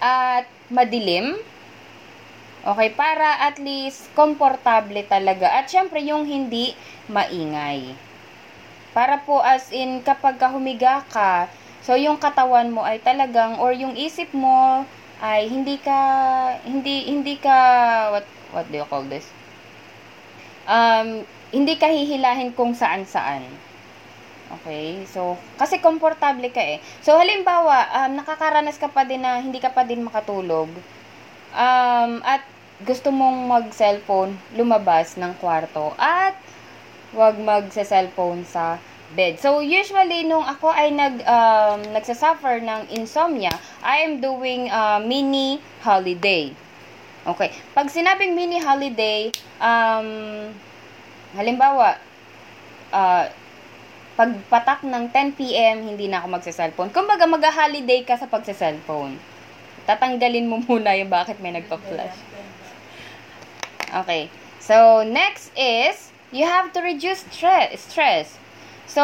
at 0.00 0.48
madilim. 0.72 1.36
Okay, 2.64 2.88
para 2.96 3.44
at 3.52 3.60
least 3.60 4.08
komportable 4.16 5.04
talaga. 5.04 5.52
At 5.52 5.68
syempre 5.68 6.00
yung 6.00 6.24
hindi 6.24 6.72
maingay. 7.12 7.92
Para 8.96 9.20
po 9.20 9.44
as 9.44 9.68
in 9.76 10.00
kapag 10.00 10.40
ka 10.40 10.48
humiga 10.48 11.04
ka, 11.12 11.52
so 11.84 11.92
yung 12.00 12.16
katawan 12.16 12.72
mo 12.72 12.80
ay 12.80 12.96
talagang 13.04 13.60
or 13.60 13.76
yung 13.76 13.92
isip 13.92 14.32
mo 14.32 14.88
ay 15.24 15.48
hindi 15.48 15.80
ka 15.80 16.00
hindi 16.68 17.08
hindi 17.08 17.40
ka 17.40 17.56
what 18.12 18.28
what 18.52 18.68
do 18.68 18.76
you 18.76 18.84
call 18.84 19.08
this? 19.08 19.24
Um 20.68 21.24
hindi 21.54 21.78
ka 21.78 21.88
hihilahin 21.88 22.50
kung 22.52 22.76
saan-saan. 22.76 23.46
Okay? 24.60 25.06
So, 25.06 25.38
kasi 25.54 25.78
komportable 25.78 26.50
ka 26.50 26.58
eh. 26.58 26.82
So, 26.98 27.14
halimbawa, 27.14 27.86
um, 27.94 28.18
nakakaranas 28.18 28.76
ka 28.76 28.90
pa 28.90 29.06
din 29.06 29.22
na 29.22 29.38
hindi 29.38 29.62
ka 29.62 29.70
pa 29.70 29.86
din 29.86 30.02
makatulog. 30.02 30.66
Um, 31.54 32.18
at 32.26 32.42
gusto 32.82 33.14
mong 33.14 33.46
mag-cellphone, 33.46 34.34
lumabas 34.58 35.14
ng 35.14 35.38
kwarto. 35.38 35.94
At 35.94 36.34
wag 37.14 37.38
magse-cellphone 37.38 38.42
sa 38.42 38.82
bed. 39.14 39.38
So, 39.38 39.62
usually, 39.62 40.26
nung 40.26 40.42
ako 40.42 40.74
ay 40.74 40.90
nag, 40.90 41.22
um, 41.24 41.80
nagsasuffer 41.94 42.60
ng 42.60 42.90
insomnia, 42.92 43.54
I 43.80 44.02
am 44.04 44.18
doing 44.18 44.68
uh, 44.68 44.98
mini 45.00 45.62
holiday. 45.80 46.50
Okay. 47.24 47.54
Pag 47.72 47.88
sinabing 47.88 48.36
mini 48.36 48.60
holiday, 48.60 49.32
um, 49.62 50.52
halimbawa, 51.32 51.96
uh, 52.92 53.24
pagpatak 54.14 54.86
ng 54.86 55.10
10 55.10 55.38
p.m., 55.38 55.76
hindi 55.88 56.06
na 56.06 56.22
ako 56.22 56.38
magsa-cellphone. 56.38 56.90
Kumbaga, 56.92 57.26
mag-holiday 57.26 58.06
ka 58.06 58.14
sa 58.14 58.30
pagsa-cellphone. 58.30 59.18
Tatanggalin 59.88 60.46
mo 60.46 60.60
muna 60.68 60.94
yung 60.94 61.10
bakit 61.10 61.40
may 61.40 61.54
nagpa-flash. 61.54 62.18
Okay. 64.04 64.30
So, 64.62 65.02
next 65.06 65.50
is, 65.58 66.14
you 66.34 66.46
have 66.46 66.72
to 66.74 66.80
reduce 66.80 67.26
stre- 67.30 67.74
stress. 67.78 68.42
So, 68.94 69.02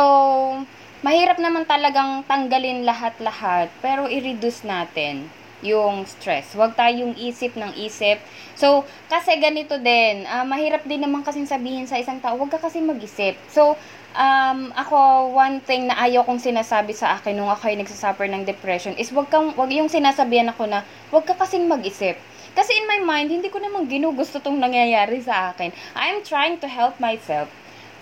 mahirap 1.02 1.42
naman 1.42 1.66
talagang 1.66 2.22
tanggalin 2.30 2.86
lahat-lahat, 2.86 3.74
pero 3.82 4.06
i-reduce 4.06 4.62
natin 4.62 5.26
yung 5.66 6.06
stress. 6.06 6.54
Huwag 6.54 6.78
tayong 6.78 7.18
isip 7.18 7.58
ng 7.58 7.74
isip. 7.74 8.22
So, 8.54 8.86
kasi 9.10 9.34
ganito 9.42 9.82
din, 9.82 10.24
ah, 10.30 10.46
mahirap 10.46 10.86
din 10.86 11.02
naman 11.02 11.26
kasing 11.26 11.50
sabihin 11.50 11.90
sa 11.90 11.98
isang 11.98 12.22
tao, 12.22 12.38
huwag 12.38 12.54
ka 12.54 12.62
kasi 12.62 12.78
mag-isip. 12.78 13.34
So, 13.50 13.74
um, 14.14 14.70
ako, 14.78 15.34
one 15.34 15.58
thing 15.66 15.90
na 15.90 15.98
ayaw 16.00 16.22
kong 16.22 16.38
sinasabi 16.38 16.94
sa 16.94 17.18
akin 17.18 17.34
nung 17.34 17.50
ako 17.50 17.74
ay 17.74 17.76
nagsasuffer 17.82 18.30
ng 18.30 18.46
depression 18.46 18.94
is 18.94 19.10
wag 19.10 19.26
kang, 19.26 19.52
wag 19.58 19.74
yung 19.74 19.90
sinasabihan 19.90 20.54
ako 20.54 20.70
na, 20.70 20.86
wag 21.10 21.26
ka 21.26 21.34
kasing 21.34 21.66
mag-isip. 21.66 22.14
Kasi 22.54 22.70
in 22.78 22.86
my 22.86 23.02
mind, 23.02 23.28
hindi 23.30 23.50
ko 23.50 23.58
naman 23.58 23.90
ginugusto 23.90 24.38
tong 24.38 24.62
nangyayari 24.62 25.18
sa 25.18 25.50
akin. 25.50 25.74
I'm 25.98 26.22
trying 26.22 26.62
to 26.62 26.70
help 26.70 27.02
myself. 27.02 27.50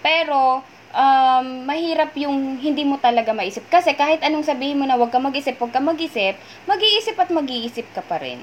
Pero, 0.05 0.62
um, 0.93 1.64
mahirap 1.68 2.12
yung 2.16 2.57
hindi 2.61 2.84
mo 2.84 2.97
talaga 3.01 3.32
maisip. 3.36 3.64
Kasi 3.68 3.93
kahit 3.97 4.24
anong 4.24 4.47
sabihin 4.47 4.80
mo 4.80 4.84
na 4.89 4.97
wag 4.97 5.12
ka 5.12 5.20
mag-isip, 5.20 5.59
wag 5.61 5.72
ka 5.72 5.80
mag-isip, 5.80 6.36
mag-iisip 6.64 7.16
at 7.18 7.28
mag-iisip 7.32 7.86
ka 7.93 8.01
pa 8.05 8.20
rin. 8.20 8.41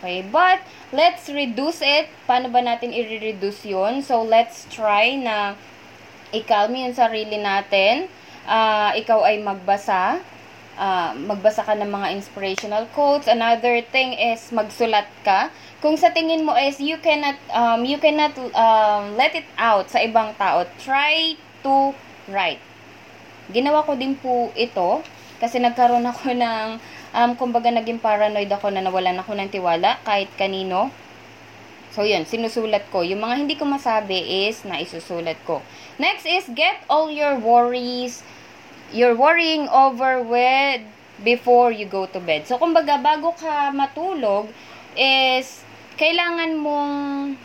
Okay, 0.00 0.24
but 0.24 0.64
let's 0.96 1.28
reduce 1.28 1.84
it. 1.84 2.08
Paano 2.24 2.48
ba 2.48 2.64
natin 2.64 2.88
i-reduce 2.88 3.68
yun? 3.68 4.00
So, 4.00 4.24
let's 4.24 4.64
try 4.72 5.12
na 5.20 5.52
i-calm 6.32 6.72
yung 6.72 6.96
sarili 6.96 7.36
natin. 7.36 8.08
Ah, 8.48 8.96
ikaw 8.96 9.20
ay 9.28 9.44
magbasa. 9.44 10.24
ah, 10.80 11.12
magbasa 11.12 11.60
ka 11.60 11.76
ng 11.76 11.92
mga 11.92 12.08
inspirational 12.16 12.88
quotes. 12.96 13.28
Another 13.28 13.84
thing 13.92 14.16
is 14.16 14.48
magsulat 14.48 15.04
ka. 15.20 15.52
Kung 15.80 15.96
sa 15.96 16.12
tingin 16.12 16.44
mo 16.44 16.52
is 16.60 16.76
you 16.76 17.00
cannot 17.00 17.40
um, 17.56 17.80
you 17.88 17.96
cannot 17.96 18.36
um, 18.52 19.16
let 19.16 19.32
it 19.32 19.48
out 19.56 19.88
sa 19.88 20.04
ibang 20.04 20.36
tao, 20.36 20.68
try 20.76 21.32
to 21.64 21.96
write. 22.28 22.60
Ginawa 23.48 23.80
ko 23.88 23.96
din 23.96 24.12
po 24.12 24.52
ito 24.52 25.00
kasi 25.40 25.56
nagkaroon 25.56 26.04
ako 26.04 26.36
ng 26.44 26.76
um, 27.16 27.30
kumbaga 27.32 27.72
naging 27.72 27.96
paranoid 27.96 28.52
ako 28.52 28.68
na 28.68 28.84
nawalan 28.84 29.16
ako 29.24 29.32
ng 29.32 29.48
tiwala 29.48 29.96
kahit 30.04 30.28
kanino. 30.36 30.92
So, 31.90 32.06
yun, 32.06 32.22
sinusulat 32.22 32.86
ko. 32.94 33.02
Yung 33.02 33.18
mga 33.18 33.34
hindi 33.34 33.58
ko 33.58 33.66
masabi 33.66 34.46
is 34.46 34.62
naisusulat 34.62 35.42
ko. 35.42 35.58
Next 35.98 36.22
is 36.22 36.46
get 36.54 36.86
all 36.86 37.10
your 37.10 37.34
worries, 37.34 38.22
you're 38.94 39.18
worrying 39.18 39.66
over 39.66 40.22
with 40.22 40.86
before 41.26 41.74
you 41.74 41.90
go 41.90 42.06
to 42.06 42.22
bed. 42.22 42.46
So, 42.46 42.62
kumbaga, 42.62 43.02
bago 43.02 43.34
ka 43.34 43.74
matulog, 43.74 44.54
is 44.94 45.62
kailangan 46.00 46.56
mong 46.56 47.36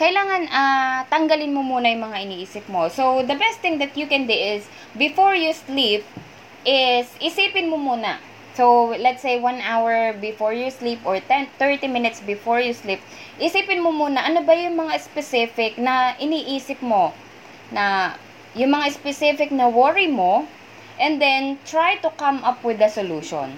kailangan 0.00 0.48
ah 0.48 1.04
tanggalin 1.12 1.52
mo 1.52 1.60
muna 1.60 1.92
yung 1.92 2.08
mga 2.08 2.24
iniisip 2.24 2.64
mo. 2.72 2.88
So, 2.88 3.20
the 3.20 3.36
best 3.36 3.60
thing 3.60 3.76
that 3.84 3.92
you 4.00 4.08
can 4.08 4.24
do 4.24 4.32
is, 4.32 4.64
before 4.96 5.36
you 5.36 5.52
sleep, 5.52 6.08
is 6.64 7.04
isipin 7.20 7.68
mo 7.68 7.76
muna. 7.76 8.16
So, 8.56 8.96
let's 8.96 9.20
say 9.20 9.36
1 9.36 9.60
hour 9.60 10.16
before 10.16 10.56
you 10.56 10.72
sleep 10.72 11.04
or 11.04 11.20
10, 11.20 11.52
30 11.60 11.84
minutes 11.92 12.24
before 12.24 12.64
you 12.64 12.72
sleep, 12.72 13.04
isipin 13.36 13.84
mo 13.84 13.92
muna, 13.92 14.24
ano 14.24 14.40
ba 14.40 14.56
yung 14.56 14.80
mga 14.80 14.96
specific 14.96 15.76
na 15.76 16.16
iniisip 16.16 16.80
mo? 16.80 17.12
Na, 17.68 18.16
yung 18.56 18.72
mga 18.72 18.88
specific 18.90 19.52
na 19.52 19.68
worry 19.68 20.08
mo, 20.08 20.48
and 20.96 21.20
then, 21.20 21.60
try 21.68 22.00
to 22.00 22.08
come 22.16 22.40
up 22.40 22.64
with 22.64 22.80
a 22.80 22.88
solution. 22.88 23.52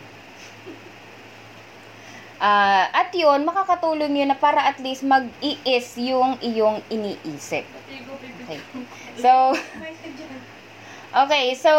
Ah, 2.42 2.90
at 2.90 3.14
yun, 3.14 3.46
makakatulong 3.46 4.18
yun 4.18 4.26
na 4.26 4.34
para 4.34 4.66
at 4.66 4.82
least 4.82 5.06
mag-iis 5.06 5.94
yung 5.94 6.34
iyong 6.42 6.82
iniisip. 6.90 7.62
Okay. 8.42 8.58
So, 9.22 9.54
okay, 11.22 11.54
so, 11.54 11.70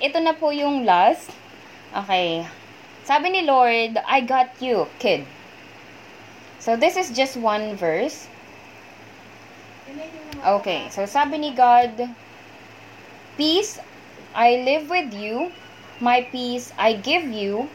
ito 0.00 0.16
na 0.24 0.32
po 0.32 0.48
yung 0.48 0.88
last. 0.88 1.28
Okay. 1.92 2.48
Sabi 3.04 3.36
ni 3.36 3.44
Lord, 3.44 4.00
I 4.08 4.24
got 4.24 4.56
you, 4.64 4.88
kid. 4.96 5.28
So, 6.56 6.80
this 6.80 6.96
is 6.96 7.12
just 7.12 7.36
one 7.36 7.76
verse. 7.76 8.32
Okay, 10.46 10.86
so 10.94 11.10
sabi 11.10 11.42
ni 11.42 11.50
God, 11.58 11.90
Peace 13.34 13.82
I 14.30 14.62
live 14.62 14.86
with 14.86 15.10
you, 15.10 15.50
my 15.98 16.22
peace 16.28 16.70
I 16.78 16.94
give 16.94 17.26
you. 17.26 17.66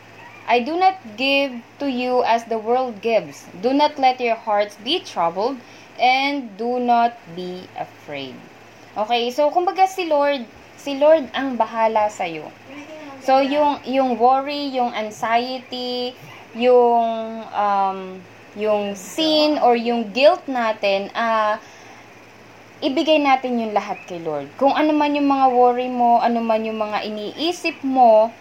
I 0.51 0.59
do 0.59 0.75
not 0.75 0.99
give 1.15 1.55
to 1.79 1.87
you 1.87 2.27
as 2.27 2.43
the 2.51 2.59
world 2.59 2.99
gives. 2.99 3.47
Do 3.63 3.71
not 3.71 3.95
let 3.95 4.19
your 4.19 4.35
hearts 4.35 4.75
be 4.83 4.99
troubled, 4.99 5.55
and 5.95 6.51
do 6.59 6.75
not 6.75 7.15
be 7.39 7.71
afraid. 7.79 8.35
Okay, 8.99 9.31
so 9.31 9.47
kumbaga 9.47 9.87
si 9.87 10.11
Lord, 10.11 10.43
si 10.75 10.99
Lord 10.99 11.31
ang 11.31 11.55
bahala 11.55 12.11
sa 12.11 12.27
iyo. 12.27 12.51
So 13.23 13.39
yung 13.39 13.79
yung 13.87 14.19
worry, 14.19 14.75
yung 14.75 14.91
anxiety, 14.91 16.11
yung 16.51 17.47
um 17.55 18.19
yung 18.59 18.91
sin 18.99 19.55
or 19.63 19.79
yung 19.79 20.11
guilt 20.11 20.43
natin, 20.51 21.07
ah 21.15 21.63
ibigay 22.83 23.23
natin 23.23 23.55
yung 23.55 23.71
lahat 23.71 24.03
kay 24.03 24.19
Lord. 24.19 24.51
Kung 24.59 24.75
ano 24.75 24.91
man 24.91 25.15
yung 25.15 25.31
mga 25.31 25.47
worry 25.53 25.87
mo, 25.87 26.19
ano 26.19 26.43
man 26.43 26.65
yung 26.67 26.81
mga 26.81 27.07
iniisip 27.07 27.79
mo, 27.87 28.33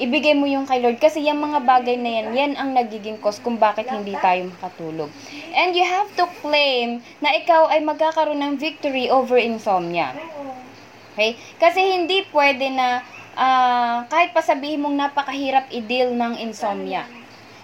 ibigay 0.00 0.32
mo 0.32 0.48
yung 0.48 0.64
kay 0.64 0.80
Lord. 0.80 0.96
Kasi 0.96 1.24
yung 1.24 1.42
mga 1.42 1.64
bagay 1.64 1.96
na 2.00 2.10
yan, 2.20 2.26
yan 2.32 2.52
ang 2.56 2.72
nagiging 2.72 3.20
cause 3.20 3.42
kung 3.42 3.60
bakit 3.60 3.88
hindi 3.88 4.16
tayo 4.20 4.48
makatulog. 4.52 5.10
And 5.52 5.76
you 5.76 5.84
have 5.84 6.08
to 6.16 6.24
claim 6.40 7.04
na 7.20 7.34
ikaw 7.36 7.68
ay 7.68 7.84
magkakaroon 7.84 8.40
ng 8.40 8.54
victory 8.56 9.12
over 9.12 9.36
insomnia. 9.36 10.16
Okay? 11.12 11.36
Kasi 11.60 11.80
hindi 12.00 12.24
pwede 12.32 12.72
na 12.72 13.04
ah, 13.36 14.08
kahit 14.08 14.32
pa 14.32 14.40
sabihin 14.40 14.84
mong 14.84 14.96
napakahirap 14.96 15.68
i-deal 15.72 16.12
ng 16.16 16.40
insomnia 16.40 17.04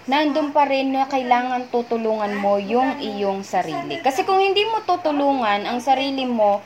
nandun 0.09 0.49
pa 0.49 0.65
rin 0.65 0.89
na 0.89 1.05
kailangan 1.05 1.69
tutulungan 1.69 2.33
mo 2.33 2.57
yung 2.57 2.97
iyong 2.97 3.45
sarili. 3.45 4.01
Kasi 4.01 4.25
kung 4.25 4.41
hindi 4.41 4.65
mo 4.65 4.81
tutulungan 4.81 5.69
ang 5.69 5.77
sarili 5.77 6.25
mo, 6.25 6.65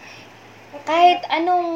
kahit 0.83 1.23
anong 1.31 1.69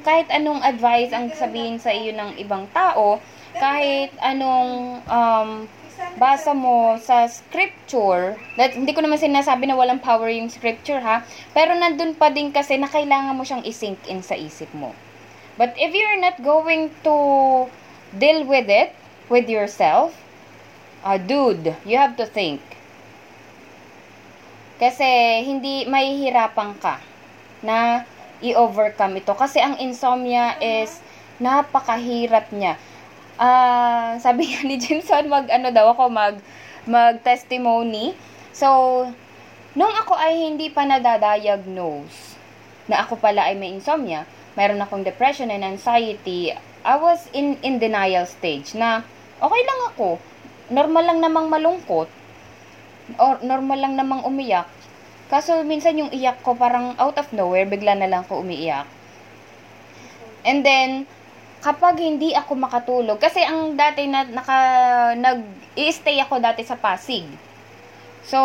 kahit 0.00 0.28
anong 0.32 0.64
advice 0.64 1.12
ang 1.12 1.28
sabihin 1.36 1.76
sa 1.76 1.92
iyo 1.92 2.16
ng 2.16 2.40
ibang 2.40 2.64
tao, 2.72 3.20
kahit 3.52 4.12
anong 4.24 5.04
um, 5.04 5.68
basa 6.16 6.56
mo 6.56 6.96
sa 6.96 7.28
scripture, 7.28 8.40
that, 8.56 8.72
hindi 8.72 8.96
ko 8.96 9.04
naman 9.04 9.20
sinasabi 9.20 9.68
na 9.68 9.76
walang 9.76 10.00
power 10.00 10.32
yung 10.32 10.48
scripture 10.48 11.00
ha, 11.04 11.20
pero 11.52 11.76
nandun 11.76 12.16
pa 12.16 12.32
din 12.32 12.48
kasi 12.48 12.80
na 12.80 12.88
kailangan 12.88 13.36
mo 13.36 13.44
siyang 13.44 13.64
isink 13.68 14.00
in 14.08 14.24
sa 14.24 14.34
isip 14.34 14.72
mo. 14.72 14.96
But 15.60 15.76
if 15.76 15.92
you're 15.92 16.20
not 16.20 16.40
going 16.40 16.88
to 17.04 17.16
deal 18.16 18.48
with 18.48 18.72
it, 18.72 18.96
with 19.28 19.46
yourself, 19.46 20.16
uh, 21.04 21.20
dude, 21.20 21.76
you 21.84 22.00
have 22.00 22.16
to 22.16 22.24
think. 22.24 22.64
Kasi 24.80 25.44
hindi 25.44 25.84
mahihirapan 25.84 26.80
ka 26.80 27.04
na 27.60 28.08
i-overcome 28.40 29.20
ito. 29.20 29.32
Kasi 29.36 29.60
ang 29.60 29.76
insomnia 29.80 30.56
is 30.60 31.00
napakahirap 31.40 32.52
niya. 32.52 32.76
Ah, 33.40 34.20
sabi 34.20 34.52
nga 34.52 34.60
ni 34.68 34.76
Jimson, 34.76 35.32
mag 35.32 35.48
ano 35.48 35.72
daw 35.72 35.96
ako 35.96 36.12
mag 36.12 36.36
mag 36.84 37.24
testimony. 37.24 38.12
So, 38.52 39.08
nung 39.72 39.94
ako 39.96 40.12
ay 40.16 40.52
hindi 40.52 40.68
pa 40.68 40.84
nadadiagnose 40.84 42.36
na 42.90 43.06
ako 43.06 43.16
pala 43.16 43.48
ay 43.48 43.56
may 43.56 43.72
insomnia, 43.72 44.28
mayroon 44.58 44.82
akong 44.82 45.06
depression 45.06 45.48
and 45.48 45.64
anxiety, 45.64 46.52
I 46.84 46.96
was 46.96 47.28
in 47.32 47.60
in 47.64 47.80
denial 47.80 48.24
stage 48.28 48.76
na 48.76 49.04
okay 49.40 49.62
lang 49.64 49.80
ako. 49.94 50.20
Normal 50.70 51.04
lang 51.08 51.18
namang 51.24 51.48
malungkot. 51.48 52.08
Or 53.18 53.42
normal 53.42 53.78
lang 53.80 53.94
namang 53.98 54.22
umiyak. 54.22 54.68
Kaso 55.30 55.62
minsan 55.62 55.94
yung 55.94 56.10
iyak 56.10 56.42
ko 56.42 56.58
parang 56.58 56.98
out 56.98 57.14
of 57.14 57.30
nowhere, 57.30 57.64
bigla 57.64 57.94
na 57.94 58.10
lang 58.10 58.26
ako 58.26 58.42
umiiyak. 58.42 58.84
And 60.42 60.66
then, 60.66 61.06
kapag 61.62 62.02
hindi 62.02 62.34
ako 62.34 62.58
makatulog, 62.58 63.22
kasi 63.22 63.44
ang 63.46 63.78
dati 63.78 64.10
na 64.10 64.26
naka, 64.26 64.58
nag-i-stay 65.14 66.18
ako 66.18 66.42
dati 66.42 66.66
sa 66.66 66.74
Pasig. 66.74 67.28
So, 68.26 68.38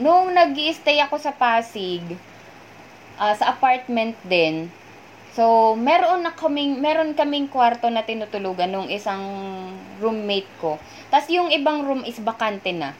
nung 0.00 0.32
nag 0.32 0.56
stay 0.72 0.98
ako 1.04 1.20
sa 1.20 1.36
Pasig, 1.36 2.02
ah, 3.20 3.36
sa 3.36 3.52
apartment 3.52 4.16
din, 4.24 4.72
so, 5.36 5.76
meron 5.76 6.24
na 6.24 6.32
kaming, 6.32 6.80
meron 6.80 7.12
kaming 7.12 7.52
kwarto 7.52 7.92
na 7.92 8.06
tinutulugan 8.06 8.72
nung 8.72 8.88
isang 8.88 9.22
roommate 10.00 10.48
ko. 10.62 10.78
Tapos 11.10 11.28
yung 11.28 11.50
ibang 11.50 11.84
room 11.84 12.06
is 12.06 12.16
bakante 12.22 12.70
na. 12.70 12.94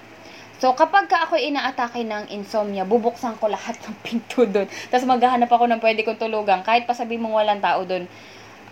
So, 0.59 0.75
kapag 0.75 1.07
ka 1.07 1.23
ako 1.23 1.39
inaatake 1.39 2.03
ng 2.03 2.35
insomnia, 2.35 2.83
bubuksan 2.83 3.39
ko 3.39 3.47
lahat 3.47 3.79
ng 3.79 3.95
pinto 4.05 4.43
doon. 4.43 4.67
Tapos 4.91 5.07
maghahanap 5.07 5.47
ako 5.47 5.71
ng 5.71 5.79
pwede 5.79 6.03
kong 6.03 6.19
tulugan. 6.19 6.67
Kahit 6.67 6.83
pa 6.83 6.99
sabi 6.99 7.15
mong 7.15 7.35
walang 7.39 7.63
tao 7.63 7.87
doon, 7.87 8.11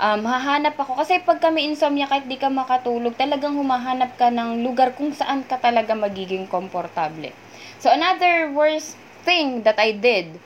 um, 0.02 0.20
hahanap 0.26 0.74
ako. 0.74 0.98
Kasi 0.98 1.22
pag 1.22 1.38
kami 1.38 1.62
insomnia, 1.62 2.10
kahit 2.10 2.26
di 2.26 2.42
ka 2.42 2.50
makatulog, 2.50 3.14
talagang 3.14 3.54
humahanap 3.54 4.18
ka 4.18 4.34
ng 4.34 4.66
lugar 4.66 4.98
kung 4.98 5.14
saan 5.14 5.46
ka 5.46 5.62
talaga 5.62 5.94
magiging 5.94 6.50
komportable. 6.50 7.30
So, 7.78 7.94
another 7.94 8.50
worst 8.50 8.98
thing 9.22 9.62
that 9.62 9.78
I 9.78 9.94
did 9.94 10.42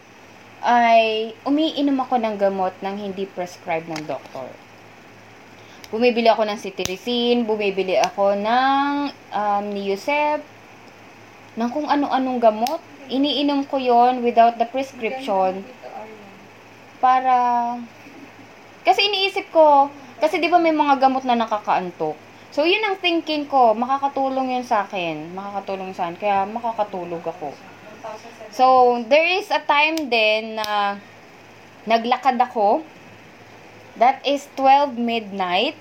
ay 0.60 1.32
umiinom 1.48 2.04
ako 2.04 2.20
ng 2.20 2.36
gamot 2.36 2.76
ng 2.84 2.96
hindi 3.00 3.24
prescribed 3.24 3.88
ng 3.88 4.04
doktor. 4.04 4.52
Bumibili 5.88 6.28
ako 6.28 6.44
ng 6.44 6.60
cetirizine, 6.60 7.48
bumibili 7.48 7.96
ako 7.96 8.36
ng 8.36 9.10
um, 9.32 9.64
Niusep, 9.72 10.59
ng 11.60 11.68
kung 11.68 11.84
ano-anong 11.84 12.40
gamot. 12.40 12.80
Iniinom 13.12 13.68
ko 13.68 13.76
yon 13.76 14.24
without 14.24 14.56
the 14.56 14.64
prescription 14.64 15.60
para 17.00 17.34
kasi 18.80 19.04
iniisip 19.08 19.52
ko 19.52 19.92
kasi 20.20 20.40
'di 20.40 20.48
ba 20.48 20.56
may 20.56 20.72
mga 20.72 20.96
gamot 21.00 21.24
na 21.28 21.36
nakakaantok. 21.36 22.16
So 22.50 22.66
yun 22.66 22.82
ang 22.82 22.98
thinking 22.98 23.46
ko, 23.46 23.72
makakatulong 23.78 24.58
yun 24.58 24.66
sa 24.66 24.84
akin, 24.84 25.32
makakatulong 25.36 25.94
sa 25.94 26.10
kaya 26.16 26.44
makakatulog 26.48 27.22
ako. 27.22 27.52
So 28.52 28.64
there 29.06 29.26
is 29.26 29.48
a 29.52 29.62
time 29.64 30.08
din 30.08 30.58
na 30.60 30.96
naglakad 31.84 32.40
ako. 32.40 32.84
That 33.98 34.22
is 34.24 34.48
12 34.56 34.96
midnight 34.96 35.76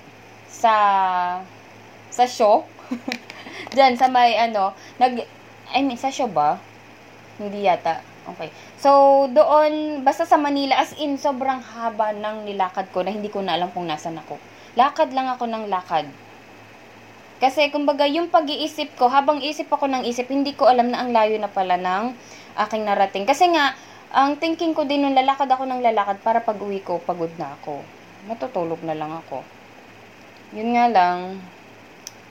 sa 0.50 0.74
sa 2.10 2.24
show. 2.26 2.66
Diyan 3.74 3.94
sa 3.94 4.10
may 4.10 4.34
ano, 4.34 4.74
nag 4.98 5.39
I 5.70 5.86
mean 5.86 5.98
sa 5.98 6.10
show 6.10 6.26
ba? 6.26 6.58
Hindi 7.40 7.64
yata. 7.64 8.04
Okay. 8.36 8.52
So, 8.76 9.26
doon, 9.32 10.04
basta 10.04 10.28
sa 10.28 10.36
Manila, 10.36 10.76
as 10.76 10.92
in, 11.00 11.16
sobrang 11.16 11.58
haba 11.58 12.12
ng 12.12 12.44
nilakad 12.44 12.92
ko 12.92 13.00
na 13.00 13.10
hindi 13.10 13.32
ko 13.32 13.40
na 13.40 13.56
alam 13.56 13.72
kung 13.72 13.88
nasan 13.88 14.20
ako. 14.20 14.36
lakad 14.78 15.10
lang 15.10 15.26
ako 15.26 15.50
ng 15.50 15.64
lakad. 15.66 16.06
Kasi, 17.40 17.72
kumbaga, 17.72 18.04
yung 18.04 18.28
pag-iisip 18.28 18.94
ko, 18.94 19.08
habang 19.08 19.40
isip 19.40 19.66
ako 19.72 19.88
ng 19.88 20.04
isip, 20.06 20.28
hindi 20.28 20.52
ko 20.52 20.68
alam 20.68 20.92
na 20.92 21.00
ang 21.00 21.10
layo 21.10 21.40
na 21.40 21.48
pala 21.48 21.80
ng 21.80 22.12
aking 22.68 22.84
narating. 22.84 23.24
Kasi 23.24 23.48
nga, 23.50 23.72
ang 24.12 24.36
thinking 24.36 24.76
ko 24.76 24.84
din 24.84 25.02
nung 25.02 25.16
lalakad 25.16 25.48
ako 25.48 25.64
ng 25.66 25.80
lalakad 25.80 26.20
para 26.20 26.44
pag 26.44 26.60
uwi 26.60 26.84
ko, 26.84 27.00
pagod 27.02 27.32
na 27.40 27.56
ako. 27.58 27.80
Matutulog 28.28 28.84
na 28.84 28.94
lang 28.94 29.10
ako. 29.10 29.42
Yun 30.52 30.76
nga 30.76 30.86
lang, 30.92 31.40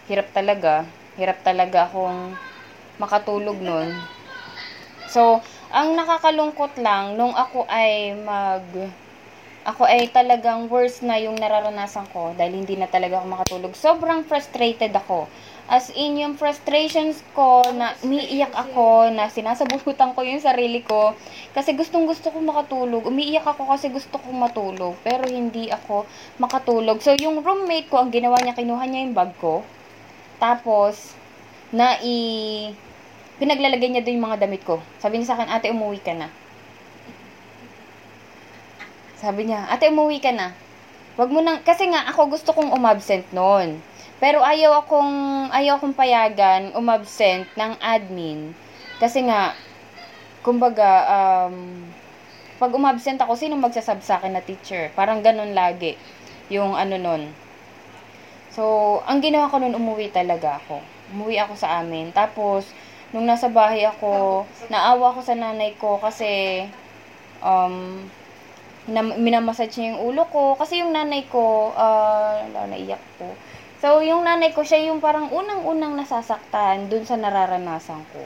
hirap 0.05 0.29
talaga. 0.31 0.85
Hirap 1.17 1.41
talaga 1.43 1.89
akong 1.89 2.37
makatulog 3.00 3.58
nun. 3.58 3.95
So, 5.10 5.41
ang 5.74 5.97
nakakalungkot 5.97 6.78
lang, 6.78 7.18
nung 7.18 7.34
ako 7.34 7.66
ay 7.66 8.14
mag 8.14 8.62
ako 9.68 9.86
ay 9.86 10.08
talagang 10.10 10.72
worse 10.72 11.04
na 11.06 11.20
yung 11.20 11.38
nararanasan 11.38 12.08
ko 12.10 12.34
dahil 12.34 12.64
hindi 12.64 12.80
na 12.80 12.89
talaga 12.89 13.22
ako 13.22 13.26
makatulog. 13.28 13.72
Sobrang 13.76 14.26
frustrated 14.26 14.89
ako. 14.95 15.30
As 15.70 15.93
in, 15.93 16.18
yung 16.18 16.34
frustrations 16.34 17.22
ko 17.38 17.62
na 17.78 17.93
umiiyak 18.02 18.50
ako, 18.50 19.14
na 19.14 19.30
sinasabutan 19.30 20.18
ko 20.18 20.26
yung 20.26 20.41
sarili 20.41 20.82
ko. 20.82 21.14
Kasi 21.54 21.78
gustong 21.78 22.10
gusto 22.10 22.34
ko 22.34 22.41
makatulog. 22.41 23.06
Umiiyak 23.06 23.45
ako 23.45 23.70
kasi 23.70 23.93
gusto 23.93 24.18
kong 24.18 24.50
matulog. 24.50 24.97
Pero 25.06 25.30
hindi 25.30 25.70
ako 25.70 26.10
makatulog. 26.41 27.06
So, 27.06 27.14
yung 27.14 27.45
roommate 27.45 27.86
ko, 27.86 28.02
ang 28.02 28.10
ginawa 28.10 28.41
niya, 28.41 28.58
kinuha 28.58 28.82
niya 28.89 29.06
yung 29.06 29.14
bag 29.14 29.38
ko. 29.38 29.62
Tapos, 30.41 31.14
na 31.70 32.02
i... 32.02 32.18
Pinaglalagay 33.39 33.89
niya 33.89 34.03
doon 34.03 34.19
yung 34.19 34.27
mga 34.27 34.41
damit 34.43 34.61
ko. 34.67 34.83
Sabi 34.99 35.17
niya 35.19 35.31
sa 35.31 35.35
akin, 35.39 35.47
ate, 35.47 35.71
umuwi 35.71 36.03
ka 36.03 36.11
na. 36.11 36.27
Sabi 39.15 39.47
niya, 39.47 39.67
ate, 39.71 39.87
umuwi 39.87 40.19
ka 40.19 40.35
na. 40.35 40.51
Wag 41.15 41.31
mo 41.31 41.39
nang, 41.39 41.63
kasi 41.63 41.87
nga, 41.87 42.07
ako 42.11 42.35
gusto 42.35 42.51
kong 42.51 42.75
umabsent 42.75 43.27
noon. 43.31 43.79
Pero 44.19 44.43
ayaw 44.43 44.83
akong, 44.83 45.11
ayaw 45.55 45.79
akong 45.79 45.95
payagan 45.95 46.75
umabsent 46.75 47.47
ng 47.55 47.79
admin. 47.79 48.51
Kasi 48.99 49.23
nga, 49.23 49.55
kumbaga, 50.43 51.07
um, 51.07 51.87
pag 52.59 52.75
umabsent 52.75 53.19
ako, 53.23 53.39
sino 53.39 53.55
magsasab 53.55 54.03
sa 54.03 54.19
akin 54.19 54.35
na 54.35 54.43
teacher? 54.43 54.91
Parang 54.91 55.23
ganun 55.23 55.55
lagi. 55.55 55.95
Yung 56.51 56.75
ano 56.75 56.99
nun. 56.99 57.31
So, 58.51 58.99
ang 59.07 59.23
ginawa 59.23 59.47
ko 59.47 59.63
nun, 59.63 59.79
umuwi 59.79 60.11
talaga 60.11 60.59
ako. 60.59 60.83
Umuwi 61.15 61.39
ako 61.39 61.55
sa 61.55 61.79
amin. 61.79 62.11
Tapos, 62.11 62.67
nung 63.10 63.26
nasa 63.26 63.49
bahay 63.49 63.86
ako, 63.86 64.45
naawa 64.70 65.14
ako 65.14 65.20
sa 65.26 65.34
nanay 65.34 65.74
ko 65.78 65.97
kasi, 65.97 66.64
um, 67.41 68.05
na, 68.89 69.01
minamassage 69.01 69.78
niya 69.78 69.95
yung 69.95 70.14
ulo 70.14 70.24
ko. 70.30 70.53
Kasi 70.57 70.82
yung 70.82 70.93
nanay 70.93 71.26
ko, 71.30 71.74
uh, 71.74 72.41
naiyak 72.70 73.01
ko. 73.22 73.34
So, 73.80 74.03
yung 74.03 74.28
nanay 74.28 74.51
ko, 74.51 74.66
siya 74.66 74.91
yung 74.91 74.99
parang 74.99 75.32
unang-unang 75.32 75.95
nasasaktan 75.95 76.91
dun 76.91 77.07
sa 77.07 77.16
nararanasan 77.16 78.03
ko. 78.12 78.24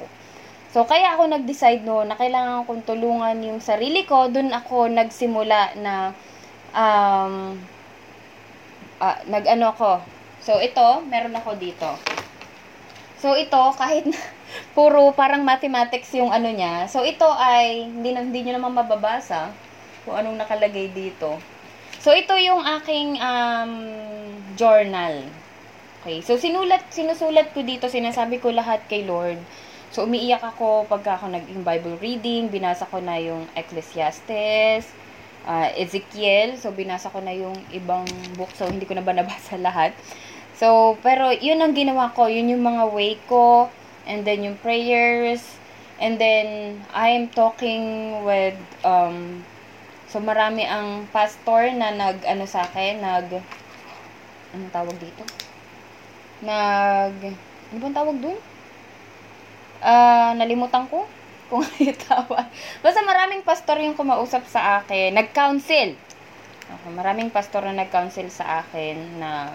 So, 0.73 0.89
kaya 0.89 1.13
ako 1.13 1.29
nag-decide 1.29 1.85
no, 1.85 2.01
na 2.01 2.17
kailangan 2.17 2.65
kong 2.65 2.81
tulungan 2.89 3.37
yung 3.45 3.61
sarili 3.61 4.09
ko. 4.09 4.33
Dun 4.33 4.49
ako 4.49 4.89
nagsimula 4.89 5.77
na, 5.77 6.17
um, 6.73 7.61
uh, 8.97 9.17
nag-ano 9.29 9.69
ako. 9.77 10.01
So, 10.41 10.57
ito, 10.57 11.05
meron 11.05 11.37
ako 11.37 11.55
dito. 11.61 11.87
So, 13.23 13.39
ito, 13.39 13.55
kahit 13.79 14.03
puro 14.75 15.15
parang 15.15 15.47
mathematics 15.47 16.11
yung 16.11 16.27
ano 16.27 16.51
niya. 16.51 16.91
So, 16.91 17.07
ito 17.07 17.23
ay, 17.23 17.87
hindi, 17.87 18.11
hindi 18.11 18.43
nyo 18.43 18.59
naman 18.59 18.75
mababasa 18.75 19.55
kung 20.03 20.19
anong 20.19 20.43
nakalagay 20.43 20.91
dito. 20.91 21.39
So, 22.03 22.11
ito 22.11 22.35
yung 22.35 22.59
aking 22.83 23.15
um, 23.23 23.73
journal. 24.59 25.23
Okay. 26.03 26.19
So, 26.19 26.35
sinulat, 26.35 26.91
sinusulat 26.91 27.55
ko 27.55 27.63
dito, 27.63 27.87
sinasabi 27.87 28.43
ko 28.43 28.51
lahat 28.51 28.83
kay 28.91 29.07
Lord. 29.07 29.39
So, 29.95 30.03
umiiyak 30.03 30.43
ako 30.43 30.83
pagka 30.91 31.15
ako 31.15 31.31
naging 31.31 31.63
Bible 31.63 31.95
reading. 32.03 32.51
Binasa 32.51 32.83
ko 32.91 32.99
na 32.99 33.23
yung 33.23 33.47
Ecclesiastes, 33.55 34.91
uh, 35.47 35.71
Ezekiel. 35.79 36.59
So, 36.59 36.75
binasa 36.75 37.07
ko 37.07 37.23
na 37.23 37.31
yung 37.31 37.55
ibang 37.71 38.03
book. 38.35 38.51
So, 38.51 38.67
hindi 38.67 38.83
ko 38.83 38.99
na 38.99 39.05
ba 39.07 39.15
nabasa 39.15 39.55
lahat. 39.63 39.95
So, 40.63 40.95
pero 41.03 41.35
yun 41.35 41.59
ang 41.59 41.75
ginawa 41.75 42.15
ko. 42.15 42.31
Yun 42.31 42.55
yung 42.55 42.63
mga 42.63 42.87
way 42.95 43.19
ko. 43.27 43.67
And 44.07 44.23
then, 44.23 44.47
yung 44.47 44.55
prayers. 44.63 45.43
And 45.99 46.15
then, 46.15 46.79
I'm 46.95 47.27
talking 47.27 48.23
with 48.23 48.55
um, 48.87 49.43
So, 50.13 50.21
marami 50.21 50.61
ang 50.61 51.09
pastor 51.09 51.73
na 51.73 51.89
nag, 51.89 52.21
ano 52.29 52.45
sa 52.45 52.69
akin, 52.69 53.01
nag, 53.01 53.33
anong 54.53 54.69
tawag 54.69 54.93
dito? 55.01 55.25
Nag, 56.45 57.33
ano 57.33 57.77
bang 57.81 57.97
tawag 57.97 58.17
dun? 58.21 58.37
Ah, 59.81 59.89
uh, 59.89 60.31
nalimutan 60.37 60.85
ko 60.85 61.09
kung 61.49 61.65
ano 61.65 61.77
yung 61.81 61.97
tawag. 61.97 62.45
Basta 62.85 63.01
maraming 63.01 63.41
pastor 63.41 63.81
yung 63.81 63.97
kumausap 63.97 64.45
sa 64.45 64.85
akin, 64.85 65.17
nag-counsel. 65.17 65.97
Okay, 66.61 66.91
maraming 66.93 67.33
pastor 67.33 67.65
na 67.65 67.81
nag-counsel 67.81 68.29
sa 68.29 68.61
akin 68.61 69.17
na 69.17 69.49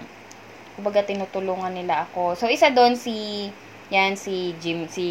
kumbaga 0.78 1.02
tinutulungan 1.02 1.74
nila 1.74 2.06
ako. 2.06 2.38
So, 2.38 2.46
isa 2.46 2.70
doon 2.70 2.94
si, 2.94 3.50
yan, 3.90 4.14
si 4.14 4.54
Jim, 4.62 4.86
si 4.86 5.06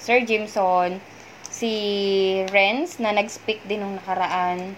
Sir 0.00 0.24
Jimson, 0.24 0.96
si 1.52 1.72
Renz 2.48 2.96
na 2.96 3.12
nag-speak 3.12 3.68
din 3.68 3.84
nung 3.84 4.00
nakaraan 4.00 4.72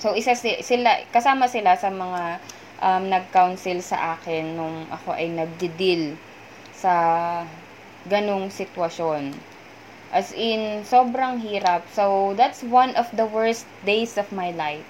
So, 0.00 0.16
isa 0.16 0.32
sila, 0.32 1.04
kasama 1.12 1.44
sila 1.44 1.76
sa 1.76 1.92
mga 1.92 2.40
um, 2.80 3.04
nag-counsel 3.12 3.84
sa 3.84 4.16
akin 4.16 4.56
nung 4.56 4.88
ako 4.88 5.12
ay 5.12 5.28
nagdi-deal 5.28 6.16
sa 6.72 6.92
ganong 8.08 8.48
sitwasyon. 8.48 9.36
As 10.08 10.32
in, 10.32 10.88
sobrang 10.88 11.44
hirap. 11.44 11.84
So, 11.92 12.32
that's 12.32 12.64
one 12.64 12.96
of 12.96 13.12
the 13.12 13.28
worst 13.28 13.68
days 13.84 14.16
of 14.16 14.32
my 14.32 14.56
life. 14.56 14.88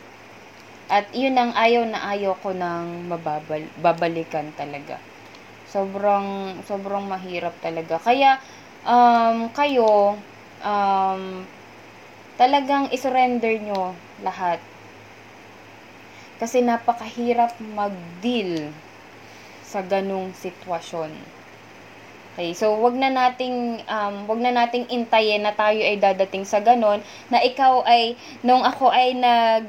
At 0.91 1.07
yun 1.15 1.39
ang 1.39 1.55
ayaw 1.55 1.87
na 1.87 2.03
ayaw 2.11 2.35
ko 2.43 2.51
nang 2.51 3.07
mababal, 3.07 3.63
babalikan 3.79 4.51
talaga. 4.59 4.99
Sobrang, 5.71 6.59
sobrang 6.67 7.07
mahirap 7.07 7.55
talaga. 7.63 8.03
Kaya, 8.03 8.43
um, 8.83 9.47
kayo, 9.55 10.19
um, 10.67 11.47
talagang 12.35 12.91
isurrender 12.91 13.55
nyo 13.63 13.95
lahat 14.27 14.59
kasi 16.41 16.65
napakahirap 16.65 17.53
mag-deal 17.61 18.73
sa 19.61 19.85
ganung 19.85 20.33
sitwasyon. 20.33 21.13
Okay, 22.33 22.57
so 22.57 22.73
wag 22.81 22.97
na 22.97 23.13
nating 23.13 23.85
um 23.85 24.25
wag 24.25 24.41
na 24.41 24.55
nating 24.55 24.89
intayin 24.89 25.45
na 25.45 25.53
tayo 25.53 25.77
ay 25.77 26.01
dadating 26.01 26.49
sa 26.49 26.65
ganon 26.65 27.05
na 27.29 27.45
ikaw 27.45 27.85
ay 27.85 28.17
nung 28.41 28.65
ako 28.65 28.89
ay 28.89 29.13
nag 29.13 29.69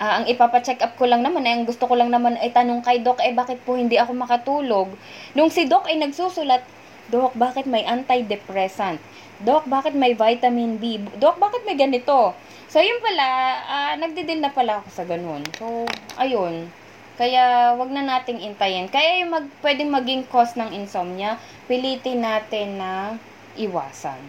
uh, 0.00 0.12
ang 0.20 0.24
ipapa-check 0.26 0.80
up 0.80 0.96
ko 0.96 1.04
lang 1.04 1.20
naman 1.20 1.44
ay 1.44 1.60
ang 1.60 1.64
gusto 1.68 1.84
ko 1.84 1.94
lang 1.94 2.08
naman 2.08 2.40
ay 2.40 2.50
tanong 2.50 2.80
kay 2.80 3.04
doc 3.04 3.20
eh 3.20 3.36
bakit 3.36 3.60
po 3.62 3.76
hindi 3.76 4.00
ako 4.00 4.16
makatulog. 4.16 4.88
Nung 5.36 5.52
si 5.52 5.68
doc 5.68 5.86
ay 5.86 6.00
nagsusulat, 6.00 6.64
doc 7.12 7.36
bakit 7.36 7.68
may 7.68 7.84
antidepressant? 7.84 8.98
Doc 9.40 9.68
bakit 9.68 9.96
may 9.96 10.16
vitamin 10.16 10.80
B? 10.80 11.00
Doc 11.20 11.36
bakit 11.36 11.64
may 11.68 11.76
ganito? 11.76 12.32
So, 12.70 12.78
yun 12.78 13.02
pala, 13.02 13.26
uh, 13.66 13.94
nagdidil 13.98 14.38
na 14.38 14.52
pala 14.54 14.78
ako 14.78 14.88
sa 14.94 15.02
ganun. 15.02 15.42
So, 15.58 15.90
ayun. 16.20 16.70
Kaya, 17.18 17.74
wag 17.74 17.90
na 17.90 18.06
nating 18.06 18.38
intayin. 18.46 18.86
Kaya 18.86 19.24
yung 19.24 19.34
mag, 19.34 19.46
pwedeng 19.58 19.90
maging 19.90 20.22
cause 20.30 20.54
ng 20.54 20.70
insomnia, 20.76 21.34
pilitin 21.66 22.22
natin 22.22 22.78
na 22.78 23.18
iwasan. 23.58 24.22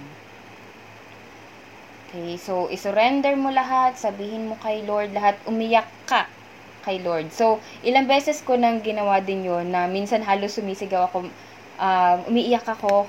Okay, 2.11 2.35
so, 2.35 2.67
isurrender 2.67 3.39
mo 3.39 3.55
lahat, 3.55 3.95
sabihin 3.95 4.51
mo 4.51 4.59
kay 4.59 4.83
Lord 4.83 5.15
lahat, 5.15 5.39
umiyak 5.47 5.87
ka 6.03 6.27
kay 6.83 6.99
Lord. 6.99 7.31
So, 7.31 7.63
ilang 7.87 8.03
beses 8.03 8.43
ko 8.43 8.59
nang 8.59 8.83
ginawa 8.83 9.23
din 9.23 9.47
yon 9.47 9.71
na 9.71 9.87
minsan 9.87 10.19
halos 10.19 10.59
sumisigaw 10.59 11.07
ako, 11.07 11.31
uh, 11.79 12.19
umiiyak 12.27 12.67
ako 12.67 13.07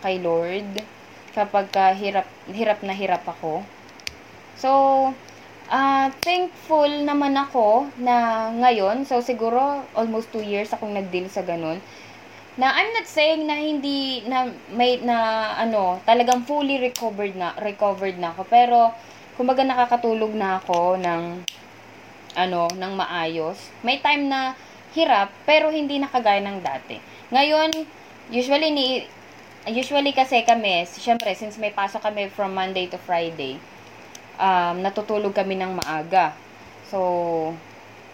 kay 0.00 0.16
Lord 0.24 0.80
kapag 1.36 1.68
uh, 1.76 1.92
hirap, 1.92 2.24
hirap 2.48 2.80
na 2.80 2.96
hirap 2.96 3.20
ako. 3.28 3.68
So, 4.56 4.70
uh, 5.68 6.06
thankful 6.24 6.88
naman 7.04 7.36
ako 7.36 7.84
na 8.00 8.48
ngayon, 8.48 9.04
so 9.04 9.20
siguro 9.20 9.84
almost 9.92 10.32
2 10.32 10.40
years 10.40 10.72
akong 10.72 10.96
nag-deal 10.96 11.28
sa 11.28 11.44
ganun, 11.44 11.84
na 12.60 12.68
I'm 12.76 12.92
not 12.92 13.08
saying 13.08 13.48
na 13.48 13.56
hindi 13.56 14.24
na 14.28 14.52
may 14.76 15.00
na 15.00 15.52
ano, 15.56 16.04
talagang 16.04 16.44
fully 16.44 16.76
recovered 16.76 17.32
na 17.32 17.56
recovered 17.56 18.20
na 18.20 18.36
ako, 18.36 18.42
pero 18.44 18.92
kumbaga 19.40 19.64
nakakatulog 19.64 20.36
na 20.36 20.60
ako 20.60 21.00
ng 21.00 21.22
ano, 22.36 22.68
ng 22.68 22.92
maayos. 22.92 23.56
May 23.80 24.04
time 24.04 24.28
na 24.28 24.52
hirap 24.92 25.32
pero 25.48 25.72
hindi 25.72 25.96
na 25.96 26.12
kagaya 26.12 26.44
ng 26.44 26.60
dati. 26.60 27.00
Ngayon, 27.32 27.72
usually 28.28 28.68
ni 28.68 28.86
usually 29.64 30.12
kasi 30.12 30.44
kami, 30.44 30.84
syempre 30.84 31.32
since 31.32 31.56
may 31.56 31.72
pasok 31.72 32.04
kami 32.04 32.28
from 32.28 32.52
Monday 32.52 32.84
to 32.90 33.00
Friday, 33.00 33.56
um, 34.36 34.84
natutulog 34.84 35.32
kami 35.32 35.56
ng 35.56 35.72
maaga. 35.80 36.36
So, 36.92 37.00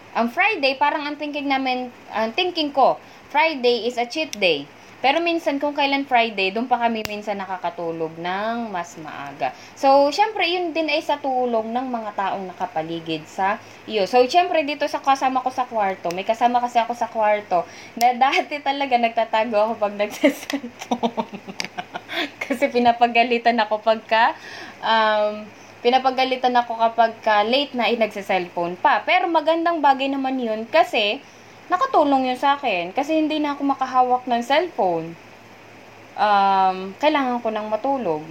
Ang 0.09 0.33
Friday, 0.33 0.73
parang 0.73 1.05
ang 1.05 1.21
thinking 1.21 1.45
namin, 1.45 1.93
ang 2.09 2.33
thinking 2.33 2.73
ko, 2.73 2.97
Friday 3.29 3.85
is 3.85 4.01
a 4.01 4.09
cheat 4.09 4.33
day. 4.41 4.65
Pero 4.99 5.23
minsan 5.23 5.63
kung 5.63 5.71
kailan 5.71 6.03
Friday, 6.03 6.51
doon 6.51 6.67
pa 6.67 6.75
kami 6.75 7.07
minsan 7.07 7.39
nakakatulog 7.39 8.19
ng 8.19 8.67
mas 8.67 8.99
maaga. 8.99 9.55
So, 9.79 10.11
syempre, 10.11 10.43
yun 10.43 10.75
din 10.75 10.91
ay 10.91 10.99
sa 10.99 11.15
tulong 11.23 11.71
ng 11.71 11.87
mga 11.87 12.19
taong 12.19 12.43
nakapaligid 12.51 13.23
sa 13.23 13.63
iyo. 13.87 14.03
So, 14.11 14.19
syempre, 14.27 14.67
dito 14.67 14.83
sa 14.91 14.99
kasama 14.99 15.39
ko 15.39 15.55
sa 15.55 15.63
kwarto, 15.63 16.11
may 16.11 16.27
kasama 16.27 16.59
kasi 16.59 16.83
ako 16.83 16.99
sa 16.99 17.07
kwarto, 17.07 17.63
na 17.95 18.11
dati 18.11 18.59
talaga 18.59 18.99
nagtatago 18.99 19.55
ako 19.55 19.73
pag 19.79 19.95
nagsa-cellphone. 19.95 21.39
kasi 22.43 22.67
pinapagalitan 22.67 23.55
ako 23.55 23.79
pagka, 23.79 24.35
um, 24.83 25.47
pinapagalitan 25.79 26.51
ako 26.59 26.75
kapag 26.75 27.15
ka 27.23 27.47
late 27.47 27.71
na 27.71 27.87
ay 27.87 27.95
nagsa-cellphone 27.95 28.75
pa. 28.75 28.99
Pero 29.07 29.31
magandang 29.31 29.79
bagay 29.79 30.11
naman 30.11 30.35
yun 30.35 30.67
kasi, 30.67 31.23
nakatulong 31.69 32.33
yun 32.33 32.39
sa 32.39 32.57
akin 32.57 32.91
kasi 32.91 33.15
hindi 33.21 33.37
na 33.37 33.55
ako 33.55 33.61
makahawak 33.63 34.23
ng 34.25 34.41
cellphone. 34.41 35.13
Um, 36.19 36.91
kailangan 36.99 37.39
ko 37.39 37.47
nang 37.53 37.71
matulog. 37.71 38.25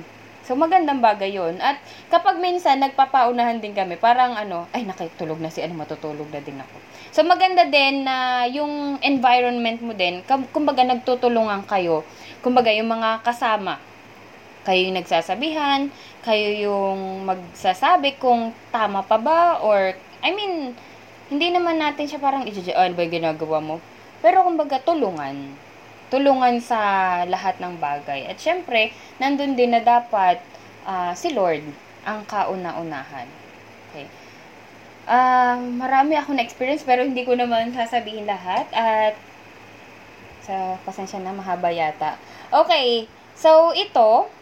So, 0.49 0.57
magandang 0.57 1.05
bagay 1.05 1.37
yun. 1.37 1.61
At 1.61 1.77
kapag 2.09 2.41
minsan, 2.41 2.81
nagpapaunahan 2.81 3.61
din 3.61 3.77
kami, 3.77 4.01
parang 4.01 4.33
ano, 4.33 4.65
ay, 4.73 4.89
nakitulog 4.89 5.37
na 5.45 5.53
si 5.53 5.61
ano, 5.61 5.77
matutulog 5.77 6.25
na 6.33 6.41
din 6.41 6.57
ako. 6.57 6.77
So, 7.13 7.21
maganda 7.21 7.69
din 7.69 8.09
na 8.09 8.49
yung 8.49 8.97
environment 9.05 9.85
mo 9.85 9.93
din, 9.93 10.25
kumbaga 10.49 10.89
nagtutulungan 10.89 11.69
kayo, 11.69 12.01
kumbaga 12.41 12.73
yung 12.73 12.89
mga 12.89 13.21
kasama, 13.21 13.77
kayo 14.65 14.89
yung 14.89 14.97
nagsasabihan, 14.97 15.93
kayo 16.25 16.49
yung 16.65 17.29
magsasabi 17.29 18.17
kung 18.17 18.49
tama 18.73 19.05
pa 19.05 19.21
ba, 19.21 19.61
or, 19.61 19.93
I 20.25 20.33
mean, 20.33 20.73
hindi 21.29 21.53
naman 21.53 21.77
natin 21.77 22.09
siya 22.09 22.21
parang 22.21 22.49
i 22.49 22.53
ano 22.53 22.93
ba 22.97 23.05
ginagawa 23.05 23.59
mo? 23.61 23.77
Pero 24.25 24.43
kumbaga 24.45 24.81
tulungan. 24.81 25.53
Tulungan 26.09 26.57
sa 26.65 26.81
lahat 27.29 27.61
ng 27.61 27.77
bagay. 27.77 28.25
At 28.27 28.41
syempre, 28.41 28.97
nandun 29.21 29.55
din 29.55 29.77
na 29.77 29.85
dapat 29.85 30.41
uh, 30.89 31.13
si 31.13 31.37
Lord 31.37 31.63
ang 32.09 32.25
kauna-unahan. 32.25 33.29
Okay. 33.93 34.09
Uh, 35.09 35.57
marami 35.77 36.17
ako 36.17 36.37
na 36.37 36.45
experience 36.45 36.85
pero 36.85 37.05
hindi 37.05 37.25
ko 37.25 37.33
naman 37.33 37.73
sasabihin 37.73 38.29
lahat 38.29 38.69
at 38.77 39.17
sa 40.45 40.81
pasensya 40.85 41.21
na 41.21 41.37
mahaba 41.37 41.69
yata. 41.69 42.17
Okay. 42.49 43.05
So 43.37 43.77
ito 43.77 44.33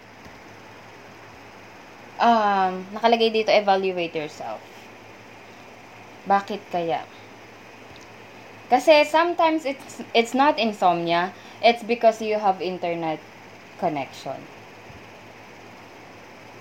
um 2.16 2.72
nakalagay 2.97 3.28
dito 3.34 3.51
evaluate 3.53 4.14
yourself. 4.14 4.62
Bakit 6.27 6.61
kaya? 6.74 7.07
Kasi 8.66 9.07
sometimes 9.07 9.62
it's 9.62 10.03
it's 10.11 10.35
not 10.35 10.59
insomnia, 10.59 11.31
it's 11.62 11.87
because 11.87 12.18
you 12.18 12.35
have 12.43 12.59
internet 12.59 13.22
connection. 13.79 14.35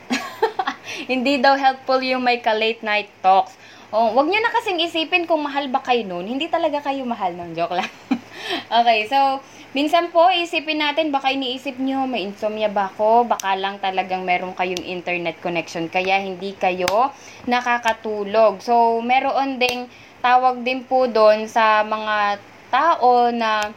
Hindi 1.09 1.41
daw 1.41 1.57
helpful 1.57 1.97
yung 2.05 2.21
may 2.21 2.37
ka-late 2.37 2.85
night 2.85 3.09
talks. 3.25 3.57
Oh, 3.95 4.11
wag 4.11 4.27
niyo 4.27 4.43
na 4.43 4.51
kasing 4.51 4.83
isipin 4.83 5.23
kung 5.23 5.39
mahal 5.39 5.71
ba 5.71 5.79
kayo 5.79 6.03
noon. 6.03 6.27
Hindi 6.27 6.51
talaga 6.51 6.83
kayo 6.83 7.07
mahal 7.07 7.31
ng 7.31 7.55
joke 7.55 7.79
lang. 7.79 7.87
okay, 8.83 9.07
so 9.07 9.39
minsan 9.71 10.11
po 10.11 10.27
isipin 10.35 10.83
natin 10.83 11.15
baka 11.15 11.31
iniisip 11.31 11.79
niyo 11.79 12.03
may 12.03 12.27
insomnia 12.27 12.67
ba 12.67 12.91
ako? 12.91 13.23
Baka 13.23 13.55
lang 13.55 13.79
talagang 13.79 14.27
meron 14.27 14.51
kayong 14.51 14.83
internet 14.83 15.39
connection 15.39 15.87
kaya 15.87 16.19
hindi 16.19 16.51
kayo 16.59 17.15
nakakatulog. 17.47 18.59
So 18.59 18.99
meron 18.99 19.63
ding 19.63 19.87
tawag 20.19 20.67
din 20.67 20.83
po 20.83 21.07
doon 21.07 21.47
sa 21.47 21.87
mga 21.87 22.43
tao 22.67 23.31
na 23.31 23.71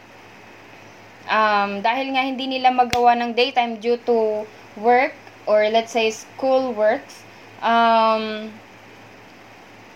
um, 1.30 1.78
dahil 1.78 2.10
nga 2.10 2.26
hindi 2.26 2.58
nila 2.58 2.74
magawa 2.74 3.14
ng 3.22 3.38
daytime 3.38 3.78
due 3.78 4.02
to 4.02 4.42
work 4.82 5.14
or 5.46 5.62
let's 5.70 5.94
say 5.94 6.10
school 6.10 6.74
works, 6.74 7.22
um, 7.62 8.50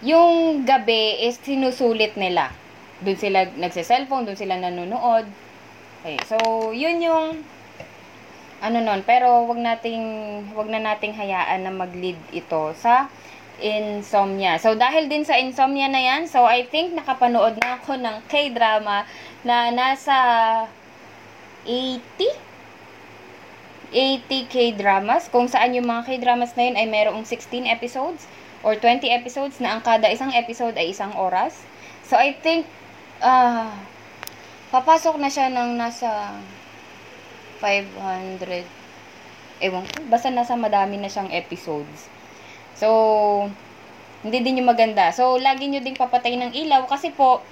yung 0.03 0.66
gabi 0.66 1.22
is 1.30 1.38
sinusulit 1.38 2.18
nila. 2.18 2.50
Doon 3.03 3.18
sila 3.18 3.46
nagse-cellphone, 3.55 4.26
doon 4.26 4.38
sila 4.38 4.59
nanonood. 4.59 5.26
Okay, 6.03 6.18
so 6.26 6.36
yun 6.74 6.98
yung 6.98 7.46
ano 8.62 8.78
nun, 8.78 9.03
pero 9.03 9.46
wag 9.46 9.59
nating 9.59 10.03
wag 10.55 10.70
na 10.70 10.82
nating 10.82 11.14
hayaan 11.14 11.66
na 11.66 11.74
mag-lead 11.74 12.18
ito 12.30 12.74
sa 12.78 13.11
insomnia. 13.62 14.59
So 14.59 14.74
dahil 14.74 15.07
din 15.07 15.22
sa 15.22 15.38
insomnia 15.38 15.86
na 15.86 16.03
yan, 16.03 16.26
so 16.26 16.42
I 16.46 16.66
think 16.66 16.94
nakapanood 16.94 17.59
na 17.62 17.78
ako 17.78 17.98
ng 17.98 18.26
K-drama 18.26 19.07
na 19.46 19.70
nasa 19.70 20.14
80 21.66 22.03
80 23.92 24.48
K-dramas, 24.48 25.28
kung 25.28 25.46
saan 25.46 25.76
yung 25.76 25.84
mga 25.84 26.09
K-dramas 26.09 26.57
na 26.57 26.64
yun 26.64 26.76
ay 26.80 26.86
merong 26.88 27.28
16 27.28 27.68
episodes 27.68 28.24
or 28.63 28.79
20 28.79 29.11
episodes 29.11 29.59
na 29.59 29.77
ang 29.77 29.83
kada 29.83 30.11
isang 30.11 30.31
episode 30.35 30.79
ay 30.79 30.95
isang 30.95 31.13
oras. 31.19 31.67
So, 32.07 32.15
I 32.15 32.35
think, 32.39 32.67
uh, 33.23 33.71
papasok 34.71 35.19
na 35.19 35.29
siya 35.31 35.51
ng 35.51 35.77
nasa 35.79 36.35
500, 37.59 38.67
ewan 39.63 39.87
ko, 39.87 39.95
basta 40.11 40.31
nasa 40.31 40.59
madami 40.59 40.99
na 40.99 41.11
siyang 41.11 41.31
episodes. 41.31 42.11
So, 42.75 42.89
hindi 44.23 44.39
din 44.43 44.63
yung 44.63 44.71
maganda. 44.71 45.11
So, 45.15 45.39
lagi 45.39 45.71
nyo 45.71 45.83
ding 45.83 45.99
papatay 45.99 46.39
ng 46.39 46.53
ilaw 46.55 46.87
kasi 46.87 47.11
po, 47.15 47.43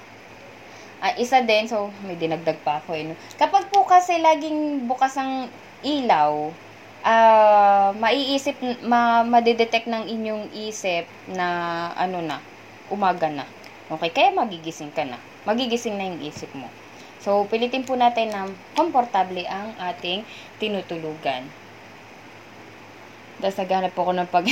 uh, 1.02 1.14
isa 1.18 1.42
din, 1.42 1.66
so, 1.66 1.90
may 2.06 2.14
dinagdag 2.14 2.58
pa 2.62 2.82
ako 2.82 2.94
eh. 2.94 3.04
No? 3.10 3.14
Kapag 3.38 3.70
po 3.70 3.86
kasi 3.86 4.18
laging 4.18 4.86
bukas 4.86 5.14
ang 5.18 5.50
ilaw, 5.82 6.54
uh, 7.04 7.90
maiisip, 7.96 8.56
ma, 8.84 9.24
madidetect 9.24 9.88
ng 9.88 10.04
inyong 10.08 10.44
isip 10.68 11.08
na, 11.32 11.90
ano 11.96 12.20
na, 12.24 12.38
umaga 12.92 13.28
na. 13.28 13.44
Okay, 13.90 14.10
kaya 14.14 14.30
magigising 14.30 14.94
ka 14.94 15.02
na. 15.02 15.18
Magigising 15.48 15.98
na 15.98 16.06
yung 16.06 16.22
isip 16.22 16.50
mo. 16.54 16.70
So, 17.20 17.44
pilitin 17.50 17.84
po 17.84 17.98
natin 18.00 18.32
na 18.32 18.48
komportable 18.72 19.44
ang 19.44 19.76
ating 19.76 20.24
tinutulugan. 20.56 21.44
Tapos 23.40 23.56
naghanap 23.60 23.92
po 23.92 24.08
ako 24.08 24.12
ng 24.16 24.28
pag... 24.30 24.46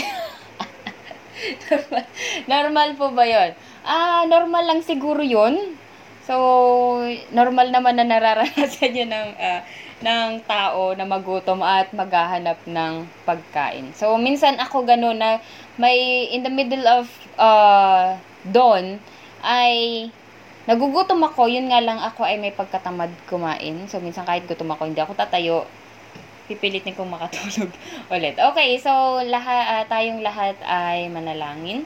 normal, 1.68 2.04
normal 2.52 2.88
po 2.96 3.06
ba 3.12 3.24
yon? 3.24 3.50
Ah, 3.84 4.24
normal 4.28 4.64
lang 4.68 4.80
siguro 4.84 5.24
yon. 5.24 5.76
So, 6.28 6.34
normal 7.32 7.72
naman 7.72 7.96
na 7.96 8.04
nararanasan 8.04 8.92
yun 9.00 9.08
ng 9.08 9.28
uh, 9.32 9.60
ng 9.98 10.46
tao 10.46 10.94
na 10.94 11.02
magutom 11.02 11.58
at 11.62 11.90
maghahanap 11.90 12.58
ng 12.66 13.06
pagkain. 13.26 13.90
So, 13.98 14.14
minsan 14.14 14.54
ako 14.62 14.86
gano'n 14.86 15.18
na 15.18 15.30
may 15.74 16.30
in 16.30 16.46
the 16.46 16.52
middle 16.52 16.86
of 16.86 17.10
uh, 17.34 18.14
dawn 18.46 19.02
ay 19.42 20.06
nagugutom 20.70 21.18
ako, 21.26 21.50
yun 21.50 21.72
nga 21.72 21.82
lang 21.82 21.98
ako 21.98 22.22
ay 22.22 22.38
may 22.38 22.54
pagkatamad 22.54 23.10
kumain. 23.26 23.90
So, 23.90 23.98
minsan 23.98 24.22
kahit 24.22 24.46
gutom 24.46 24.70
ako, 24.70 24.86
hindi 24.86 25.02
ako 25.02 25.18
tatayo, 25.18 25.66
pipilitin 26.46 26.94
kong 26.94 27.12
makatulog 27.12 27.70
ulit. 28.14 28.38
Okay, 28.38 28.78
so 28.78 29.20
lahat, 29.26 29.64
uh, 29.66 29.84
tayong 29.90 30.22
lahat 30.22 30.54
ay 30.62 31.10
manalangin. 31.10 31.82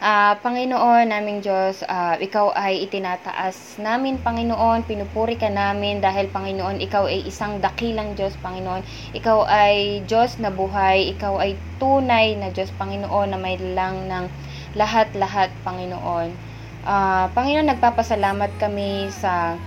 Uh, 0.00 0.32
Panginoon, 0.40 1.12
naming 1.12 1.44
Diyos, 1.44 1.84
uh, 1.84 2.16
Ikaw 2.16 2.56
ay 2.56 2.88
itinataas 2.88 3.76
namin, 3.76 4.16
Panginoon. 4.16 4.88
Pinupuri 4.88 5.36
ka 5.36 5.52
namin 5.52 6.00
dahil, 6.00 6.32
Panginoon, 6.32 6.80
Ikaw 6.80 7.04
ay 7.04 7.28
isang 7.28 7.60
dakilang 7.60 8.16
Diyos, 8.16 8.32
Panginoon. 8.40 8.80
Ikaw 9.12 9.38
ay 9.44 10.00
Diyos 10.08 10.40
na 10.40 10.48
buhay. 10.48 11.12
Ikaw 11.12 11.36
ay 11.44 11.52
tunay 11.76 12.32
na 12.32 12.48
Diyos, 12.48 12.72
Panginoon, 12.80 13.36
na 13.36 13.36
may 13.36 13.60
lang 13.60 14.08
ng 14.08 14.24
lahat-lahat, 14.72 15.52
Panginoon. 15.68 16.32
Uh, 16.80 17.28
Panginoon, 17.36 17.68
nagpapasalamat 17.68 18.56
kami 18.56 19.12
sa 19.12 19.60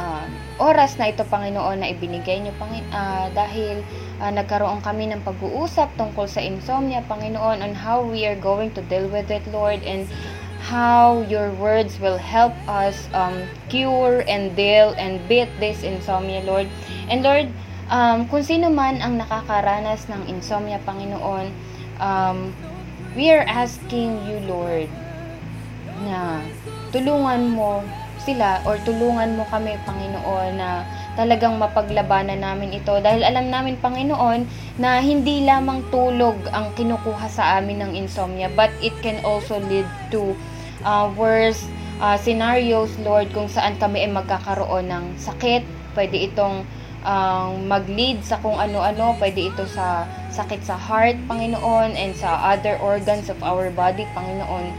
uh, 0.00 0.24
oras 0.56 0.96
na 0.96 1.12
ito, 1.12 1.20
Panginoon, 1.28 1.84
na 1.84 1.92
ibinigay 1.92 2.40
niyo, 2.40 2.56
Panginoon, 2.56 2.88
uh, 2.88 3.28
dahil 3.36 3.84
uh, 4.22 4.30
nagkaroon 4.30 4.78
kami 4.86 5.10
ng 5.10 5.26
pag-uusap 5.26 5.90
tungkol 5.98 6.30
sa 6.30 6.38
insomnia, 6.38 7.02
Panginoon, 7.10 7.58
on 7.58 7.74
how 7.74 8.06
we 8.06 8.22
are 8.22 8.38
going 8.38 8.70
to 8.70 8.80
deal 8.86 9.10
with 9.10 9.26
it, 9.34 9.42
Lord, 9.50 9.82
and 9.82 10.06
how 10.62 11.26
your 11.26 11.50
words 11.58 11.98
will 11.98 12.22
help 12.22 12.54
us 12.70 13.10
um, 13.10 13.50
cure 13.66 14.22
and 14.30 14.54
deal 14.54 14.94
and 14.94 15.18
beat 15.26 15.50
this 15.58 15.82
insomnia, 15.82 16.46
Lord. 16.46 16.70
And 17.10 17.26
Lord, 17.26 17.50
um, 17.90 18.30
kung 18.30 18.46
sino 18.46 18.70
man 18.70 19.02
ang 19.02 19.18
nakakaranas 19.18 20.06
ng 20.06 20.30
insomnia, 20.30 20.78
Panginoon, 20.86 21.50
um, 21.98 22.54
we 23.18 23.34
are 23.34 23.42
asking 23.42 24.22
you, 24.22 24.38
Lord, 24.46 24.86
na 26.06 26.46
tulungan 26.94 27.50
mo 27.50 27.82
sila 28.22 28.62
or 28.62 28.78
tulungan 28.86 29.34
mo 29.34 29.42
kami, 29.50 29.74
Panginoon, 29.82 30.62
na 30.62 30.86
talagang 31.12 31.60
mapaglabanan 31.60 32.40
namin 32.40 32.72
ito. 32.72 32.96
Dahil 33.00 33.24
alam 33.24 33.52
namin, 33.52 33.76
Panginoon, 33.80 34.48
na 34.80 35.00
hindi 35.00 35.44
lamang 35.44 35.84
tulog 35.92 36.36
ang 36.52 36.72
kinukuha 36.72 37.28
sa 37.28 37.60
amin 37.60 37.84
ng 37.84 37.92
insomnia, 37.96 38.48
but 38.52 38.72
it 38.80 38.94
can 39.04 39.20
also 39.24 39.60
lead 39.68 39.84
to 40.08 40.32
uh, 40.84 41.08
worst 41.12 41.68
uh, 42.00 42.16
scenarios, 42.16 42.90
Lord, 43.04 43.30
kung 43.36 43.46
saan 43.46 43.76
kami 43.76 44.08
ay 44.08 44.10
magkakaroon 44.10 44.88
ng 44.88 45.04
sakit. 45.20 45.62
Pwede 45.92 46.32
itong 46.32 46.64
um, 47.04 47.50
mag-lead 47.68 48.24
sa 48.24 48.40
kung 48.40 48.56
ano-ano. 48.56 49.12
Pwede 49.20 49.52
ito 49.52 49.68
sa 49.68 50.08
sakit 50.32 50.64
sa 50.64 50.80
heart, 50.80 51.20
Panginoon, 51.28 51.92
and 51.92 52.16
sa 52.16 52.56
other 52.56 52.80
organs 52.80 53.28
of 53.28 53.36
our 53.44 53.68
body, 53.68 54.08
Panginoon. 54.16 54.72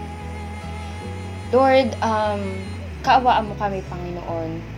Lord, 1.53 1.93
um, 2.01 2.41
kaawaan 3.05 3.45
mo 3.45 3.53
kami, 3.61 3.85
Panginoon. 3.85 4.72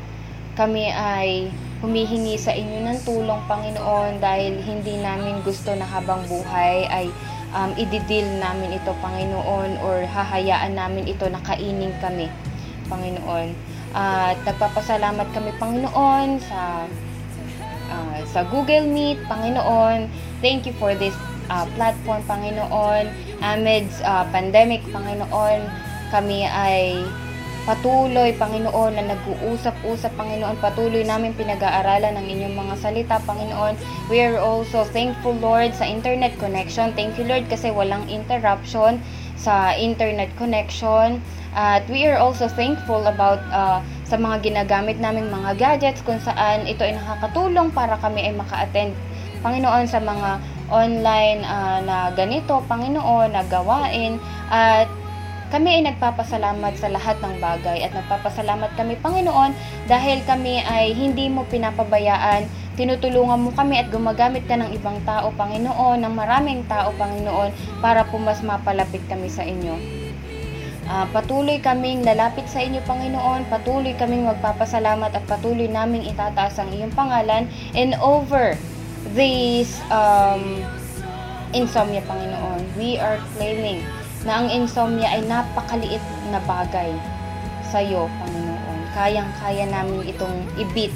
Kami 0.55 0.87
ay 0.87 1.51
humihingi 1.83 2.39
sa 2.39 2.55
inyo 2.55 2.87
ng 2.87 2.99
tulong, 3.03 3.43
Panginoon, 3.43 4.23
dahil 4.23 4.63
hindi 4.63 4.95
namin 5.03 5.43
gusto 5.43 5.75
na 5.75 5.83
habang 5.83 6.23
buhay 6.31 6.87
ay 6.87 7.05
um, 7.51 7.75
ididil 7.75 8.23
namin 8.39 8.79
ito, 8.79 8.95
Panginoon, 9.03 9.83
or 9.83 10.07
hahayaan 10.07 10.79
namin 10.79 11.11
ito 11.11 11.27
na 11.27 11.43
kainin 11.43 11.91
kami, 11.99 12.31
Panginoon. 12.87 13.51
At 13.91 14.39
nagpapasalamat 14.47 15.27
kami, 15.35 15.51
Panginoon, 15.59 16.39
sa 16.47 16.87
uh, 17.91 18.19
sa 18.23 18.47
Google 18.47 18.87
Meet, 18.87 19.27
Panginoon. 19.27 20.07
Thank 20.39 20.67
you 20.67 20.75
for 20.79 20.95
this 20.95 21.15
uh, 21.51 21.67
platform, 21.75 22.23
Panginoon. 22.27 23.11
Amidst 23.43 23.99
uh, 24.07 24.23
pandemic, 24.31 24.83
Panginoon, 24.91 25.67
kami 26.15 26.47
ay 26.47 27.03
patuloy, 27.65 28.31
Panginoon, 28.37 28.93
na 28.93 29.17
nag-uusap-usap, 29.17 30.13
Panginoon. 30.13 30.61
Patuloy 30.61 31.01
namin 31.01 31.33
pinag-aaralan 31.33 32.13
ng 32.21 32.25
inyong 32.29 32.55
mga 32.55 32.75
salita, 32.77 33.15
Panginoon. 33.25 33.73
We 34.07 34.21
are 34.21 34.37
also 34.37 34.85
thankful, 34.85 35.33
Lord, 35.41 35.73
sa 35.73 35.89
internet 35.89 36.37
connection. 36.37 36.93
Thank 36.93 37.17
you, 37.17 37.25
Lord, 37.25 37.49
kasi 37.49 37.73
walang 37.73 38.05
interruption 38.05 39.01
sa 39.35 39.73
internet 39.73 40.29
connection. 40.37 41.19
At 41.57 41.87
we 41.89 42.05
are 42.05 42.21
also 42.21 42.45
thankful 42.45 43.09
about 43.09 43.41
uh, 43.49 43.81
sa 44.05 44.19
mga 44.21 44.45
ginagamit 44.45 45.01
naming 45.01 45.31
mga 45.33 45.57
gadgets 45.57 46.05
kung 46.05 46.21
saan 46.21 46.69
ito 46.69 46.85
ay 46.85 46.93
nakakatulong 46.93 47.73
para 47.73 47.97
kami 47.97 48.29
ay 48.29 48.33
maka-attend, 48.37 48.93
Panginoon, 49.41 49.89
sa 49.89 49.97
mga 49.97 50.37
online 50.69 51.41
uh, 51.41 51.79
na 51.81 51.97
ganito, 52.13 52.61
Panginoon, 52.69 53.33
na 53.33 53.41
gawain. 53.49 54.21
At 54.53 54.85
kami 55.53 55.79
ay 55.79 55.81
nagpapasalamat 55.93 56.73
sa 56.77 56.89
lahat 56.89 57.21
ng 57.21 57.37
bagay 57.37 57.85
at 57.85 57.93
nagpapasalamat 57.93 58.73
kami, 58.73 58.97
Panginoon, 58.97 59.53
dahil 59.85 60.25
kami 60.25 60.61
ay 60.65 60.97
hindi 60.97 61.29
mo 61.29 61.45
pinapabayaan. 61.45 62.49
Tinutulungan 62.75 63.39
mo 63.39 63.49
kami 63.55 63.79
at 63.79 63.87
gumagamit 63.93 64.43
ka 64.49 64.57
ng 64.59 64.73
ibang 64.75 64.99
tao, 65.05 65.31
Panginoon, 65.37 66.01
ng 66.03 66.13
maraming 66.13 66.65
tao, 66.67 66.91
Panginoon, 66.97 67.79
para 67.79 68.03
po 68.09 68.17
mas 68.17 68.41
mapalapit 68.41 69.05
kami 69.07 69.31
sa 69.31 69.45
inyo. 69.45 70.05
Uh, 70.85 71.05
patuloy 71.09 71.57
kaming 71.57 72.05
lalapit 72.05 72.45
sa 72.45 72.61
inyo, 72.61 72.77
Panginoon. 72.85 73.49
Patuloy 73.49 73.97
kaming 73.97 74.29
magpapasalamat 74.29 75.17
at 75.17 75.23
patuloy 75.25 75.65
naming 75.65 76.05
itataas 76.05 76.61
ang 76.61 76.69
iyong 76.69 76.93
pangalan. 76.93 77.49
And 77.73 77.97
over 77.97 78.53
this 79.17 79.81
um, 79.89 80.61
insomnia, 81.57 82.05
Panginoon, 82.05 82.69
we 82.77 83.01
are 83.01 83.17
claiming 83.33 83.81
na 84.25 84.41
ang 84.41 84.49
insomnia 84.49 85.07
ay 85.13 85.21
napakaliit 85.29 86.01
na 86.33 86.41
bagay 86.49 86.89
sa 87.69 87.79
iyo, 87.79 88.09
Panginoon. 88.21 88.79
Kayang-kaya 88.97 89.69
namin 89.69 90.09
itong 90.09 90.37
ibit 90.57 90.91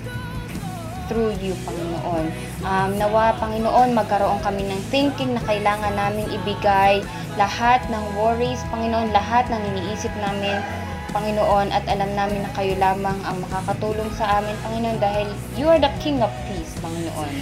through 1.09 1.34
you, 1.41 1.57
Panginoon. 1.65 2.30
Um, 2.61 2.89
nawa, 3.01 3.34
Panginoon, 3.41 3.97
magkaroon 3.97 4.41
kami 4.45 4.65
ng 4.69 4.82
thinking 4.93 5.34
na 5.34 5.41
kailangan 5.45 5.93
namin 5.97 6.30
ibigay 6.30 7.01
lahat 7.38 7.82
ng 7.89 8.03
worries, 8.13 8.61
Panginoon, 8.69 9.09
lahat 9.09 9.49
ng 9.49 9.61
iniisip 9.73 10.13
namin, 10.21 10.61
Panginoon, 11.09 11.73
at 11.73 11.82
alam 11.89 12.13
namin 12.13 12.45
na 12.45 12.51
kayo 12.53 12.77
lamang 12.77 13.17
ang 13.25 13.41
makakatulong 13.41 14.09
sa 14.13 14.41
amin, 14.41 14.53
Panginoon, 14.61 15.01
dahil 15.01 15.27
you 15.57 15.65
are 15.65 15.82
the 15.82 15.89
King 15.97 16.21
of 16.21 16.30
Peace, 16.45 16.77
Panginoon. 16.82 17.34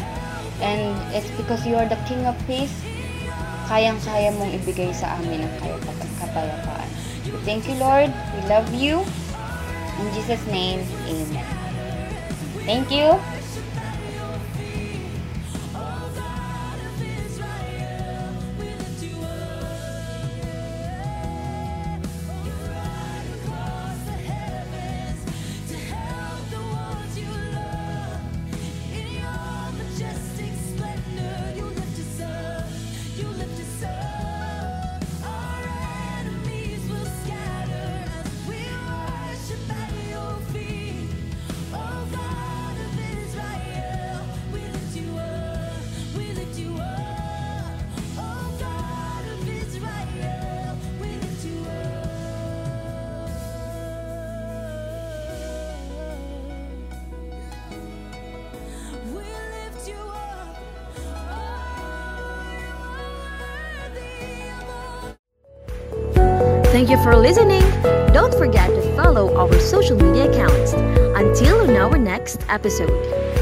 And 0.64 0.96
it's 1.12 1.30
because 1.36 1.68
you 1.68 1.76
are 1.76 1.86
the 1.86 2.00
King 2.08 2.24
of 2.24 2.34
Peace, 2.48 2.74
kayang-kaya 3.68 4.32
mong 4.36 4.52
ibigay 4.56 4.90
sa 4.96 5.20
amin 5.20 5.44
ang 5.44 5.54
kapayapaan. 6.24 6.90
Thank 7.44 7.68
you, 7.68 7.76
Lord. 7.76 8.10
We 8.36 8.42
love 8.48 8.72
you. 8.72 9.04
In 10.00 10.08
Jesus' 10.16 10.44
name, 10.48 10.82
Amen. 11.08 11.48
Thank 12.64 12.92
you. 12.92 13.20
Thank 66.88 67.00
you 67.00 67.04
for 67.04 67.18
listening. 67.18 67.64
Don't 68.14 68.34
forget 68.36 68.70
to 68.70 68.96
follow 68.96 69.36
our 69.36 69.60
social 69.60 69.98
media 69.98 70.32
accounts. 70.32 70.72
Until 71.20 71.60
on 71.60 71.76
our 71.76 71.98
next 71.98 72.46
episode. 72.48 73.37